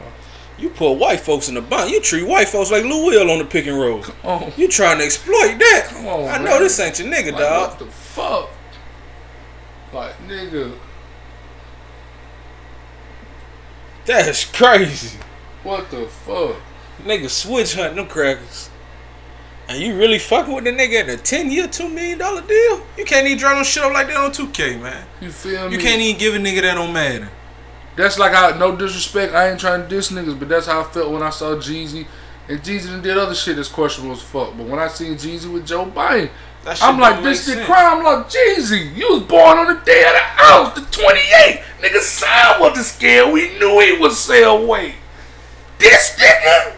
[0.58, 1.88] You put white folks in the bun.
[1.88, 4.02] You treat white folks like Lou Will on the pick and roll.
[4.02, 4.52] Come on.
[4.56, 5.86] You trying to exploit that?
[5.90, 6.62] Come on, I know man.
[6.62, 7.68] this ain't your nigga, Like, dog.
[7.70, 8.50] what the fuck?
[9.92, 10.76] Like nigga,
[14.08, 15.18] That's crazy.
[15.62, 16.56] what the fuck?
[17.04, 18.70] Nigga switch hunting them crackers.
[19.68, 22.86] And you really fucking with the nigga at a 10 year, $2 million deal?
[22.96, 25.06] You can't even draw no shit up like that on 2K, man.
[25.20, 25.76] You feel me?
[25.76, 27.28] You can't even give a nigga that on Madden.
[27.96, 29.34] That's like how no disrespect.
[29.34, 32.06] I ain't trying to diss niggas, but that's how I felt when I saw Jeezy.
[32.48, 34.56] And Jeezy did other shit that's questionable as fuck.
[34.56, 36.30] But when I seen Jeezy with Joe Biden,
[36.82, 37.98] I'm like, this the crime.
[37.98, 41.62] I'm like, Jeezy, you was born on the day of the ounce, the 28th.
[41.80, 43.32] Nigga, sign wasn't scared.
[43.32, 44.94] We knew he would sell weight.
[45.78, 46.74] This nigga,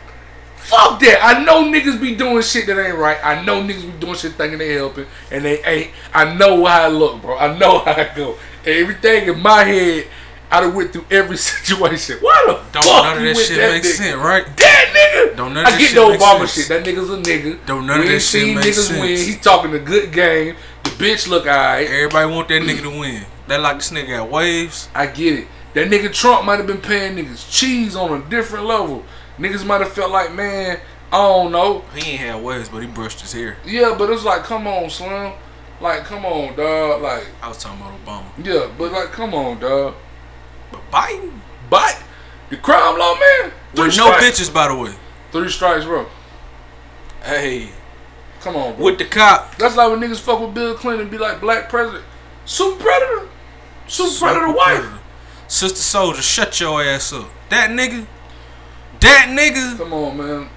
[0.57, 1.21] fuck that.
[1.23, 3.19] I know niggas be doing shit that ain't right.
[3.25, 5.91] I know niggas be doing shit thinking they helping, and they ain't.
[6.13, 7.39] I know how I look, bro.
[7.39, 8.37] I know how I go.
[8.65, 10.07] Everything in my head
[10.51, 12.19] I done went through every situation.
[12.21, 13.87] Why the Don't fuck none of you that with shit that make nigga?
[13.87, 14.57] sense, right?
[14.57, 15.37] That nigga.
[15.37, 16.55] Don't none of I get shit the Obama sense.
[16.55, 16.69] shit.
[16.69, 17.67] That nigga's a nigga.
[17.67, 19.17] Don't none of we that ain't shit seen make niggas win.
[19.17, 19.27] sense.
[19.29, 20.57] He talking a good game.
[20.85, 21.87] The bitch look alright.
[21.89, 23.25] Everybody want that nigga to win.
[23.47, 24.89] They like this nigga got waves.
[24.95, 25.47] I get it.
[25.75, 29.05] That nigga Trump might have been paying niggas cheese on a different level.
[29.39, 30.81] Niggas might have felt like, man,
[31.13, 31.85] I don't know.
[31.95, 33.57] He ain't had waves, but he brushed his hair.
[33.65, 35.33] Yeah, but it's like, come on, Slim.
[35.81, 37.03] Like, come on, dog.
[37.03, 38.45] Like, I was talking about Obama.
[38.45, 39.95] yeah, but like, come on, dog.
[40.73, 41.33] But Biden?
[41.69, 42.03] But
[42.51, 43.53] the crime law, man.
[43.73, 44.25] With no strikes.
[44.41, 44.95] bitches, by the way.
[45.33, 46.07] Three strikes, bro.
[47.23, 47.71] Hey,
[48.41, 48.85] Come on, bro.
[48.87, 49.57] with the cop.
[49.57, 52.05] That's like when niggas fuck with Bill Clinton and be like, black president.
[52.47, 53.29] Super predator.
[53.87, 54.87] Super predator wife.
[55.47, 57.29] Sister Souljah, shut your ass up.
[57.51, 58.07] That nigga.
[59.01, 59.77] That nigga.
[59.79, 60.49] Come on, man.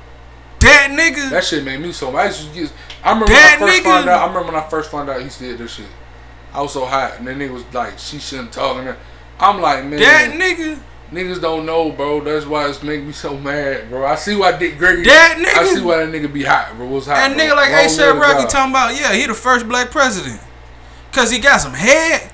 [0.59, 1.29] That nigga.
[1.31, 2.15] That shit made me so.
[2.15, 2.71] I used to get.
[3.03, 4.21] I remember That when I first nigga- found out.
[4.21, 5.85] I remember when I first found out he said this shit.
[6.53, 8.95] I was so hot, and then nigga was like, "She shouldn't talk." And
[9.43, 10.79] I'm like, man, That nigga.
[11.11, 12.21] niggas don't know, bro.
[12.21, 14.05] That's why it's make me so mad, bro.
[14.05, 15.03] I see why Dick Gregory.
[15.05, 15.61] That nigga.
[15.61, 16.87] I see why that nigga be hot, bro.
[16.87, 17.15] What's hot?
[17.15, 17.45] That bro.
[17.45, 20.41] nigga like ASAP Rocky talking about, yeah, he the first black president.
[21.11, 22.31] Cause he got some head.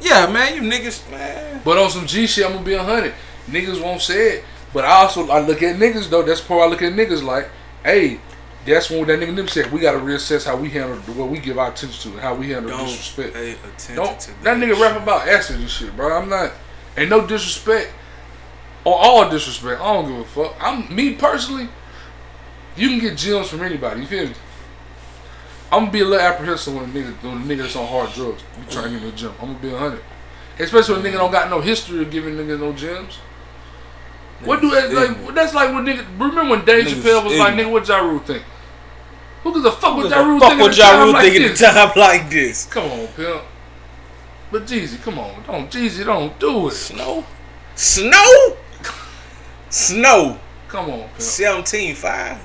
[0.00, 1.60] Yeah, man, you niggas, man.
[1.64, 3.14] But on some G shit, I'm gonna be a hundred.
[3.46, 6.22] Niggas won't say it, but I also I look at niggas though.
[6.22, 7.48] That's part I look at niggas like,
[7.84, 8.18] hey,
[8.66, 11.58] that's when that nigga them said we gotta reassess how we handle what we give
[11.58, 13.34] our attention to, and how we handle Don't disrespect.
[13.34, 16.16] pay attention Don't to that nigga rap about acid and shit, bro.
[16.16, 16.52] I'm not,
[16.96, 17.92] ain't no disrespect
[18.84, 19.80] or all disrespect.
[19.80, 20.56] I don't give a fuck.
[20.60, 21.68] I'm me personally.
[22.76, 24.00] You can get gems from anybody.
[24.00, 24.34] You feel me?
[25.72, 28.12] I'm gonna be a little apprehensive when a nigga when a nigga that's on hard
[28.12, 29.32] drugs be trying to get in the gym.
[29.40, 30.02] I'm gonna be a hundred,
[30.58, 33.18] especially when a nigga don't got no history of giving niggas no gems.
[34.44, 35.34] What do that like?
[35.34, 36.04] That's like when nigga.
[36.18, 38.42] Remember when Dave Niggas Chappelle was like, "Nigga, what Ja Rule think?"
[39.42, 40.60] Who gives a fuck what What Ja Rule the fuck think?
[40.60, 42.66] at would a Ja time Rule like think at a time like this?
[42.66, 43.42] Come on, pimp.
[44.52, 46.72] But Jeezy, come on, don't Jeezy, don't do it.
[46.72, 47.24] Snow?
[47.76, 48.56] Snow?
[49.68, 50.38] Snow.
[50.68, 51.18] Come on, pimp.
[51.18, 52.38] 17.5.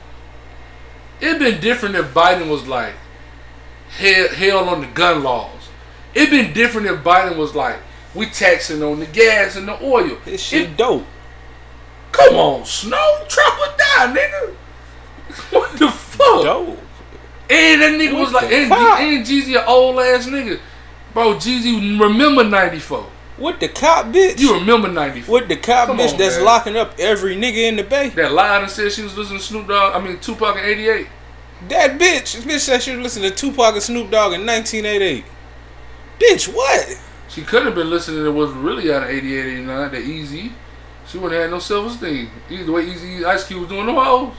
[1.22, 2.94] It'd been different if Biden was like
[3.90, 5.70] hell, held on the gun laws.
[6.14, 7.78] It'd been different if Biden was like,
[8.14, 10.18] we taxing on the gas and the oil.
[10.26, 11.06] This It- shit dope.
[12.16, 14.56] Come on, Snow, Trump or die, nigga.
[15.52, 16.44] What the fuck?
[16.44, 16.80] Dope.
[17.50, 20.60] And that nigga What was like, and, and Jeezy an old ass nigga.
[21.14, 23.06] Bro, Jeezy remember 94.
[23.38, 24.40] What the cop bitch?
[24.40, 25.32] You remember 94.
[25.32, 26.46] What the cop Come bitch on, that's man.
[26.46, 28.10] locking up every nigga in the bay?
[28.10, 31.08] That lied and said she was listening to Snoop Dogg, I mean Tupac in 88.
[31.70, 32.36] That bitch.
[32.36, 35.26] This bitch said she was listening to Tupac and Snoop Dogg in 1988.
[36.20, 37.00] Bitch, what?
[37.28, 40.52] She could have been listening to what's really out of 88, 89, the Eazy.
[41.16, 42.30] She wouldn't have no self esteem.
[42.50, 44.34] Either the way Eazy Ice Cube was doing them hoes.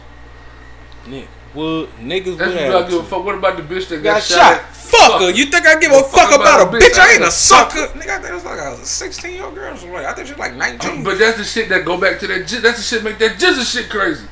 [1.06, 3.24] Nigga, well, niggas That's would what I give a fuck.
[3.24, 4.36] What about the bitch that got, Got shot?
[4.36, 4.52] shot.
[4.60, 5.30] at- Fuck her.
[5.30, 6.98] You think I give a Fuck fuck about a bitch?
[6.98, 7.78] I ain't a sucker.
[7.78, 7.98] sucker.
[7.98, 9.72] Nigga, I think it was like a 16 year old girl.
[9.72, 9.96] or something.
[9.96, 11.02] I think she's like 19.
[11.02, 12.46] But that's the shit that go back to that.
[12.46, 14.26] ji- That's the shit make that jizza shit crazy.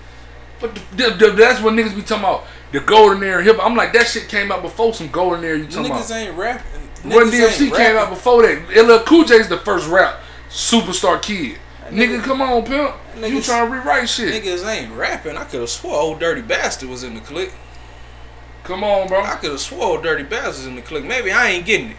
[0.61, 2.45] But the, the, the, that's what niggas be talking about.
[2.73, 3.57] The golden era hip.
[3.63, 5.57] I'm like that shit came out before some golden era.
[5.57, 6.19] You talking niggas about?
[6.19, 7.11] ain't rapping.
[7.11, 8.69] Run Niggas DMC ain't came out before that.
[8.77, 10.21] LL Cool J's the first rap
[10.51, 11.59] superstar kid.
[11.89, 12.95] Nigga, come on, pimp.
[13.17, 14.43] You trying to rewrite shit?
[14.43, 15.37] Niggas ain't rapping.
[15.37, 17.53] I could have swore Ol' Dirty Bastard was in the clique.
[18.65, 19.23] Come on, bro.
[19.23, 21.05] I could have swore Ol' Dirty Bastard was in the clique.
[21.05, 21.97] Maybe I ain't getting it.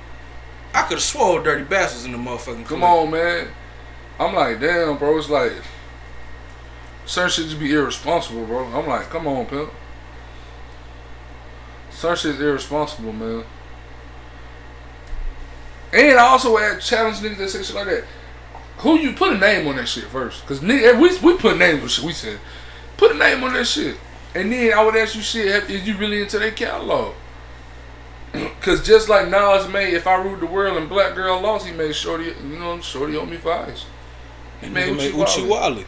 [0.73, 2.67] I could have swore Ol' Dirty Bastard was in the motherfucking clique.
[2.67, 3.47] Come on, man.
[4.19, 5.17] I'm like, damn, bro.
[5.17, 5.53] It's like
[7.05, 8.65] certain shit just be irresponsible, bro.
[8.65, 9.71] I'm like, come on, pimp.
[11.91, 13.45] Certain shit's irresponsible, man.
[15.93, 18.03] And I also had challenge niggas that say shit like that.
[18.77, 20.45] Who you put a name on that shit first?
[20.45, 22.05] Cause nigga, eh, we we put names on shit.
[22.05, 22.39] We said
[22.97, 23.97] put a name on that shit,
[24.33, 25.51] and then I would ask you shit.
[25.51, 27.13] Have, is you really into their catalog?
[28.61, 31.73] Cause just like Nas made "If I Ruled the World" and Black Girl Lost, he
[31.73, 32.25] made Shorty.
[32.25, 33.85] You know, Shorty owe me fives.
[34.61, 35.49] He made Nigga made Oochie Oochie Wally.
[35.49, 35.85] Wally.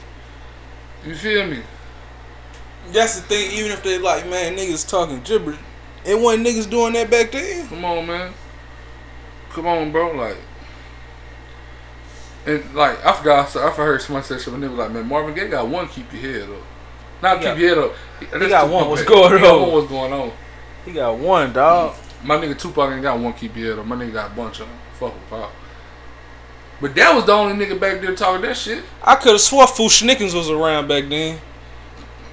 [1.05, 1.61] You feel me?
[2.91, 3.51] That's the thing.
[3.51, 5.57] Even if they like, man, niggas talking gibberish,
[6.05, 7.67] it wasn't niggas doing that back then.
[7.67, 8.33] Come on, man.
[9.49, 10.11] Come on, bro.
[10.11, 10.37] Like,
[12.47, 13.49] and like I forgot.
[13.49, 14.61] So I heard someone say something.
[14.61, 15.87] They was like, "Man, Marvin Gaye got one.
[15.89, 16.63] Keep your head up.
[17.21, 17.93] Not He keep got- your head up.
[18.31, 18.89] That's got one.
[18.89, 19.61] What's He going got on?
[19.61, 19.71] one.
[19.73, 20.31] What's going on?
[20.85, 21.95] He got one dog.
[22.23, 23.33] My nigga Tupac ain't got one.
[23.33, 23.85] Keep your head up.
[23.85, 24.77] My nigga got a bunch of them.
[24.99, 25.51] Fuck with Pop.
[26.79, 28.83] But that was the only nigga back there talking that shit.
[29.03, 31.39] I could have swore Fu-Schnickens was around back then.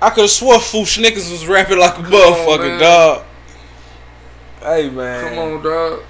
[0.03, 2.81] I could have swore Fu-Schnickens was rapping like a on, motherfucker, man.
[2.81, 3.23] dog.
[4.61, 6.01] Hey man, Come on, dog.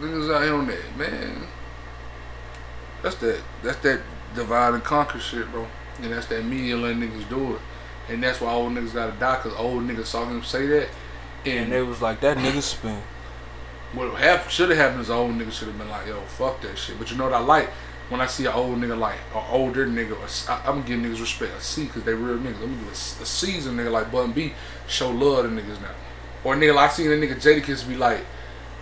[0.00, 1.45] Niggas out here on that, man.
[3.06, 3.40] That's that.
[3.62, 4.00] That's that
[4.34, 5.64] divide and conquer shit, bro.
[6.02, 7.60] And that's that media letting niggas do it.
[8.08, 10.88] And that's why old niggas gotta die, cause old niggas saw him say that.
[11.44, 13.00] And And they was like, that nigga spin.
[13.92, 16.98] what should have happened is old niggas should have been like, yo, fuck that shit.
[16.98, 17.70] But you know what I like?
[18.08, 21.52] when I see an old nigga like an older nigga, i am giving niggas respect
[21.56, 22.60] a C because they real niggas.
[22.60, 24.52] Let me give a, a seasoned nigga like Bun B
[24.86, 25.90] show love to niggas now.
[26.44, 28.24] Or nigga like I seen a nigga Jadakiss be like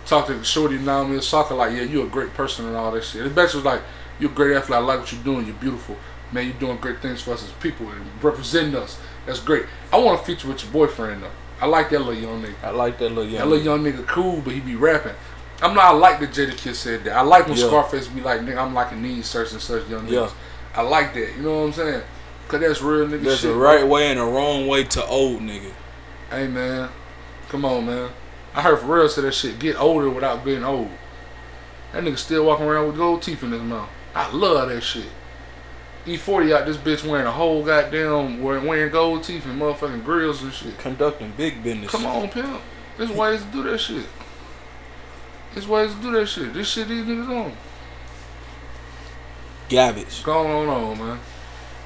[0.05, 3.23] talk to Shorty Naomi Osaka like yeah you a great person and all that shit.
[3.23, 3.81] The best was like
[4.19, 4.77] you a great athlete.
[4.77, 5.45] I like what you're doing.
[5.45, 5.97] You're beautiful.
[6.31, 8.99] Man, you're doing great things for us as people and representing us.
[9.25, 9.65] That's great.
[9.91, 11.31] I want to feature with your boyfriend though.
[11.61, 12.55] I like that little young nigga.
[12.63, 13.41] I like that little young.
[13.41, 15.15] That little young nigga cool, but he be rapping.
[15.61, 17.15] I'm not I like that Jadakiss said that.
[17.15, 17.67] I like when yeah.
[17.67, 20.11] Scarface be like, nigga, I'm liking these such and such young niggas.
[20.11, 20.31] Yeah.
[20.75, 21.35] I like that.
[21.37, 22.03] You know what I'm saying?
[22.47, 23.87] Cause that's real nigga There's shit, a right bro.
[23.87, 25.71] way and a wrong way to old nigga.
[26.29, 26.89] Hey man,
[27.49, 28.11] come on man.
[28.53, 30.91] I heard for real say that shit get older without getting old.
[31.91, 33.89] That nigga still walking around with gold teeth in his mouth.
[34.15, 35.05] I love that shit.
[36.05, 40.53] E40 out this bitch wearing a whole goddamn wearing gold teeth and motherfucking grills and
[40.53, 40.77] shit.
[40.77, 41.91] Conducting big business.
[41.91, 42.61] Come on, pimp.
[42.97, 44.05] There's ways to do that shit.
[45.53, 46.53] There's ways to do that shit.
[46.53, 47.53] This shit these niggas on.
[49.67, 50.23] Garbage.
[50.23, 51.19] Going on, on, man.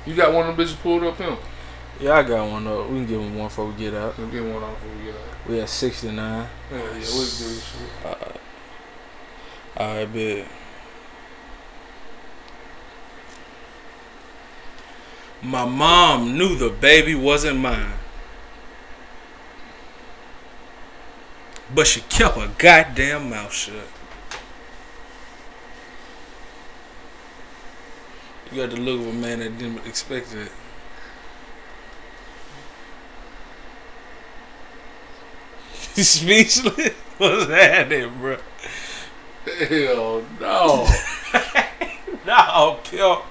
[0.06, 1.39] You got one of them bitches pulled up, pimp?
[1.99, 2.89] Yeah, I got one up.
[2.89, 4.18] We can give him one before we get out.
[4.18, 5.47] We get one off before we get out.
[5.47, 6.15] We at 69.
[6.15, 8.06] Yeah, yeah, we can do this shit.
[8.06, 10.47] Uh, Alright, bet.
[15.41, 17.94] My mom knew the baby wasn't mine.
[21.74, 23.88] But she kept her goddamn mouth shut.
[28.52, 30.52] You got the look of a man that didn't expect it.
[36.03, 36.94] Speechless?
[37.18, 38.38] What's happening, bro?
[39.68, 40.88] Hell no.
[42.26, 43.22] no, pimp.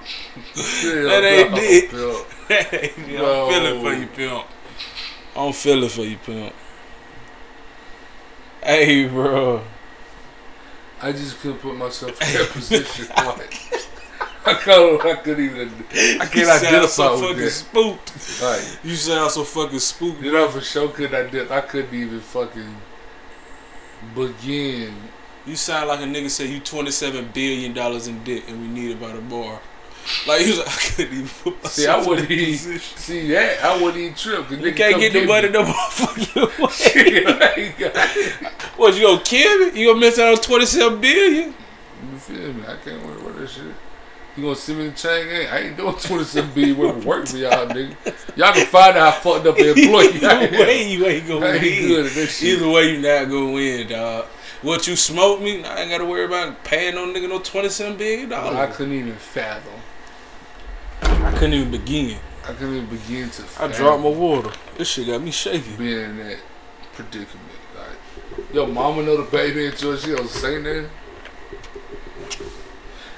[0.59, 2.25] That ain't it.
[2.49, 3.21] That ain't it.
[3.21, 4.47] I'm feeling for you, pimp.
[5.35, 6.53] I'm feeling for you, pimp.
[8.63, 9.61] Hey, bro.
[11.01, 13.07] I just couldn't put myself in that position.
[13.17, 13.55] Like,
[14.45, 15.05] I can't.
[15.05, 15.69] I couldn't even.
[15.91, 17.51] I can't you identify so with fucking that.
[17.51, 18.41] spooked.
[18.41, 18.79] Right.
[18.83, 20.21] You sound so fucking spooked.
[20.21, 21.57] You know, for sure, couldn't I?
[21.57, 22.75] I couldn't even fucking
[24.15, 24.93] begin.
[25.45, 28.67] You sound like a nigga said you twenty seven billion dollars in debt and we
[28.67, 29.59] need about a bar.
[30.27, 33.63] Like he was like, I couldn't even put myself See, I wouldn't even see that.
[33.63, 34.49] I wouldn't even trip.
[34.51, 36.37] You can't get the money no motherfucking
[38.77, 39.79] What you gonna kill me?
[39.79, 41.53] You gonna miss out on twenty seven billion?
[42.11, 42.63] You feel me?
[42.67, 43.73] I can't worry about that shit.
[44.39, 45.47] You gonna send me the chain gang?
[45.47, 48.37] I ain't doing 27 billion worth of work for y'all, nigga.
[48.37, 51.61] Y'all can find out how fucked up the employee Either way, you ain't gonna ain't
[51.61, 51.87] win.
[51.87, 52.57] Good at this shit.
[52.57, 54.25] Either way, you not gonna win, dog.
[54.61, 55.63] What you smoke me?
[55.65, 58.55] I ain't gotta worry about paying no nigga no 27 billion dollars.
[58.55, 59.73] I couldn't even fathom.
[61.23, 62.17] I couldn't even begin.
[62.43, 63.43] I couldn't even begin to.
[63.59, 64.51] I dropped my water.
[64.77, 65.75] This shit got me shaking.
[65.75, 66.39] Being in that
[66.93, 70.01] predicament, like, yo, mama know the baby in Georgia.
[70.01, 70.89] she don't say nothing.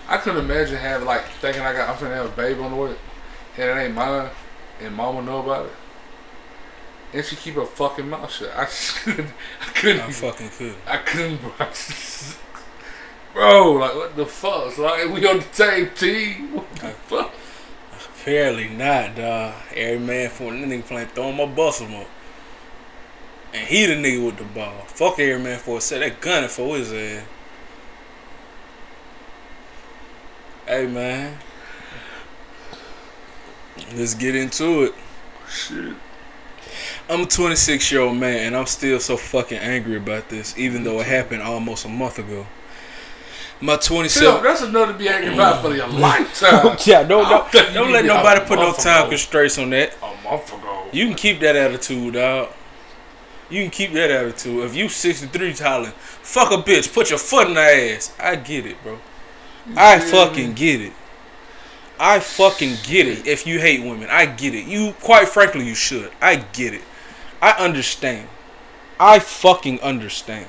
[0.07, 2.77] I couldn't imagine having like thinking I got I'm gonna have a baby on the
[2.77, 2.95] way,
[3.57, 4.29] and it ain't mine,
[4.81, 5.71] and mama know about it.
[7.13, 8.51] And she keep her fucking mouth shut.
[8.55, 9.31] I just couldn't.
[9.61, 10.01] I couldn't.
[10.01, 10.75] I fucking could.
[10.87, 11.39] I couldn't.
[11.41, 11.67] Bro.
[13.33, 14.77] bro, like what the fuck?
[14.77, 16.55] Like we on the same team.
[16.55, 17.33] What the fuck?
[18.21, 19.55] Apparently not, dog.
[19.75, 22.07] Every man for a nigga playing throwing my bustle up.
[23.51, 24.83] And he the nigga with the ball.
[24.85, 26.01] Fuck every man for a set.
[26.01, 27.25] That gunning for his ass.
[30.67, 31.39] Hey man.
[33.95, 34.93] Let's get into it.
[35.49, 35.95] Shit.
[37.09, 40.83] I'm a 26 year old man and I'm still so fucking angry about this, even
[40.83, 42.45] though it happened almost a month ago.
[43.61, 44.27] My 27.
[44.27, 46.77] Phil, that's enough to be angry about for your lifetime.
[46.85, 49.95] yeah, don't don't, don't, don't let nobody put no time constraints on that.
[50.01, 50.87] A month ago.
[50.91, 52.49] You can keep that attitude, dog.
[53.51, 54.63] You can keep that attitude.
[54.63, 58.15] If you 63 hollering, fuck a bitch, put your foot in the ass.
[58.19, 58.97] I get it, bro.
[59.75, 60.93] I fucking get it.
[61.99, 63.27] I fucking get it.
[63.27, 64.65] If you hate women, I get it.
[64.65, 66.11] You, quite frankly, you should.
[66.19, 66.81] I get it.
[67.41, 68.27] I understand.
[68.99, 70.47] I fucking understand.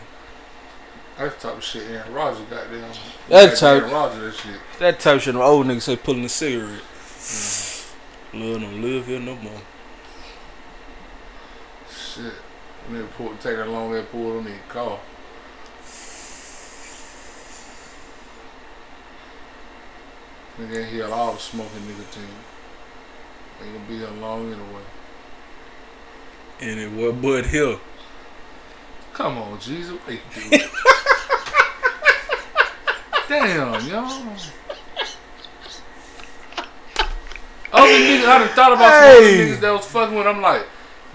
[1.23, 2.93] That type of shit, Aaron Rodgers, goddamn.
[3.29, 3.85] That type.
[3.85, 4.61] Rodgers, that shit.
[4.81, 5.37] That type of shit.
[5.37, 6.83] Old niggas say pulling a cigarette.
[6.83, 7.83] Mm.
[8.35, 9.61] Love don't live here no more.
[11.89, 12.33] Shit,
[12.91, 14.99] nigga pull, take that long that pull on the car.
[20.59, 22.25] Nigga he had all the smoking nicotine.
[23.63, 24.83] Ain't gonna be here long anyway.
[26.61, 27.79] And it was Bud Hill.
[29.15, 29.99] Come on, Jeezy.
[33.29, 34.05] Damn, yo.
[37.73, 40.27] Other niggas, I done thought about some other niggas that was fucking with.
[40.27, 40.67] I'm like,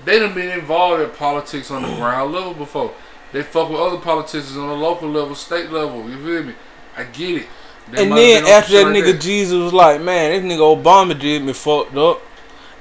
[0.05, 2.93] they done been involved in politics on the ground level before.
[3.31, 6.09] They fuck with other politicians on the local level, state level.
[6.09, 6.53] You feel me?
[6.95, 7.47] I get it.
[7.91, 11.43] They and then after that nigga like Jeezy was like, man, this nigga Obama did
[11.43, 12.21] me fucked up.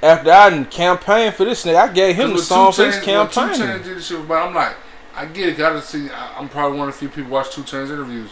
[0.03, 3.05] After I didn't campaign for this nigga, I gave him the song for his Two
[3.05, 3.59] campaign.
[3.59, 4.77] Did the shit, but I'm like,
[5.17, 5.57] I get it.
[5.57, 6.09] Gotta see.
[6.11, 8.31] I- I'm probably one of the few people watch 2 Chainz interviews.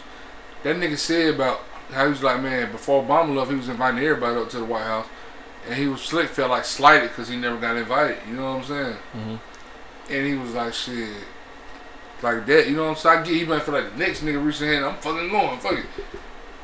[0.63, 3.99] That nigga said about how he was like, man, before Obama left, he was inviting
[4.03, 5.05] everybody up to the White House,
[5.67, 8.17] and he was slick, felt like slighted because he never got invited.
[8.27, 8.97] You know what I'm saying?
[9.17, 9.39] Mhm.
[10.09, 11.09] And he was like, shit,
[12.21, 12.67] like that.
[12.67, 13.19] You know what I'm saying?
[13.19, 14.85] I get he might feel like the next nigga reaching hand.
[14.85, 15.85] I'm fucking going, fuck it.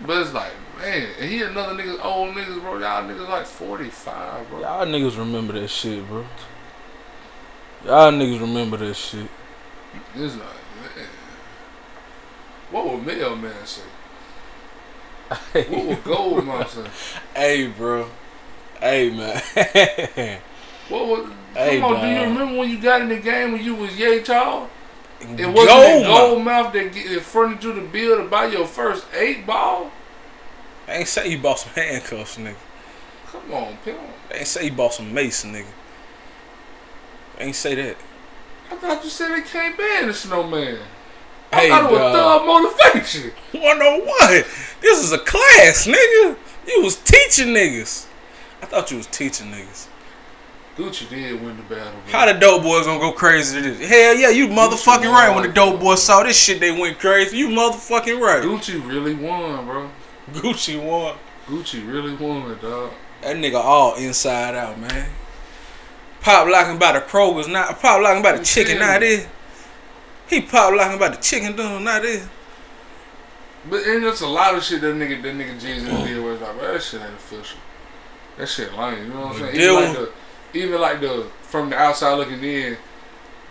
[0.01, 2.77] But it's like, man, and he another nigga, old niggas, bro.
[2.79, 4.59] Y'all niggas like 45, bro.
[4.61, 6.25] Y'all niggas remember that shit, bro.
[7.85, 9.27] Y'all niggas remember that shit.
[10.15, 11.07] It's like, man.
[12.71, 13.81] What would Mailman say?
[15.29, 16.69] What would Goldmouth
[17.35, 17.39] say?
[17.39, 18.07] hey, bro.
[18.79, 19.41] Hey, man.
[20.89, 23.63] What would, come Hey, on, do you remember when you got in the game when
[23.63, 24.69] you was yay tall?
[25.21, 26.03] It wasn't Gold, that man.
[26.03, 29.89] Goldmouth that, get, that fronted you the bill to buy your first eight ball?
[30.87, 32.55] I ain't say you bought some handcuffs, nigga.
[33.27, 33.99] Come on, pimp.
[34.31, 35.65] I ain't say you bought some mace, nigga.
[37.39, 37.97] I ain't say that.
[38.71, 40.79] I thought you said they can't ban the snowman.
[41.51, 42.41] I Hey, thought it was dog.
[42.41, 43.31] thug motivation.
[43.61, 44.43] 101.
[44.81, 46.37] This is a class, nigga.
[46.67, 48.07] You was teaching niggas.
[48.61, 49.87] I thought you was teaching niggas.
[50.77, 51.91] Gucci did win the battle.
[52.05, 52.11] bro.
[52.13, 53.89] How the dope boys gonna go crazy to this?
[53.89, 55.33] Hell yeah, you motherfucking right.
[55.35, 57.37] When the dope boys saw this shit, they went crazy.
[57.37, 58.41] You motherfucking right.
[58.41, 59.89] Gucci really won, bro.
[60.31, 61.17] Gucci won.
[61.47, 62.91] Gucci really won, dog.
[63.21, 65.09] That nigga all inside out, man.
[66.21, 69.07] Pop locking by the Kroger's not pop locking by the chicken feel not me?
[69.07, 69.27] this.
[70.27, 72.27] He pop locking by the chicken doing not this.
[73.69, 76.41] But and there's a lot of shit that nigga that nigga Jeezy did where it's
[76.41, 77.59] like, bro, that shit ain't official.
[78.37, 79.05] That shit lame.
[79.05, 79.55] You know what I'm saying?
[79.55, 80.11] Even like the,
[80.53, 82.77] even like the from the outside looking in,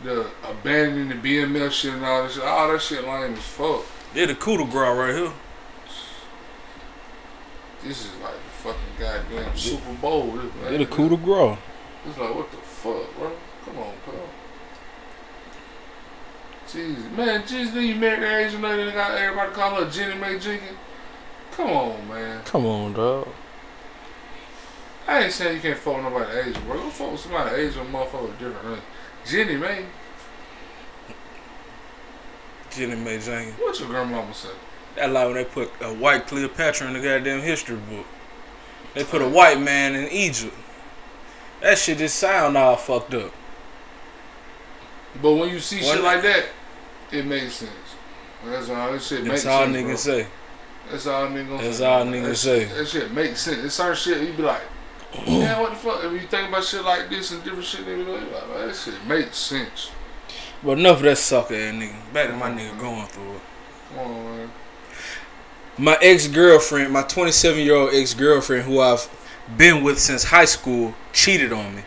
[0.05, 2.42] the abandoning the BML shit and all that shit.
[2.42, 3.84] All that shit lame as fuck.
[4.14, 5.32] They the coup de grace right here.
[7.84, 10.32] This is like the fucking goddamn Super Bowl.
[10.32, 10.72] This, man.
[10.72, 11.59] They the coup de grace.
[12.06, 13.32] It's like what the fuck, bro?
[13.64, 14.14] Come on, pal.
[16.66, 20.14] Jeezy, man, Jeezy, then you married that Asian lady and got everybody call her Jeannie
[20.14, 20.78] Mai Jenkins.
[21.51, 22.43] Come on, man.
[22.44, 23.28] Come on, dog.
[25.06, 26.77] I ain't saying you can't fuck nobody Asian, bro.
[26.77, 28.82] Go fuck with somebody Asian motherfucker different name.
[29.27, 29.85] Jenny Mae,
[32.70, 33.59] Jeannie Mai Jenkins.
[33.59, 34.48] what your grandmama say?
[34.97, 38.06] That like when they put a white Cleopatra in the goddamn history book.
[38.94, 40.55] They put a white man in Egypt.
[41.62, 43.32] That shit just sound all fucked up.
[45.20, 46.44] But when you see What- shit like that,
[47.10, 47.70] it makes sense.
[48.44, 48.92] That's all.
[48.92, 49.44] That shit makes sense.
[49.44, 49.76] That's all sense.
[49.76, 50.26] niggas say.
[50.90, 51.84] That's all niggas That's say.
[51.86, 52.64] all That niggas shit- say.
[52.64, 53.64] That shit makes sense.
[53.64, 54.62] It's certain shit you be like,
[55.26, 56.04] yeah, what the fuck?
[56.04, 59.04] If you think about shit like this and different shit, be like, man, that shit
[59.06, 59.90] makes sense.
[60.62, 62.12] But enough of that sucker ass nigga.
[62.12, 63.40] Back to my nigga going through it.
[63.90, 64.50] Come on, man.
[65.78, 69.00] My ex girlfriend, my 27 year old ex girlfriend, who I've
[69.56, 71.82] been with since high school, cheated on me.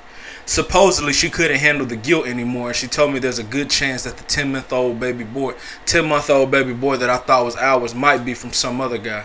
[0.46, 4.04] Supposedly, she couldn't handle the guilt anymore, and she told me there's a good chance
[4.04, 5.54] that the 10 month old baby boy,
[5.86, 8.98] 10 month old baby boy that I thought was ours, might be from some other
[8.98, 9.24] guy.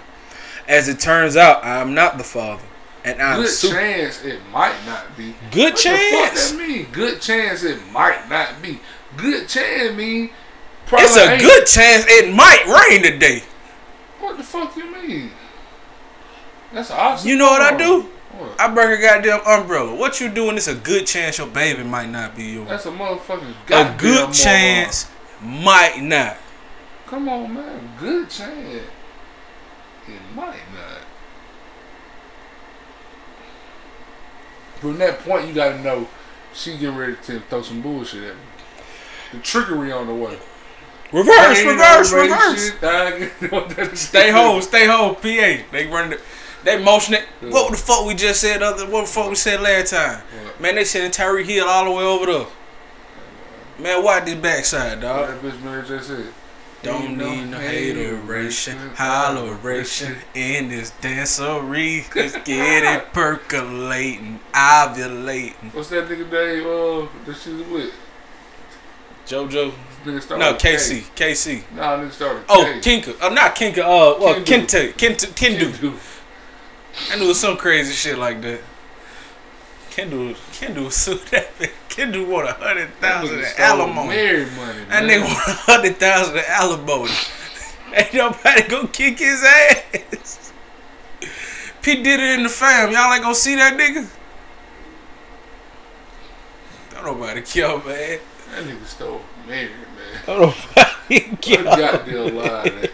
[0.69, 2.63] As it turns out, I am not the father,
[3.05, 3.75] and I'm Good super.
[3.75, 5.35] chance it might not be.
[5.51, 6.41] Good what chance.
[6.51, 6.87] the fuck that mean?
[6.93, 8.79] Good chance it might not be.
[9.17, 10.31] Good chance mean.
[10.87, 11.43] Probably It's a ain't.
[11.43, 13.43] good chance it might rain today.
[14.21, 15.31] What the fuck you mean?
[16.73, 17.29] That's awesome.
[17.29, 18.07] You know what I do?
[18.39, 18.61] What?
[18.61, 19.95] I bring a goddamn umbrella.
[19.95, 20.57] What you doing?
[20.57, 22.69] It's a good chance your baby might not be yours.
[22.69, 25.11] That's a motherfucking goddamn a good chance
[25.43, 26.37] might not.
[27.07, 27.91] Come on, man.
[27.99, 28.83] Good chance.
[30.07, 31.01] It might not.
[34.81, 36.07] From that point, you gotta know
[36.55, 38.41] she getting ready to throw some bullshit at me.
[39.33, 40.39] The trickery on the way.
[41.13, 42.71] Reverse, reverse, reverse.
[42.73, 42.85] shit.
[42.85, 45.21] I ain't know that is- Stay home, stay home, PA.
[45.73, 46.21] They run the,
[46.65, 47.25] they motion it.
[47.41, 50.21] What the fuck we just said other what the fuck we said last time?
[50.45, 50.61] What?
[50.61, 52.47] Man, they sending Tyreek Hill all the way over there.
[53.79, 55.29] Man, why this backside, What dog?
[55.29, 56.27] that bitch Mary J said.
[56.81, 62.15] Don't need no hateration, holleration in this dancery.
[62.15, 65.75] Let's get it percolating, ovulating.
[65.75, 66.67] What's that nigga name?
[66.67, 67.95] Uh, that she was with.
[69.27, 69.73] JoJo,
[70.39, 71.57] no K-Ci, K-Ci.
[71.59, 71.65] K.
[71.75, 72.45] Nah, nigga started.
[72.49, 73.01] Oh, K.
[73.01, 73.21] Kinka.
[73.21, 73.81] Uh, not Kinka.
[73.83, 74.41] Uh, well.
[74.43, 75.67] Kente, Kent, Kendu.
[75.67, 75.99] Kendu.
[77.11, 78.61] I knew it was some crazy shit like that.
[79.91, 81.71] Kendu, Kendu sued that bitch.
[81.89, 84.09] Kendu want a hundred That thousand nigga in stole alimony.
[84.09, 84.85] Mary money.
[84.89, 85.09] That man.
[85.09, 87.11] nigga want a hundred thousand in alimony.
[87.95, 90.53] Ain't nobody gonna kick his ass.
[91.83, 92.93] P did it in the fam.
[92.93, 94.09] Y'all ain't gonna see that nigga.
[96.91, 98.19] Don't nobody care, man.
[98.51, 100.23] That nigga stole Mary, man.
[100.27, 100.98] Don't nobody What care.
[101.09, 102.89] Goddamn lie.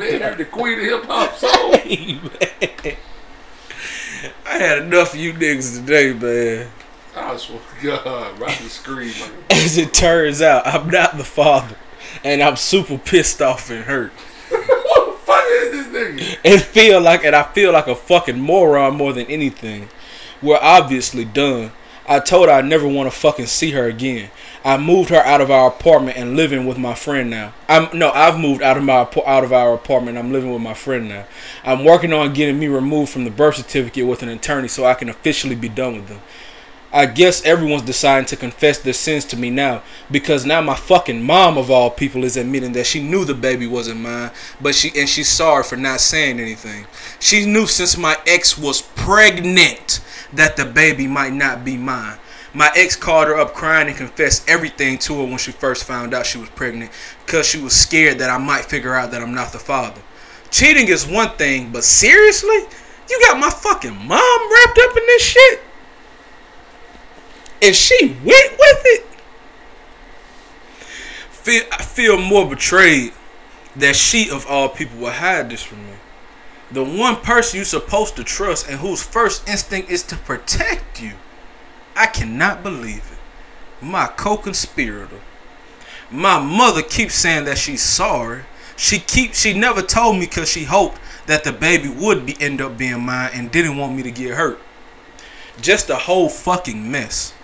[0.00, 1.76] Mary heard the queen of hip hop soul.
[1.90, 2.96] Hey, man.
[4.46, 6.68] I had enough of you niggas today, man.
[7.16, 9.12] I swear to God, right the screen.
[9.50, 11.76] As it turns out, I'm not the father,
[12.22, 14.12] and I'm super pissed off and hurt.
[14.50, 16.38] what the fuck is this nigga?
[16.44, 19.88] It feel like, and I feel like a fucking moron more than anything.
[20.42, 21.72] We're obviously done.
[22.06, 24.30] I told her I never want to fucking see her again.
[24.62, 27.54] I moved her out of our apartment and living with my friend now.
[27.68, 30.18] I'm no, I've moved out of my out of our apartment.
[30.18, 31.24] I'm living with my friend now.
[31.64, 34.94] I'm working on getting me removed from the birth certificate with an attorney so I
[34.94, 36.20] can officially be done with them.
[36.92, 41.22] I guess everyone's deciding to confess their sins to me now because now my fucking
[41.22, 44.90] mom of all people is admitting that she knew the baby wasn't mine, but she
[44.98, 46.86] and she's sorry for not saying anything.
[47.20, 50.00] She knew since my ex was pregnant
[50.32, 52.18] that the baby might not be mine.
[52.52, 56.12] My ex called her up crying and confessed everything to her when she first found
[56.12, 56.90] out she was pregnant
[57.24, 60.00] because she was scared that I might figure out that I'm not the father.
[60.50, 62.58] Cheating is one thing, but seriously?
[63.08, 65.60] You got my fucking mom wrapped up in this shit?
[67.62, 69.06] and she went with it.
[71.30, 73.12] Feel, I feel more betrayed
[73.76, 75.94] that she, of all people, would hide this from me.
[76.70, 81.12] The one person you're supposed to trust and whose first instinct is to protect you.
[82.00, 83.84] I cannot believe it.
[83.84, 85.20] My co conspirator.
[86.10, 88.44] My mother keeps saying that she's sorry.
[88.74, 92.62] She keep she never told me because she hoped that the baby would be end
[92.62, 94.58] up being mine and didn't want me to get hurt.
[95.60, 97.34] Just a whole fucking mess.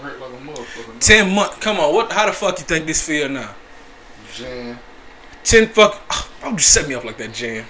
[0.00, 1.00] Hurt like a motherfucker.
[1.00, 1.56] Ten months.
[1.56, 2.12] Come on, what?
[2.12, 3.56] How the fuck you think this feel now?
[4.34, 4.78] Jan.
[5.42, 6.00] Ten fuck.
[6.40, 7.64] Don't you set me up like that, Jan.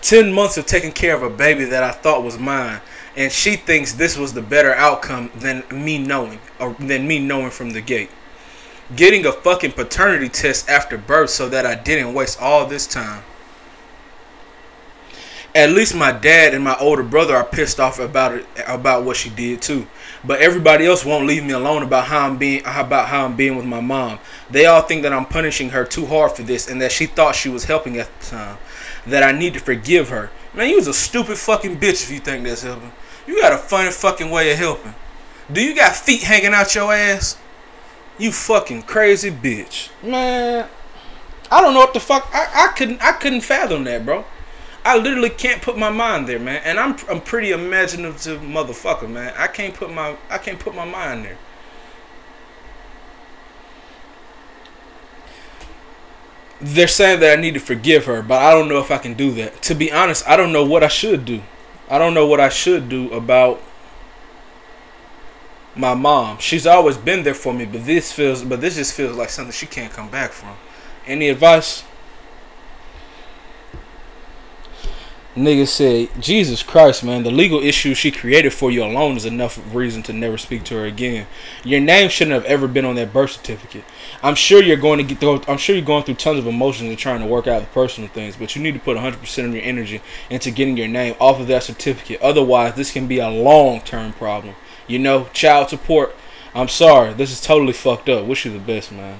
[0.00, 2.80] Ten months of taking care of a baby that I thought was mine,
[3.16, 7.50] and she thinks this was the better outcome than me knowing, or than me knowing
[7.50, 8.10] from the gate.
[8.96, 13.22] Getting a fucking paternity test after birth so that I didn't waste all this time.
[15.54, 19.16] At least my dad and my older brother are pissed off about it about what
[19.16, 19.86] she did too.
[20.24, 23.56] But everybody else won't leave me alone about how I'm being about how I'm being
[23.56, 24.18] with my mom.
[24.50, 27.36] They all think that I'm punishing her too hard for this and that she thought
[27.36, 28.58] she was helping at the time.
[29.06, 30.30] That I need to forgive her.
[30.54, 32.90] Man, you was a stupid fucking bitch if you think that's helping.
[33.26, 34.94] You got a funny fucking way of helping.
[35.52, 37.38] Do you got feet hanging out your ass?
[38.18, 39.90] You fucking crazy bitch.
[40.02, 40.68] Man,
[41.50, 44.24] I don't know what the fuck I, I couldn't I couldn't fathom that, bro.
[44.84, 46.60] I literally can't put my mind there, man.
[46.64, 49.32] And I'm I'm pretty imaginative motherfucker, man.
[49.36, 51.38] I can't put my I can't put my mind there.
[56.60, 59.14] They're saying that I need to forgive her, but I don't know if I can
[59.14, 59.60] do that.
[59.62, 61.42] To be honest, I don't know what I should do.
[61.94, 63.62] I don't know what I should do about
[65.76, 66.38] my mom.
[66.38, 69.52] She's always been there for me, but this feels but this just feels like something
[69.52, 70.56] she can't come back from.
[71.06, 71.84] Any advice?
[75.36, 79.58] Nigga said, Jesus Christ, man, the legal issue she created for you alone is enough
[79.74, 81.26] reason to never speak to her again.
[81.64, 83.82] Your name shouldn't have ever been on that birth certificate.
[84.22, 86.88] I'm sure you're going to get through, I'm sure you're going through tons of emotions
[86.88, 89.52] and trying to work out the personal things, but you need to put 100% of
[89.52, 90.00] your energy
[90.30, 92.20] into getting your name off of that certificate.
[92.20, 94.54] Otherwise, this can be a long-term problem.
[94.86, 96.14] You know, child support.
[96.54, 98.24] I'm sorry, this is totally fucked up.
[98.24, 99.18] Wish you the best, man.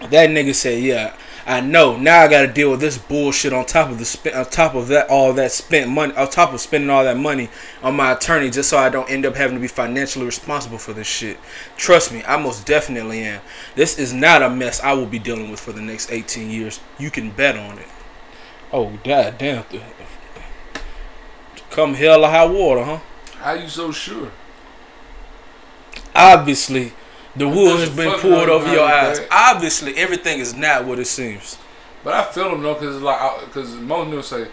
[0.00, 1.14] That nigga said, "Yeah,
[1.46, 1.96] I know.
[1.98, 4.74] Now I got to deal with this bullshit on top of the spend, on top
[4.74, 7.50] of that all that spent money, on top of spending all that money
[7.82, 10.94] on my attorney, just so I don't end up having to be financially responsible for
[10.94, 11.38] this shit.
[11.76, 13.42] Trust me, I most definitely am.
[13.74, 16.80] This is not a mess I will be dealing with for the next 18 years.
[16.98, 17.88] You can bet on it.
[18.72, 19.64] Oh god damn!
[21.70, 23.00] Come hell or high water, huh?
[23.36, 24.32] How you so sure?
[26.14, 26.92] Obviously,
[27.36, 29.18] the wool has been pulled over your eyes.
[29.18, 29.28] man.
[29.30, 31.58] Obviously, everything is not what it seems.
[32.02, 33.18] But I feel them though, cause it's like,
[33.52, 34.50] cause most niggas say,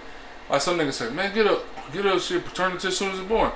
[0.50, 1.64] like some niggas say, man, get up,
[1.94, 3.52] get up, shit, paternity as soon as it's born.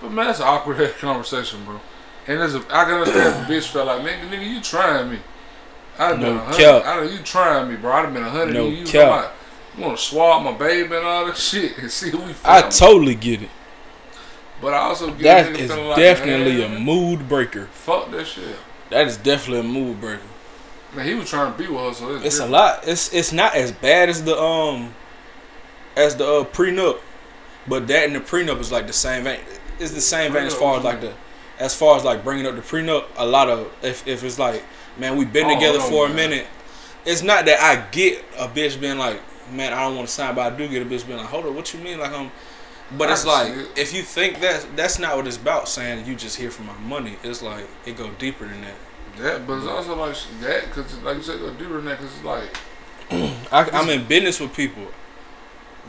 [0.00, 1.80] But man, that's an awkward conversation, bro.
[2.26, 5.10] And there's a, I can understand if the bitch felt like, man, nigga, you trying
[5.10, 5.18] me.
[5.96, 6.56] Been No a hundred.
[6.58, 6.84] cap.
[6.84, 7.90] I done, you trying me, bro.
[7.92, 8.52] I'd have been a hundred.
[8.54, 8.84] No you.
[8.84, 9.30] Like,
[9.76, 12.30] you want to swab my baby and all that shit and see who we.
[12.44, 12.72] I found.
[12.72, 13.48] totally get it.
[14.60, 17.66] But I also get That is like, definitely a mood breaker.
[17.66, 18.56] Fuck that shit.
[18.90, 20.22] That is definitely a mood breaker.
[20.94, 22.80] Man, he was trying to be with her, so it's, It's a lot.
[22.86, 24.94] It's it's not as bad as the um
[25.96, 26.98] as the uh, prenup,
[27.66, 29.40] but that and the prenup is like the same vein.
[29.78, 31.12] It's the same vein as far as like the
[31.58, 33.04] as far as like bringing up the prenup.
[33.16, 34.64] A lot of if if it's like
[34.96, 36.30] man we've been Oh, together no, for a man.
[36.30, 36.46] minute.
[37.04, 39.20] It's not that I get a bitch being like
[39.52, 41.44] man I don't want to sign, but I do get a bitch being like hold
[41.46, 42.30] up what you mean like um.
[42.96, 46.36] But it's like if you think that that's not what it's about, saying you just
[46.36, 47.16] here for my money.
[47.22, 48.74] It's like it go deeper than that.
[49.20, 52.06] Yeah, but it's also like that, cause like you said, go deeper than that, cause
[52.14, 52.56] it's like
[53.52, 54.86] I, I'm in business with people.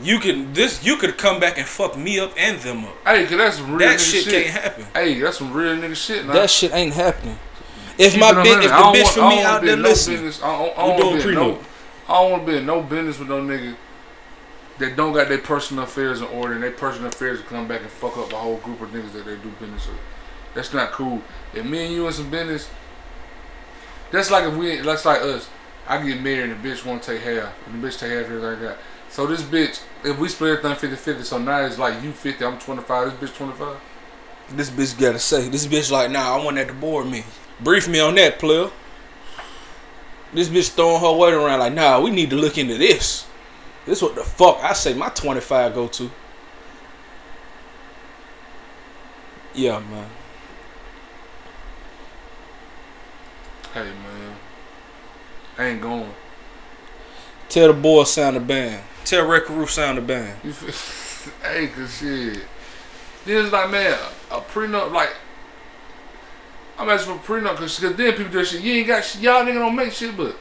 [0.02, 2.94] You can this you could come back and fuck me up and them up.
[3.06, 4.44] Hey, cause that's some real That nigga shit, shit.
[4.46, 4.86] can't happen.
[4.94, 6.26] Hey, that's some real nigga shit.
[6.26, 6.32] Now.
[6.34, 7.38] That shit ain't happening.
[7.98, 10.22] If Keep my it bitch, if the bitch want- for me out there no listening,
[10.22, 10.42] business.
[10.42, 11.64] I don't, I we don't doing wanna be no.
[12.08, 13.76] I don't want to be in no business with no nigga
[14.80, 17.90] that don't got their personal affairs in order and their personal affairs come back and
[17.90, 19.98] fuck up a whole group of niggas that they do business with.
[20.54, 21.22] That's not cool.
[21.54, 22.68] If me and you in some business,
[24.10, 25.48] that's like if we, that's like us.
[25.86, 28.24] I get married and the bitch want to take half, and the bitch take half
[28.26, 28.78] everything I got.
[29.08, 32.58] So this bitch, if we split everything 50-50, so now it's like you 50, I'm
[32.58, 33.76] 25, this bitch 25.
[34.50, 35.48] this bitch gotta say.
[35.48, 37.24] This bitch like, nah, I want that to board me.
[37.60, 38.70] Brief me on that, player.
[40.32, 43.26] This bitch throwing her weight around like, nah, we need to look into this.
[43.86, 46.10] This what the fuck I say my 25 go to.
[49.54, 50.08] Yeah, man.
[53.72, 54.36] Hey man,
[55.58, 56.12] I ain't going.
[57.48, 58.82] Tell the boys sound the band.
[59.04, 60.36] Tell Record Roof sound the band.
[61.42, 62.44] Hey, cause shit.
[63.26, 63.98] Then it's like, man,
[64.30, 65.14] a prenup, like,
[66.78, 68.62] I'm asking for a prenup, cause, cause then people do shit.
[68.62, 70.34] You ain't got shit, y'all nigga don't make shit, but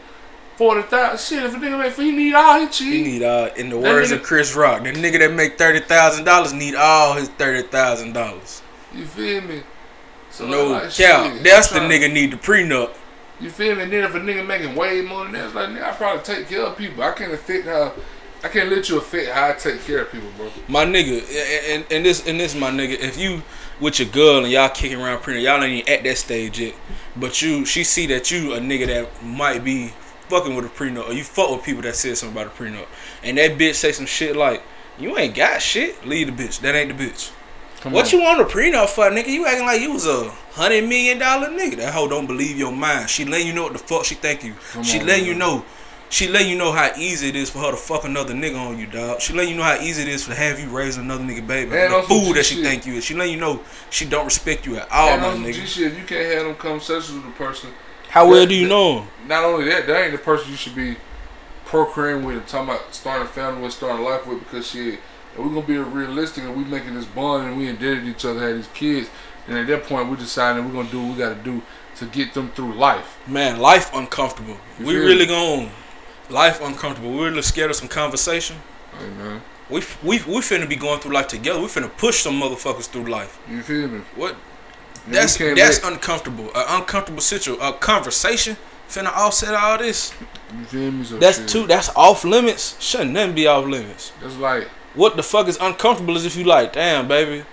[0.59, 2.93] 40,000, shit, if a nigga make, he need all his cheese.
[2.93, 5.79] He need uh in the words nigga- of Chris Rock, the nigga that make thirty
[5.79, 8.61] thousand dollars need all his thirty thousand dollars.
[8.93, 9.61] You feel me?
[10.31, 11.33] So No like, cap.
[11.33, 12.91] shit, That's the nigga need the prenup.
[13.39, 13.83] You feel me?
[13.83, 16.23] And then if a nigga making way more than that, it's like, nigga, I probably
[16.23, 17.01] take care of people.
[17.03, 17.93] I can't affect how,
[18.43, 20.49] I can't let you affect how I take care of people, bro.
[20.67, 21.23] My nigga,
[21.69, 22.99] and, and this and this my nigga.
[22.99, 23.41] If you
[23.79, 26.75] with your girl and y'all kicking around prenup, y'all ain't even at that stage yet.
[27.15, 29.93] But you, she see that you a nigga that might be
[30.29, 32.85] fucking with a prenup, or you fuck with people that said something about a prenup,
[33.23, 34.61] and that bitch say some shit like,
[34.97, 36.59] "You ain't got shit." Leave the bitch.
[36.61, 37.31] That ain't the bitch.
[37.81, 38.19] Come What on.
[38.19, 39.27] you want a prenup for, nigga?
[39.27, 41.77] You acting like you was a hundred million dollar nigga.
[41.77, 43.09] That hoe don't believe your mind.
[43.09, 44.53] She letting you know what the fuck she think you.
[44.73, 45.63] Come she on, letting you know.
[46.11, 48.79] She letting you know how easy it is for her to fuck another nigga on
[48.79, 49.21] you, dog.
[49.21, 51.77] She letting you know how easy it is to have you raise another nigga baby.
[51.77, 52.63] And the fool that she shit.
[52.65, 53.05] think you is.
[53.05, 53.61] She letting you know
[53.91, 55.65] she don't respect you at all, And my nigga.
[55.67, 57.69] shit, if you can't have them conversations with a person,
[58.09, 59.07] How well that- do you know him?
[59.27, 60.95] not only that, that ain't the person you should be
[61.65, 64.99] procreating with and talking about starting a family with, starting a life with because shit,
[65.37, 68.39] we're gonna be realistic and we making this bond and we indebted to each other,
[68.39, 69.07] had these kids,
[69.47, 71.61] and at that point we deciding we're gonna do what we gotta do
[71.97, 73.17] to get them through life.
[73.27, 74.57] Man, life uncomfortable.
[74.79, 75.69] You We really going
[76.29, 77.11] life uncomfortable.
[77.11, 78.57] We really scared of some conversation.
[78.99, 81.59] Man, We we we finna be going through life together.
[81.59, 83.37] We finna push some motherfuckers through life.
[83.47, 84.01] you feel me?
[84.15, 84.35] What
[85.11, 86.45] That's that's let- uncomfortable.
[86.55, 87.61] An uncomfortable situation.
[87.61, 88.57] A conversation
[88.87, 90.13] finna offset all this.
[90.57, 91.03] you feel me?
[91.03, 91.67] So That's shit, too.
[91.67, 92.75] That's off limits.
[92.81, 94.11] Shouldn't nothing be off limits.
[94.21, 97.43] That's like What the fuck is uncomfortable is if you like, damn baby,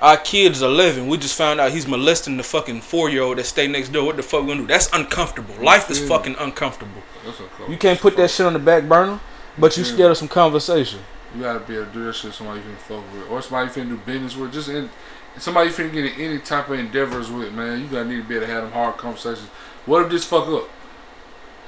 [0.00, 1.06] our kid is eleven.
[1.06, 4.04] We just found out he's molesting the fucking four year old that stay next door.
[4.04, 4.66] What the fuck we gonna do?
[4.66, 5.54] That's uncomfortable.
[5.62, 7.02] Life is fucking uncomfortable.
[7.24, 9.20] that's a You can't put that shit on the back burner,
[9.56, 9.92] but you Yeah.
[9.92, 10.98] scared of some conversation.
[11.36, 13.68] You gotta be able to do that shit somebody you can fuck with, or somebody
[13.68, 14.52] you finna do business with.
[14.52, 14.90] Just in,
[15.38, 17.80] somebody you finna get in any type of endeavors with, man.
[17.80, 19.48] You gotta need to be able to have them hard conversations.
[19.86, 20.68] What if this fuck up?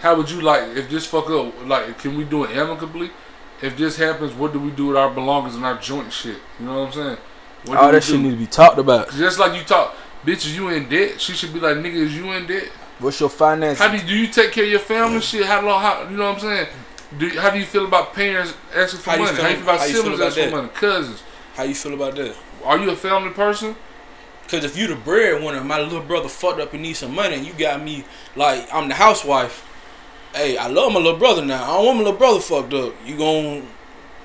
[0.00, 1.52] How would you like if this fuck up?
[1.66, 3.10] Like, can we do it amicably?
[3.62, 6.36] If this happens, what do we do with our belongings and our joint shit?
[6.60, 7.16] You know what I'm saying?
[7.66, 9.10] What All that we shit need to be talked about.
[9.12, 11.20] Just like you talk, bitches, you in debt.
[11.20, 12.68] She should be like, nigga, is you in debt?
[12.98, 13.78] What's your finances?
[13.78, 15.20] How do you, do you take care of your family?
[15.20, 15.80] Shit, how long?
[15.80, 16.66] How you know what I'm saying?
[17.18, 19.36] Do you- how do you feel about parents asking for How you money?
[19.36, 20.68] feel- how you feel about how you feel siblings about asking for money?
[20.74, 21.22] Cousins.
[21.54, 22.36] How you feel about that?
[22.64, 23.76] Are you a family person?
[24.48, 27.46] Cause if you the breadwinner, my little brother fucked up and need some money, and
[27.46, 28.04] you got me
[28.36, 29.66] like I'm the housewife.
[30.34, 31.64] Hey, I love my little brother now.
[31.64, 32.94] I don't want my little brother fucked up.
[33.06, 33.66] You gon'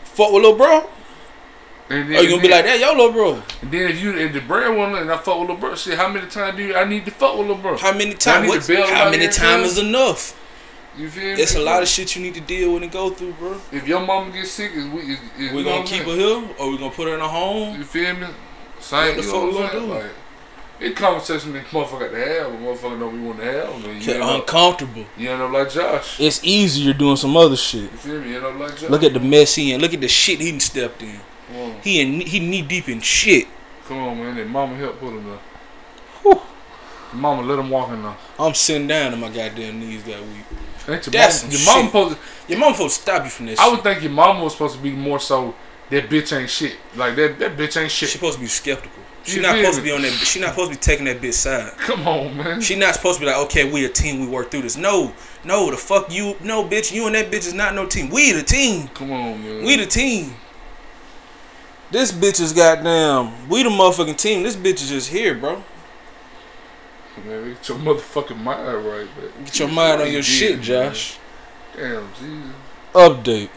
[0.03, 0.89] fuck with little bro?
[1.89, 3.41] And Or Oh, you gonna be like that, yo, little bro?
[3.61, 6.09] And then if you if the breadwinner and I fuck with little bro, shit, how
[6.09, 7.77] many times do you, I need to fuck with little bro?
[7.77, 8.47] How many times?
[8.47, 10.38] need to What, bail how many times is enough?
[10.99, 11.41] You feel me?
[11.41, 13.57] It's a lot of shit you need to deal with and go through, bro.
[13.71, 16.69] If your mama gets sick, is we is, is, We gonna keep her here, or
[16.69, 17.77] we gonna put her in a home?
[17.77, 18.27] You feel me?
[18.27, 19.15] What Same.
[19.15, 19.85] the you fuck we gonna do?
[19.85, 20.11] Like,
[20.81, 23.69] it conversation that motherfucker to have, but motherfucker know we want to have.
[23.69, 25.05] And you Get end, up, uncomfortable.
[25.17, 26.19] you end up like Josh.
[26.19, 27.84] It's easier doing some other shit.
[27.84, 28.31] You feel me?
[28.31, 28.89] You end up like Josh.
[28.89, 29.80] Look at the mess he in.
[29.80, 31.19] Look at the shit he stepped in.
[31.81, 33.47] He in, he knee deep in shit.
[33.88, 34.35] come on, man.
[34.35, 35.39] That mama help pull him up.
[36.23, 36.41] Whew.
[37.13, 38.17] Mama let him walk in there.
[38.38, 40.45] I'm sitting down and my goddamn knees got weak.
[40.88, 41.85] Ain't your That's some your shit.
[41.85, 43.72] supposed to, Your mom supposed to stop you from this I shit.
[43.73, 45.53] would think your mama was supposed to be more so
[45.89, 46.77] that bitch ain't shit.
[46.95, 48.10] Like that that bitch ain't shit.
[48.10, 48.91] She supposed to be skeptical.
[49.23, 50.14] She You not supposed to be on that.
[50.14, 51.72] She not supposed to be taking that bitch side.
[51.77, 52.61] Come on, man.
[52.61, 54.22] She not supposed to be like, okay, we a team.
[54.22, 54.77] We work through this.
[54.77, 56.35] No, no, the fuck you.
[56.41, 58.10] No, bitch, you and that bitch is not no team.
[58.10, 58.88] We the team.
[58.89, 59.64] Come on, man.
[59.65, 60.34] We the team.
[61.91, 63.49] This bitch is goddamn.
[63.49, 64.43] We the motherfucking team.
[64.43, 65.64] This bitch is just here, bro.
[67.26, 69.45] Man, get your motherfucking mind right, man.
[69.45, 70.94] Get your mind on your You shit, did, man.
[70.94, 71.18] Josh.
[71.76, 72.56] Damn, Jesus.
[72.94, 73.49] update.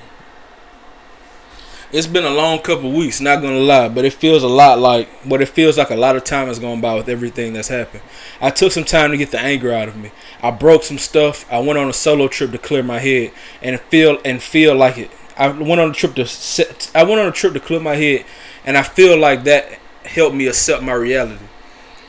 [1.92, 5.08] It's been a long couple weeks, not gonna lie, but it feels a lot like
[5.28, 8.02] but it feels like a lot of time has gone by with everything that's happened.
[8.40, 10.10] I took some time to get the anger out of me.
[10.42, 11.44] I broke some stuff.
[11.52, 14.96] I went on a solo trip to clear my head and feel and feel like
[14.96, 15.10] it.
[15.36, 17.96] I went on a trip to set, I went on a trip to clear my
[17.96, 18.24] head
[18.64, 21.44] and I feel like that helped me accept my reality.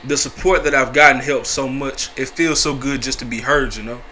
[0.06, 2.10] The support that I've gotten helped so much.
[2.16, 4.02] It feels so good just to be heard, you know.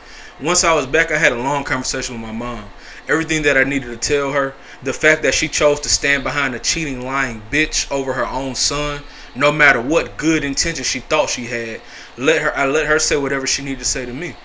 [0.41, 2.71] Once I was back, I had a long conversation with my mom.
[3.09, 6.55] Everything that I needed to tell her, the fact that she chose to stand behind
[6.55, 9.03] a cheating, lying bitch over her own son,
[9.35, 11.81] no matter what good intention she thought she had,
[12.17, 14.37] let her I let her say whatever she needed to say to me.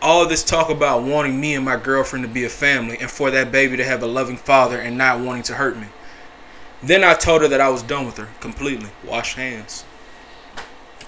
[0.00, 3.30] All this talk about wanting me and my girlfriend to be a family and for
[3.30, 5.88] that baby to have a loving father and not wanting to hurt me.
[6.82, 8.90] Then I told her that I was done with her completely.
[9.04, 9.84] Wash hands.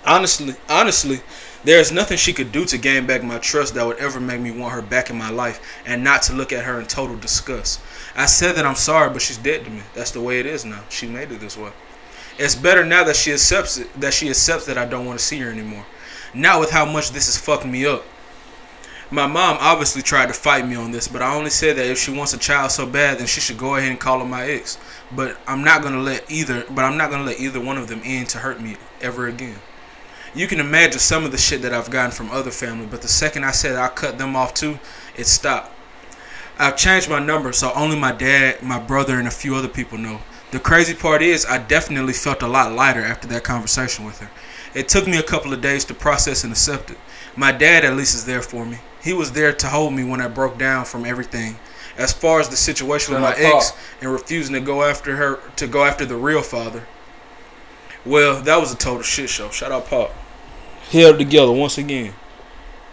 [0.07, 1.21] Honestly, honestly,
[1.65, 4.41] there is nothing she could do to gain back my trust that would ever make
[4.41, 7.17] me want her back in my life and not to look at her in total
[7.17, 7.81] disgust.
[8.15, 9.83] I said that I'm sorry, but she's dead to me.
[9.95, 10.85] That's the way it is now.
[10.89, 11.73] She made it this way.
[12.39, 15.25] It's better now that she accepts it, that she accepts that I don't want to
[15.25, 15.87] see her anymore.
[16.33, 18.05] Not with how much this is fucking me up.
[19.11, 21.99] My mom obviously tried to fight me on this, but I only said that if
[21.99, 24.45] she wants a child so bad, then she should go ahead and call her my
[24.47, 24.79] ex.
[25.11, 26.65] But I'm not gonna let either.
[26.69, 29.59] But I'm not gonna let either one of them in to hurt me ever again.
[30.37, 33.09] You can imagine some of the shit that I've gotten from other family, but the
[33.09, 34.79] second I said I cut them off too,
[35.17, 35.73] it stopped.
[36.59, 39.97] I've changed my number so only my dad, my brother, and a few other people
[39.97, 40.21] know.
[40.51, 44.31] The crazy part is, I definitely felt a lot lighter after that conversation with her.
[44.75, 46.99] It took me a couple of days to process and accept it.
[47.35, 48.81] My dad, at least, is there for me.
[49.03, 51.57] He was there to hold me when I broke down from everything.
[51.97, 53.73] As far as the situation with my ex
[54.03, 56.87] and refusing to go after her, to go after the real father,
[58.05, 59.49] well, that was a total shit show.
[59.49, 60.15] Shout out Pop
[60.91, 62.13] held together once again.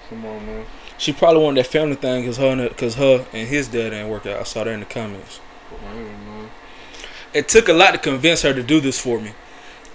[0.10, 0.66] Come on, man.
[0.98, 4.10] She probably wanted that family thing because her, and- cause her and his dad didn't
[4.10, 4.40] work out.
[4.40, 5.40] I saw that in the comments.
[5.84, 6.50] man.
[7.34, 9.32] It took a lot to convince her to do this for me.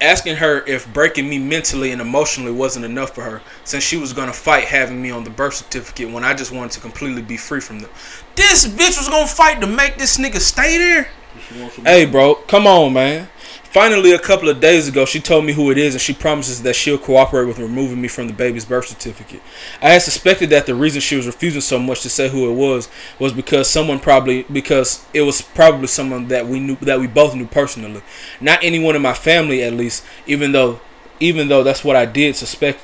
[0.01, 4.13] Asking her if breaking me mentally and emotionally wasn't enough for her, since she was
[4.13, 7.37] gonna fight having me on the birth certificate when I just wanted to completely be
[7.37, 7.91] free from them.
[8.35, 11.09] This bitch was gonna fight to make this nigga stay there.
[11.49, 13.29] She wants some Hey, bro, come on, man.
[13.71, 16.63] Finally, a couple of days ago, she told me who it is, and she promises
[16.63, 19.43] that she'll cooperate with removing me from the baby's birth certificate.
[19.83, 22.55] I had suspected that the reason she was refusing so much to say who it
[22.55, 22.89] was
[23.19, 27.35] was because someone probably because it was probably someone that we knew that we both
[27.35, 28.01] knew personally,
[28.41, 30.03] not anyone in my family at least.
[30.27, 30.81] Even though,
[31.21, 32.83] even though that's what I did suspect,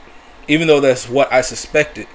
[0.49, 2.07] even though that's what I suspected.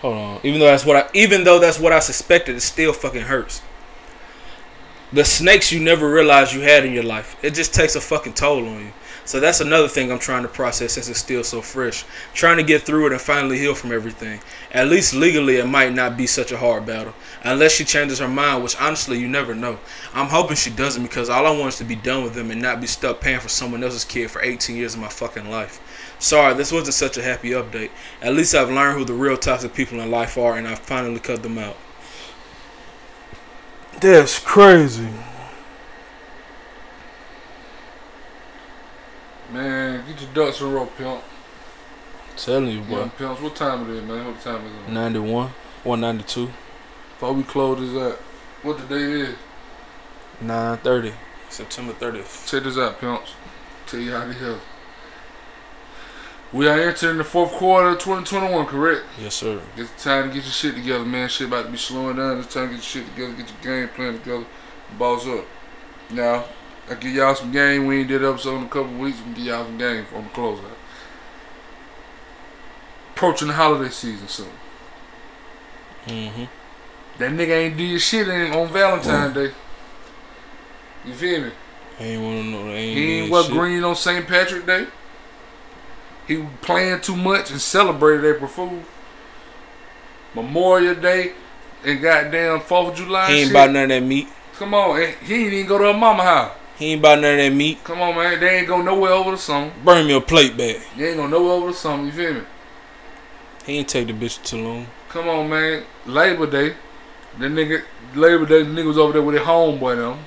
[0.00, 0.40] Hold on.
[0.44, 3.60] Even though that's what I even though that's what I suspected, it still fucking hurts.
[5.10, 7.34] The snakes you never realized you had in your life.
[7.42, 8.92] It just takes a fucking toll on you.
[9.24, 12.04] So that's another thing I'm trying to process since it's still so fresh.
[12.34, 14.40] Trying to get through it and finally heal from everything.
[14.70, 17.14] At least legally it might not be such a hard battle.
[17.42, 19.78] Unless she changes her mind, which honestly you never know.
[20.12, 22.60] I'm hoping she doesn't because all I want is to be done with them and
[22.60, 25.80] not be stuck paying for someone else's kid for 18 years of my fucking life.
[26.18, 27.90] Sorry, this wasn't such a happy update.
[28.20, 31.20] At least I've learned who the real toxic people in life are and I've finally
[31.20, 31.76] cut them out.
[34.00, 35.08] That's crazy.
[39.52, 41.22] Man, get your ducks in a row, pimp.
[42.36, 43.10] Telling you, Young boy.
[43.16, 43.40] pimps.
[43.40, 44.26] What time it is, man?
[44.26, 44.92] What time is it?
[44.92, 45.50] 91,
[45.84, 48.18] 192, Before we close this out,
[48.62, 49.36] what the day is?
[50.40, 51.14] 930.
[51.48, 52.48] September 30th.
[52.48, 53.32] Check this out, pimps.
[53.86, 54.60] Tell you how to help.
[56.52, 59.04] We are entering the fourth quarter of 2021, correct?
[59.20, 59.60] Yes, sir.
[59.76, 61.28] It's time to get your shit together, man.
[61.28, 62.38] Shit about to be slowing down.
[62.38, 64.46] It's time to get your shit together, get your game plan together,
[64.96, 65.44] balls up.
[66.10, 66.44] Now,
[66.90, 67.86] I give y'all some game.
[67.86, 69.18] We ain't did episode in a couple weeks.
[69.28, 70.64] We give y'all some game on the closeout.
[73.14, 74.48] Approaching the holiday season soon.
[76.06, 76.44] Mm-hmm.
[77.18, 79.52] That nigga ain't do your shit on Valentine's Day.
[81.04, 81.50] You feel me?
[82.00, 82.70] I ain't want to know.
[82.70, 83.52] Ain't He ain't shit.
[83.52, 84.26] green on St.
[84.26, 84.86] Patrick Day.
[86.28, 88.82] He playing too much and celebrated April Fool.
[90.34, 91.32] Memorial Day
[91.82, 93.28] and goddamn Fourth of July.
[93.28, 93.50] He ain't shit.
[93.50, 94.28] about none of that meat.
[94.56, 96.52] Come on, he ain't even go to her mama house.
[96.78, 97.82] He ain't about none of that meat.
[97.82, 99.72] Come on, man, they ain't go nowhere over the summer.
[99.82, 100.76] Bring me a plate back.
[100.96, 102.04] They ain't go nowhere over the summer.
[102.04, 102.42] You feel me?
[103.64, 104.86] He ain't take the bitch too long.
[105.08, 105.82] Come on, man.
[106.04, 106.76] Labor Day,
[107.38, 107.84] the nigga
[108.14, 110.18] Labor Day, the nigga was over there with his homeboy them.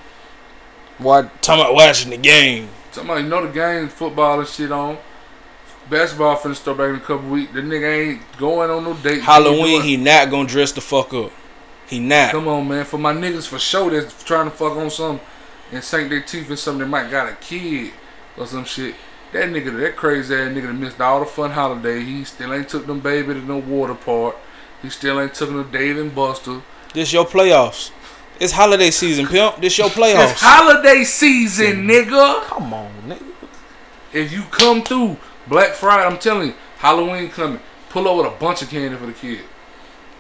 [0.97, 1.29] Why?
[1.41, 2.69] Talking about watching the game.
[2.91, 4.97] Somebody know the game, football and shit on.
[5.91, 7.51] Basketball finna start back in a couple weeks.
[7.51, 9.21] The nigga ain't going on no date.
[9.21, 11.33] Halloween, he not gonna dress the fuck up.
[11.85, 12.31] He not.
[12.31, 12.85] Come on, man.
[12.85, 15.19] For my niggas for sure that's trying to fuck on something
[15.73, 17.91] and sink their teeth in something that might got a kid
[18.37, 18.95] or some shit.
[19.33, 21.99] That nigga, that crazy ass nigga that missed all the fun holiday.
[21.99, 24.37] He still ain't took them baby to no water park.
[24.81, 26.61] He still ain't took them to Dave and Buster.
[26.93, 27.91] This your playoffs.
[28.39, 29.57] It's holiday season, pimp.
[29.57, 30.31] This your playoffs.
[30.31, 32.43] It's holiday season, nigga.
[32.43, 33.25] Come on, nigga.
[34.13, 37.59] If you come through Black Friday, I'm telling you, Halloween coming.
[37.89, 39.41] Pull over with a bunch of candy for the kid.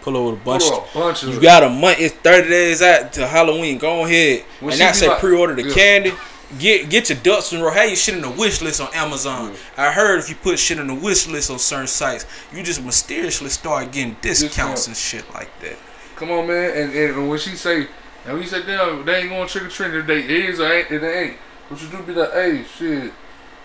[0.01, 0.63] Pull over the bunch.
[0.63, 1.99] Pull up a bunch of You got a month.
[1.99, 3.77] It's thirty days out to Halloween.
[3.77, 4.43] Go ahead.
[4.59, 5.73] When and I say like- pre-order the Yeah.
[5.73, 6.13] candy.
[6.59, 7.71] Get get your ducks in a row.
[7.71, 9.51] Have your shit in the wish list on Amazon.
[9.53, 9.57] Mm.
[9.77, 12.83] I heard if you put shit in the wish list on certain sites, you just
[12.83, 14.87] mysteriously start getting discounts Discount.
[14.87, 15.77] and shit like that.
[16.17, 16.71] Come on, man.
[16.71, 17.87] And, and when she say,
[18.27, 19.97] and we say, damn, they ain't going to trick or treating.
[20.09, 21.37] It is or ain't, it ain't.
[21.69, 23.13] What you do be like, hey, shit.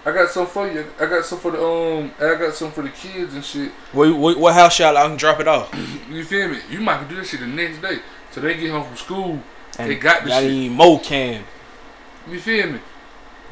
[0.07, 0.87] I got some for you.
[1.01, 2.13] I got some for the um.
[2.21, 3.73] I got some for the kids and shit.
[3.91, 4.97] What, what, what house y'all?
[4.97, 5.75] I can drop it off.
[6.09, 6.59] You feel me?
[6.71, 7.99] You might do this shit the next day.
[8.31, 9.41] So they get home from school.
[9.81, 10.51] And They got the shit.
[10.53, 11.43] need more can.
[12.31, 12.79] You feel me?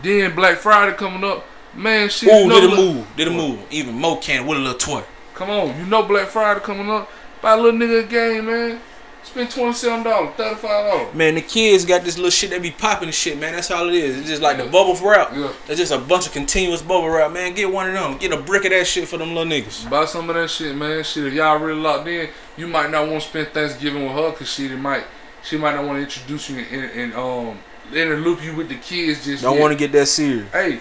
[0.00, 1.44] Then Black Friday coming up.
[1.74, 2.28] Man, shit.
[2.28, 3.16] Ooh, you know did a move.
[3.16, 3.66] Did a move.
[3.72, 5.02] Even can with a little toy.
[5.34, 7.10] Come on, you know Black Friday coming up.
[7.42, 8.80] Buy a little nigga a game, man.
[9.24, 11.14] Spend twenty seven dollars, thirty five dollars.
[11.14, 13.54] Man, the kids got this little shit they be popping and shit, man.
[13.54, 14.18] That's all it is.
[14.18, 15.32] It's just like the bubble wrap.
[15.34, 15.52] Yeah.
[15.66, 17.54] It's just a bunch of continuous bubble wrap, man.
[17.54, 18.18] Get one of them.
[18.18, 19.88] Get a brick of that shit for them little niggas.
[19.88, 21.02] Buy some of that shit, man.
[21.02, 24.32] Shit, if y'all really locked in, you might not want to spend Thanksgiving with her,
[24.32, 25.04] cause shit, it might,
[25.42, 27.58] she might not want to introduce you and, and um,
[27.90, 29.24] interloop you with the kids.
[29.24, 30.50] Just Don't want to get that serious.
[30.52, 30.80] Hey,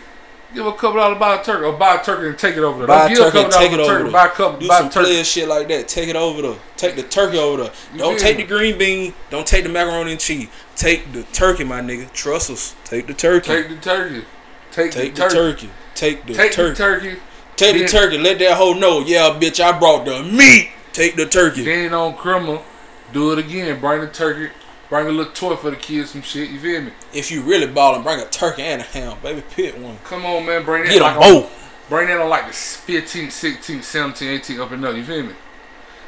[0.53, 2.79] give a couple dollars buy a turkey, or buy a turkey and take it over
[2.79, 2.87] there.
[2.87, 4.11] Buy Don't a give turkey couple take it over turkey.
[4.11, 5.05] Buy a couple, Do buy some a turkey.
[5.07, 5.87] player shit like that.
[5.87, 6.55] Take it over there.
[6.77, 7.71] Take the turkey over there.
[7.97, 9.13] Don't take the green bean.
[9.29, 10.47] Don't take the macaroni and cheese.
[10.75, 12.11] Take the turkey, my nigga.
[12.13, 12.75] Trust us.
[12.85, 13.47] Take the turkey.
[13.47, 14.25] Take the turkey.
[14.71, 15.35] Take, Take the turkey.
[15.35, 15.69] turkey.
[15.95, 16.35] Take the turkey.
[16.35, 16.69] Take turkey.
[16.69, 17.19] the turkey.
[17.55, 18.17] Take the turkey.
[18.17, 18.99] Let that hoe know.
[19.01, 20.69] Yeah, bitch, I brought the meat.
[20.93, 21.63] Take the turkey.
[21.63, 22.63] Then on criminal,
[23.11, 23.79] do it again.
[23.79, 24.51] Bring the turkey.
[24.89, 26.49] Bring a little toy for the kids, some shit.
[26.49, 26.91] You feel me?
[27.13, 29.41] If you really ballin', bring a turkey and a ham, baby.
[29.51, 29.97] Pit one.
[30.03, 30.63] Come on, man.
[30.63, 30.91] Bring that.
[30.91, 31.59] Get like on- both.
[31.89, 34.95] Bring that on like the 15th, 16th, 17th, 18th up and up.
[34.95, 35.33] You feel me?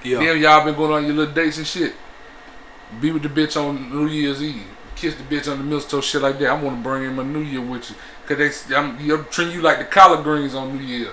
[0.03, 0.19] Yeah.
[0.19, 1.93] Then y'all been going on your little dates and shit.
[3.01, 4.63] Be with the bitch on New Year's Eve.
[4.95, 6.49] Kiss the bitch on the mistletoe, shit like that.
[6.49, 7.95] I want to bring in my New Year with you.
[8.25, 11.11] Cause they, I'm, I'm treating you like the collard greens on New Year.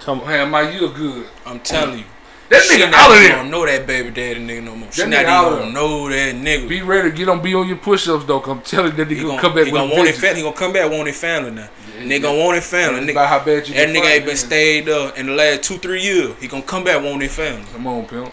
[0.00, 1.26] Come I'm having my year good.
[1.44, 2.04] I'm telling you.
[2.48, 3.36] That she nigga not out of even there.
[3.38, 4.92] gonna know that baby daddy nigga no more.
[4.92, 6.68] She That not nigga even out gonna know that nigga.
[6.68, 8.40] Be ready to get on, be on your push-ups though.
[8.40, 10.20] Cause I'm telling that nigga gonna, gonna come back he with gonna want his bitch.
[10.20, 10.36] family.
[10.36, 11.68] He gonna come back want his family now.
[11.98, 13.00] nigga gonna want his family.
[13.00, 15.64] Nigga, about how bad you that can nigga ain't been stayed up in the last
[15.64, 16.36] two three years.
[16.40, 17.66] He gonna come back want his family.
[17.72, 18.32] Come on, pimp.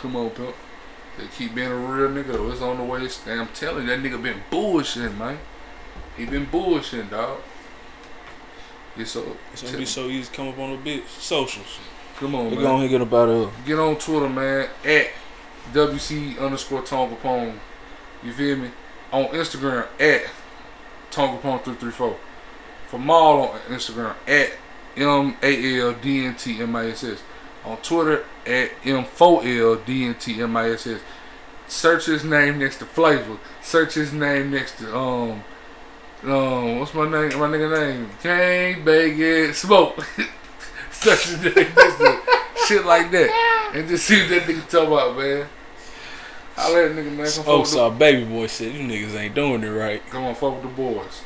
[0.00, 0.54] Come on, pimp.
[1.16, 2.52] They keep being a real nigga.
[2.52, 3.00] It's on the way.
[3.00, 5.38] And I'm telling you, that nigga been bullshitting, man.
[6.16, 7.38] He been bullshitting, dog.
[8.96, 9.36] It's so.
[9.52, 11.78] It's gonna be so easy to come up on a bitch socials.
[12.24, 12.60] Come on, We man.
[12.64, 13.64] go ahead and get up out of here.
[13.66, 14.66] Get on Twitter, man.
[14.82, 15.08] At
[15.74, 17.58] WC underscore Tonga Capone.
[18.22, 18.70] You feel me?
[19.12, 20.22] On Instagram at
[21.10, 22.16] Tonga three four.
[22.86, 24.52] For Maul on Instagram at
[24.96, 27.22] M A L D N T M I S S.
[27.62, 31.00] On Twitter at M 4 L D N T M I S S.
[31.68, 33.36] Search his name next to Flavor.
[33.60, 35.44] Search his name next to um
[36.22, 37.38] um what's my name?
[37.38, 38.08] My nigga name?
[38.22, 40.06] Kane Bag Smoke.
[41.06, 41.54] Name
[42.66, 43.70] shit like that.
[43.74, 45.46] And just see what that nigga talk about, man.
[46.56, 49.64] I let a nigga man come with saw baby boy said you niggas ain't doing
[49.64, 50.04] it right.
[50.08, 51.22] come on, fuck with the boys.